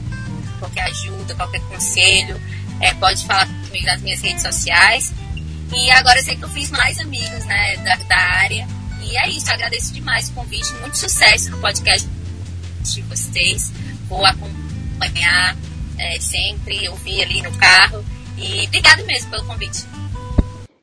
qualquer 0.59 0.83
ajuda, 0.83 1.35
qualquer 1.35 1.61
conselho. 1.61 2.41
É, 2.81 2.93
pode 2.95 3.25
falar 3.25 3.47
comigo 3.47 3.85
nas 3.85 4.01
minhas 4.01 4.21
redes 4.21 4.41
sociais. 4.41 5.13
E 5.73 5.91
agora 5.91 6.19
eu 6.19 6.23
sei 6.23 6.35
que 6.35 6.43
eu 6.43 6.49
fiz 6.49 6.69
mais 6.71 6.99
amigos 6.99 7.45
né, 7.45 7.77
da, 7.77 7.95
da 7.95 8.17
área. 8.17 8.67
E 9.01 9.17
é 9.17 9.29
isso, 9.29 9.51
agradeço 9.51 9.93
demais 9.93 10.29
o 10.29 10.33
convite. 10.33 10.73
Muito 10.81 10.97
sucesso 10.97 11.51
no 11.51 11.59
podcast 11.59 12.07
de 12.83 13.01
vocês. 13.03 13.71
Vou 14.07 14.25
acompanhar 14.25 15.55
é, 15.97 16.19
sempre, 16.19 16.87
ouvir 16.89 17.21
ali 17.23 17.41
no 17.41 17.51
carro. 17.57 18.03
E 18.37 18.65
obrigado 18.65 19.05
mesmo 19.05 19.31
pelo 19.31 19.45
convite. 19.45 19.85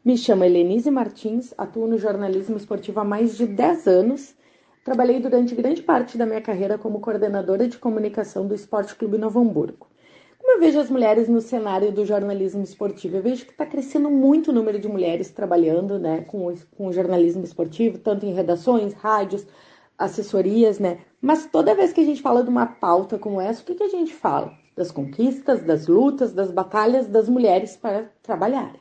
Me 0.05 0.17
chamo 0.17 0.43
Helenise 0.43 0.91
Martins, 0.91 1.55
atuo 1.57 1.87
no 1.87 1.97
jornalismo 1.97 2.57
esportivo 2.57 2.99
há 3.01 3.05
mais 3.05 3.37
de 3.37 3.47
10 3.47 3.87
anos. 3.87 4.35
Trabalhei 4.85 5.21
durante 5.21 5.55
grande 5.55 5.81
parte 5.81 6.19
da 6.19 6.27
minha 6.27 6.41
carreira 6.41 6.77
como 6.77 6.99
coordenadora 6.99 7.69
de 7.69 7.79
comunicação 7.79 8.49
do 8.49 8.55
Esporte 8.55 8.97
Clube 8.97 9.17
Novo 9.17 9.41
Hamburgo. 9.41 9.87
Eu 10.53 10.61
vejo 10.61 10.79
as 10.79 10.91
mulheres 10.91 11.31
no 11.31 11.41
cenário 11.41 11.91
do 11.91 12.05
jornalismo 12.05 12.63
esportivo? 12.63 13.17
Eu 13.17 13.23
vejo 13.23 13.47
que 13.47 13.53
está 13.53 13.65
crescendo 13.65 14.11
muito 14.11 14.51
o 14.51 14.53
número 14.53 14.79
de 14.79 14.87
mulheres 14.87 15.31
trabalhando 15.31 15.99
né, 15.99 16.27
com, 16.29 16.55
com 16.77 16.89
o 16.89 16.93
jornalismo 16.93 17.43
esportivo, 17.43 17.99
tanto 17.99 18.27
em 18.27 18.35
redações, 18.35 18.93
rádios, 18.93 19.47
assessorias, 19.97 20.79
né? 20.79 20.99
Mas 21.23 21.47
toda 21.47 21.75
vez 21.75 21.91
que 21.95 22.03
a 22.03 22.05
gente 22.05 22.21
fala 22.21 22.43
de 22.43 22.51
uma 22.51 22.67
pauta 22.67 23.19
como 23.19 23.41
essa, 23.41 23.63
o 23.63 23.65
que, 23.65 23.77
que 23.77 23.83
a 23.83 23.89
gente 23.89 24.13
fala? 24.13 24.53
Das 24.77 24.91
conquistas, 24.91 25.63
das 25.63 25.87
lutas, 25.87 26.35
das 26.35 26.51
batalhas 26.51 27.07
das 27.07 27.31
mulheres 27.31 27.75
para 27.75 28.11
trabalharem. 28.23 28.81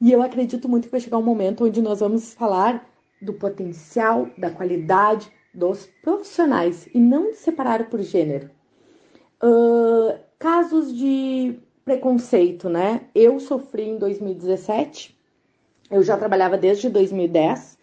E 0.00 0.10
eu 0.10 0.22
acredito 0.22 0.70
muito 0.70 0.86
que 0.86 0.92
vai 0.92 1.00
chegar 1.00 1.18
um 1.18 1.22
momento 1.22 1.66
onde 1.66 1.82
nós 1.82 2.00
vamos 2.00 2.32
falar 2.32 2.88
do 3.20 3.34
potencial, 3.34 4.26
da 4.38 4.50
qualidade 4.50 5.30
dos 5.52 5.86
profissionais 6.02 6.88
e 6.94 6.98
não 6.98 7.34
separar 7.34 7.90
por 7.90 8.00
gênero. 8.00 8.50
Uh, 9.42 10.27
casos 10.38 10.96
de 10.96 11.58
preconceito, 11.84 12.68
né? 12.68 13.02
Eu 13.14 13.40
sofri 13.40 13.88
em 13.88 13.98
2017, 13.98 15.16
eu 15.90 16.02
já 16.02 16.16
trabalhava 16.16 16.56
desde 16.56 16.88
2010 16.88 17.78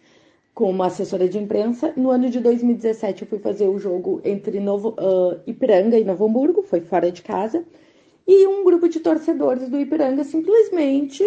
como 0.54 0.82
assessora 0.82 1.28
de 1.28 1.38
imprensa. 1.38 1.92
No 1.96 2.10
ano 2.10 2.30
de 2.30 2.40
2017 2.40 3.22
eu 3.22 3.28
fui 3.28 3.38
fazer 3.38 3.68
o 3.68 3.78
jogo 3.78 4.22
entre 4.24 4.58
Novo, 4.58 4.90
uh, 4.90 5.40
Ipiranga 5.46 5.98
e 5.98 6.04
Novo 6.04 6.24
Hamburgo, 6.24 6.62
foi 6.62 6.80
fora 6.80 7.12
de 7.12 7.20
casa, 7.20 7.64
e 8.26 8.46
um 8.46 8.64
grupo 8.64 8.88
de 8.88 9.00
torcedores 9.00 9.68
do 9.68 9.78
Ipiranga 9.78 10.24
simplesmente 10.24 11.22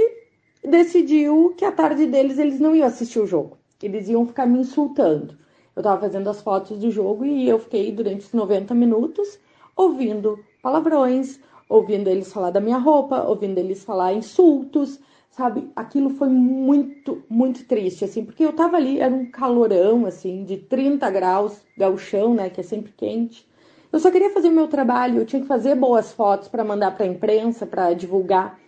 decidiu 0.63 1.53
que 1.55 1.63
a 1.63 1.71
tarde 1.71 2.07
deles 2.07 2.39
eles 2.39 2.59
não 2.59 2.75
iam 2.75 2.87
assistir 2.87 3.19
o 3.19 3.27
jogo, 3.27 3.57
eles 3.83 4.09
iam 4.09 4.25
ficar 4.25 4.45
me 4.45 4.59
insultando. 4.59 5.37
Eu 5.75 5.81
estava 5.81 6.01
fazendo 6.01 6.29
as 6.29 6.41
fotos 6.41 6.79
do 6.79 6.89
jogo 6.89 7.23
e 7.23 7.47
eu 7.47 7.59
fiquei 7.59 7.91
durante 7.91 8.25
os 8.25 8.33
90 8.33 8.73
minutos 8.73 9.39
ouvindo 9.75 10.39
palavrões, 10.61 11.39
ouvindo 11.67 12.09
eles 12.09 12.33
falar 12.33 12.51
da 12.51 12.59
minha 12.59 12.77
roupa, 12.77 13.23
ouvindo 13.23 13.57
eles 13.57 13.83
falar 13.83 14.13
insultos, 14.13 14.99
sabe? 15.29 15.69
Aquilo 15.75 16.09
foi 16.09 16.27
muito, 16.29 17.23
muito 17.29 17.65
triste, 17.65 18.03
assim, 18.03 18.25
porque 18.25 18.43
eu 18.43 18.53
tava 18.53 18.77
ali, 18.77 18.99
era 18.99 19.13
um 19.13 19.29
calorão, 19.29 20.05
assim, 20.05 20.43
de 20.43 20.57
30 20.57 21.09
graus, 21.09 21.61
galchão, 21.77 22.33
né, 22.33 22.49
que 22.49 22.59
é 22.59 22.63
sempre 22.63 22.91
quente. 22.91 23.47
Eu 23.91 23.99
só 23.99 24.11
queria 24.11 24.31
fazer 24.31 24.49
o 24.49 24.51
meu 24.51 24.67
trabalho, 24.67 25.19
eu 25.19 25.25
tinha 25.25 25.41
que 25.41 25.47
fazer 25.47 25.75
boas 25.75 26.11
fotos 26.11 26.47
para 26.47 26.63
mandar 26.63 26.95
para 26.95 27.05
a 27.05 27.07
imprensa, 27.07 27.65
para 27.65 27.93
divulgar. 27.93 28.59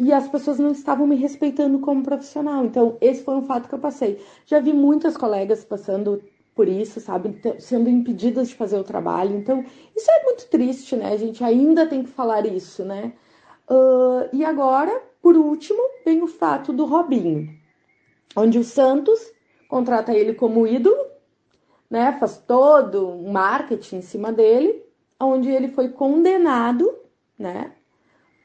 E 0.00 0.12
as 0.12 0.28
pessoas 0.28 0.58
não 0.58 0.70
estavam 0.70 1.06
me 1.06 1.16
respeitando 1.16 1.78
como 1.80 2.02
profissional. 2.02 2.64
Então, 2.64 2.96
esse 3.00 3.22
foi 3.22 3.34
um 3.34 3.42
fato 3.42 3.68
que 3.68 3.74
eu 3.74 3.78
passei. 3.78 4.20
Já 4.46 4.60
vi 4.60 4.72
muitas 4.72 5.16
colegas 5.16 5.64
passando 5.64 6.22
por 6.58 6.66
isso, 6.66 6.98
sabe? 6.98 7.40
Sendo 7.60 7.88
impedidas 7.88 8.48
de 8.48 8.56
fazer 8.56 8.76
o 8.80 8.82
trabalho. 8.82 9.36
Então, 9.36 9.64
isso 9.96 10.10
é 10.10 10.24
muito 10.24 10.48
triste, 10.48 10.96
né? 10.96 11.12
A 11.12 11.16
gente 11.16 11.44
ainda 11.44 11.86
tem 11.86 12.02
que 12.02 12.10
falar 12.10 12.44
isso, 12.46 12.84
né? 12.84 13.12
Uh, 13.70 14.28
e 14.32 14.44
agora, 14.44 15.00
por 15.22 15.36
último, 15.36 15.78
vem 16.04 16.20
o 16.20 16.26
fato 16.26 16.72
do 16.72 16.84
Robinho, 16.84 17.48
onde 18.34 18.58
o 18.58 18.64
Santos 18.64 19.20
contrata 19.68 20.12
ele 20.12 20.34
como 20.34 20.66
ídolo, 20.66 20.96
né? 21.88 22.16
Faz 22.18 22.38
todo 22.38 23.08
um 23.08 23.30
marketing 23.30 23.98
em 23.98 24.02
cima 24.02 24.32
dele, 24.32 24.82
onde 25.20 25.48
ele 25.48 25.68
foi 25.68 25.90
condenado, 25.90 26.92
né? 27.38 27.70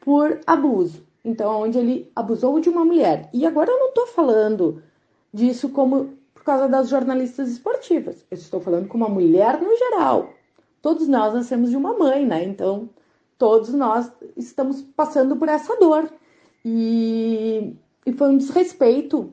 Por 0.02 0.40
abuso. 0.46 1.04
Então, 1.26 1.64
onde 1.64 1.80
ele 1.80 2.12
abusou 2.16 2.60
de 2.60 2.70
uma 2.70 2.86
mulher. 2.86 3.28
E 3.34 3.44
agora 3.44 3.72
eu 3.72 3.80
não 3.80 3.92
tô 3.92 4.06
falando 4.06 4.84
disso 5.34 5.70
como 5.70 6.22
por 6.44 6.48
causa 6.48 6.68
das 6.68 6.90
jornalistas 6.90 7.50
esportivas. 7.50 8.26
Eu 8.30 8.38
estou 8.38 8.60
falando 8.60 8.90
com 8.90 8.98
uma 8.98 9.08
mulher 9.08 9.62
no 9.62 9.76
geral. 9.78 10.34
Todos 10.82 11.08
nós 11.08 11.34
nascemos 11.34 11.70
de 11.70 11.78
uma 11.78 11.98
mãe, 11.98 12.26
né? 12.26 12.44
Então, 12.44 12.90
todos 13.38 13.74
nós 13.74 14.12
estamos 14.36 14.82
passando 14.82 15.38
por 15.38 15.48
essa 15.48 15.78
dor. 15.78 16.12
E, 16.66 17.74
e 18.06 18.12
foi 18.12 18.28
um 18.28 18.38
desrespeito 18.38 19.32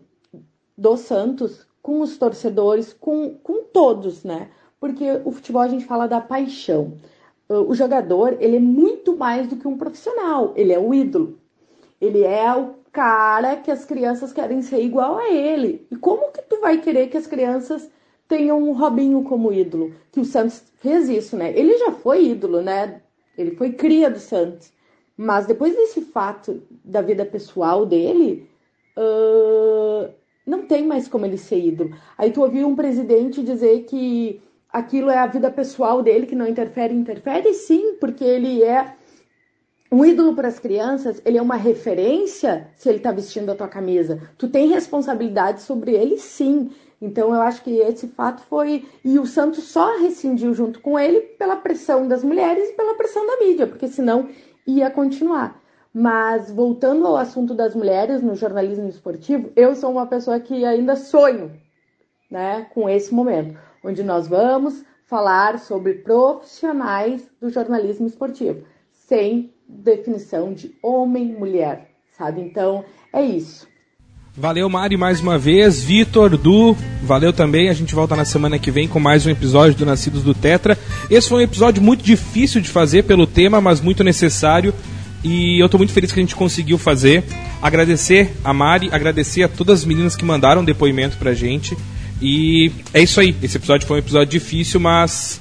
do 0.78 0.96
Santos 0.96 1.66
com 1.82 2.00
os 2.00 2.16
torcedores, 2.16 2.92
com, 2.92 3.34
com 3.42 3.64
todos, 3.64 4.22
né? 4.22 4.48
Porque 4.78 5.20
o 5.24 5.32
futebol 5.32 5.62
a 5.62 5.68
gente 5.68 5.84
fala 5.84 6.06
da 6.06 6.20
paixão. 6.20 6.96
O 7.48 7.74
jogador, 7.74 8.36
ele 8.38 8.58
é 8.58 8.60
muito 8.60 9.16
mais 9.16 9.48
do 9.48 9.56
que 9.56 9.66
um 9.66 9.76
profissional, 9.76 10.52
ele 10.54 10.72
é 10.72 10.78
o 10.78 10.94
ídolo. 10.94 11.40
Ele 12.00 12.22
é 12.22 12.54
o 12.54 12.76
cara 12.92 13.56
que 13.56 13.70
as 13.70 13.84
crianças 13.84 14.32
querem 14.32 14.62
ser 14.62 14.82
igual 14.82 15.18
a 15.18 15.30
ele. 15.30 15.86
E 15.90 15.96
como 15.96 16.32
que 16.32 16.42
tu 16.42 16.60
vai 16.60 16.78
querer 16.78 17.08
que 17.08 17.16
as 17.16 17.26
crianças 17.26 17.90
tenham 18.28 18.62
um 18.62 18.72
Robinho 18.72 19.22
como 19.22 19.52
ídolo? 19.52 19.94
Que 20.12 20.20
o 20.20 20.24
Santos 20.24 20.62
fez 20.76 21.08
isso, 21.08 21.36
né? 21.36 21.52
Ele 21.56 21.76
já 21.78 21.92
foi 21.92 22.26
ídolo, 22.26 22.60
né? 22.60 23.00
Ele 23.36 23.52
foi 23.52 23.72
cria 23.72 24.10
do 24.10 24.18
Santos. 24.18 24.72
Mas 25.16 25.46
depois 25.46 25.74
desse 25.74 26.00
fato 26.00 26.62
da 26.84 27.02
vida 27.02 27.24
pessoal 27.24 27.84
dele, 27.84 28.48
uh, 28.96 30.10
não 30.46 30.66
tem 30.66 30.86
mais 30.86 31.06
como 31.06 31.26
ele 31.26 31.36
ser 31.36 31.58
ídolo. 31.58 31.94
Aí 32.16 32.30
tu 32.30 32.42
ouviu 32.42 32.66
um 32.66 32.74
presidente 32.74 33.42
dizer 33.42 33.84
que 33.84 34.42
aquilo 34.72 35.10
é 35.10 35.18
a 35.18 35.26
vida 35.26 35.50
pessoal 35.50 36.02
dele, 36.02 36.26
que 36.26 36.34
não 36.34 36.46
interfere, 36.46 36.94
interfere 36.94 37.52
sim, 37.52 37.96
porque 38.00 38.24
ele 38.24 38.62
é 38.62 38.94
um 39.92 40.04
ídolo 40.04 40.34
para 40.34 40.48
as 40.48 40.58
crianças, 40.58 41.20
ele 41.24 41.36
é 41.36 41.42
uma 41.42 41.56
referência 41.56 42.68
se 42.76 42.88
ele 42.88 42.98
está 42.98 43.10
vestindo 43.10 43.50
a 43.50 43.56
tua 43.56 43.66
camisa. 43.66 44.22
Tu 44.38 44.48
tem 44.48 44.68
responsabilidade 44.68 45.62
sobre 45.62 45.92
ele, 45.94 46.16
sim. 46.16 46.70
Então 47.02 47.34
eu 47.34 47.40
acho 47.40 47.62
que 47.64 47.78
esse 47.78 48.06
fato 48.08 48.42
foi. 48.42 48.86
E 49.04 49.18
o 49.18 49.26
Santos 49.26 49.64
só 49.64 49.98
rescindiu 49.98 50.54
junto 50.54 50.80
com 50.80 50.98
ele 50.98 51.20
pela 51.20 51.56
pressão 51.56 52.06
das 52.06 52.22
mulheres 52.22 52.68
e 52.68 52.72
pela 52.74 52.94
pressão 52.94 53.26
da 53.26 53.38
mídia, 53.38 53.66
porque 53.66 53.88
senão 53.88 54.28
ia 54.66 54.90
continuar. 54.90 55.60
Mas 55.92 56.52
voltando 56.52 57.04
ao 57.06 57.16
assunto 57.16 57.52
das 57.52 57.74
mulheres 57.74 58.22
no 58.22 58.36
jornalismo 58.36 58.88
esportivo, 58.88 59.50
eu 59.56 59.74
sou 59.74 59.90
uma 59.90 60.06
pessoa 60.06 60.38
que 60.38 60.64
ainda 60.64 60.94
sonho 60.94 61.50
né, 62.30 62.68
com 62.72 62.88
esse 62.88 63.12
momento, 63.12 63.58
onde 63.84 64.04
nós 64.04 64.28
vamos 64.28 64.84
falar 65.04 65.58
sobre 65.58 65.94
profissionais 65.94 67.28
do 67.40 67.50
jornalismo 67.50 68.06
esportivo, 68.06 68.64
sem 68.92 69.52
definição 69.70 70.52
de 70.52 70.72
homem 70.82 71.32
mulher, 71.32 71.90
sabe? 72.16 72.40
Então 72.40 72.84
é 73.12 73.22
isso. 73.22 73.68
Valeu, 74.36 74.68
Mari, 74.70 74.96
mais 74.96 75.20
uma 75.20 75.36
vez. 75.36 75.82
Vitor, 75.82 76.36
Du, 76.36 76.76
valeu 77.02 77.32
também. 77.32 77.68
A 77.68 77.72
gente 77.72 77.94
volta 77.94 78.14
na 78.14 78.24
semana 78.24 78.58
que 78.58 78.70
vem 78.70 78.86
com 78.86 79.00
mais 79.00 79.26
um 79.26 79.30
episódio 79.30 79.76
do 79.76 79.84
Nascidos 79.84 80.22
do 80.22 80.32
Tetra. 80.32 80.78
Esse 81.10 81.28
foi 81.28 81.42
um 81.42 81.44
episódio 81.44 81.82
muito 81.82 82.02
difícil 82.04 82.60
de 82.60 82.68
fazer 82.68 83.04
pelo 83.04 83.26
tema, 83.26 83.60
mas 83.60 83.80
muito 83.80 84.04
necessário. 84.04 84.72
E 85.22 85.60
eu 85.60 85.66
estou 85.66 85.78
muito 85.78 85.92
feliz 85.92 86.12
que 86.12 86.20
a 86.20 86.22
gente 86.22 86.36
conseguiu 86.36 86.78
fazer. 86.78 87.24
Agradecer 87.60 88.32
a 88.44 88.54
Mari, 88.54 88.88
agradecer 88.92 89.42
a 89.42 89.48
todas 89.48 89.80
as 89.80 89.84
meninas 89.84 90.16
que 90.16 90.24
mandaram 90.24 90.64
depoimento 90.64 91.16
pra 91.16 91.34
gente. 91.34 91.76
E 92.22 92.70
é 92.94 93.02
isso 93.02 93.20
aí. 93.20 93.34
Esse 93.42 93.56
episódio 93.56 93.86
foi 93.86 93.96
um 93.96 94.00
episódio 94.00 94.28
difícil, 94.28 94.78
mas 94.78 95.40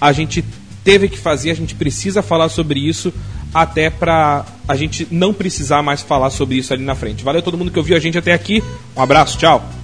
a 0.00 0.12
gente 0.12 0.42
teve 0.82 1.08
que 1.08 1.18
fazer, 1.18 1.50
a 1.50 1.54
gente 1.54 1.74
precisa 1.74 2.22
falar 2.22 2.48
sobre 2.48 2.80
isso 2.80 3.12
até 3.54 3.90
para 3.90 4.44
a 4.68 4.76
gente 4.76 5.06
não 5.10 5.32
precisar 5.32 5.82
mais 5.82 6.02
falar 6.02 6.30
sobre 6.30 6.56
isso 6.56 6.72
ali 6.72 6.84
na 6.84 6.94
frente. 6.94 7.24
Valeu 7.24 7.42
todo 7.42 7.58
mundo 7.58 7.70
que 7.70 7.78
ouviu 7.78 7.96
a 7.96 8.00
gente 8.00 8.16
até 8.16 8.32
aqui. 8.32 8.62
Um 8.96 9.02
abraço, 9.02 9.38
tchau. 9.38 9.79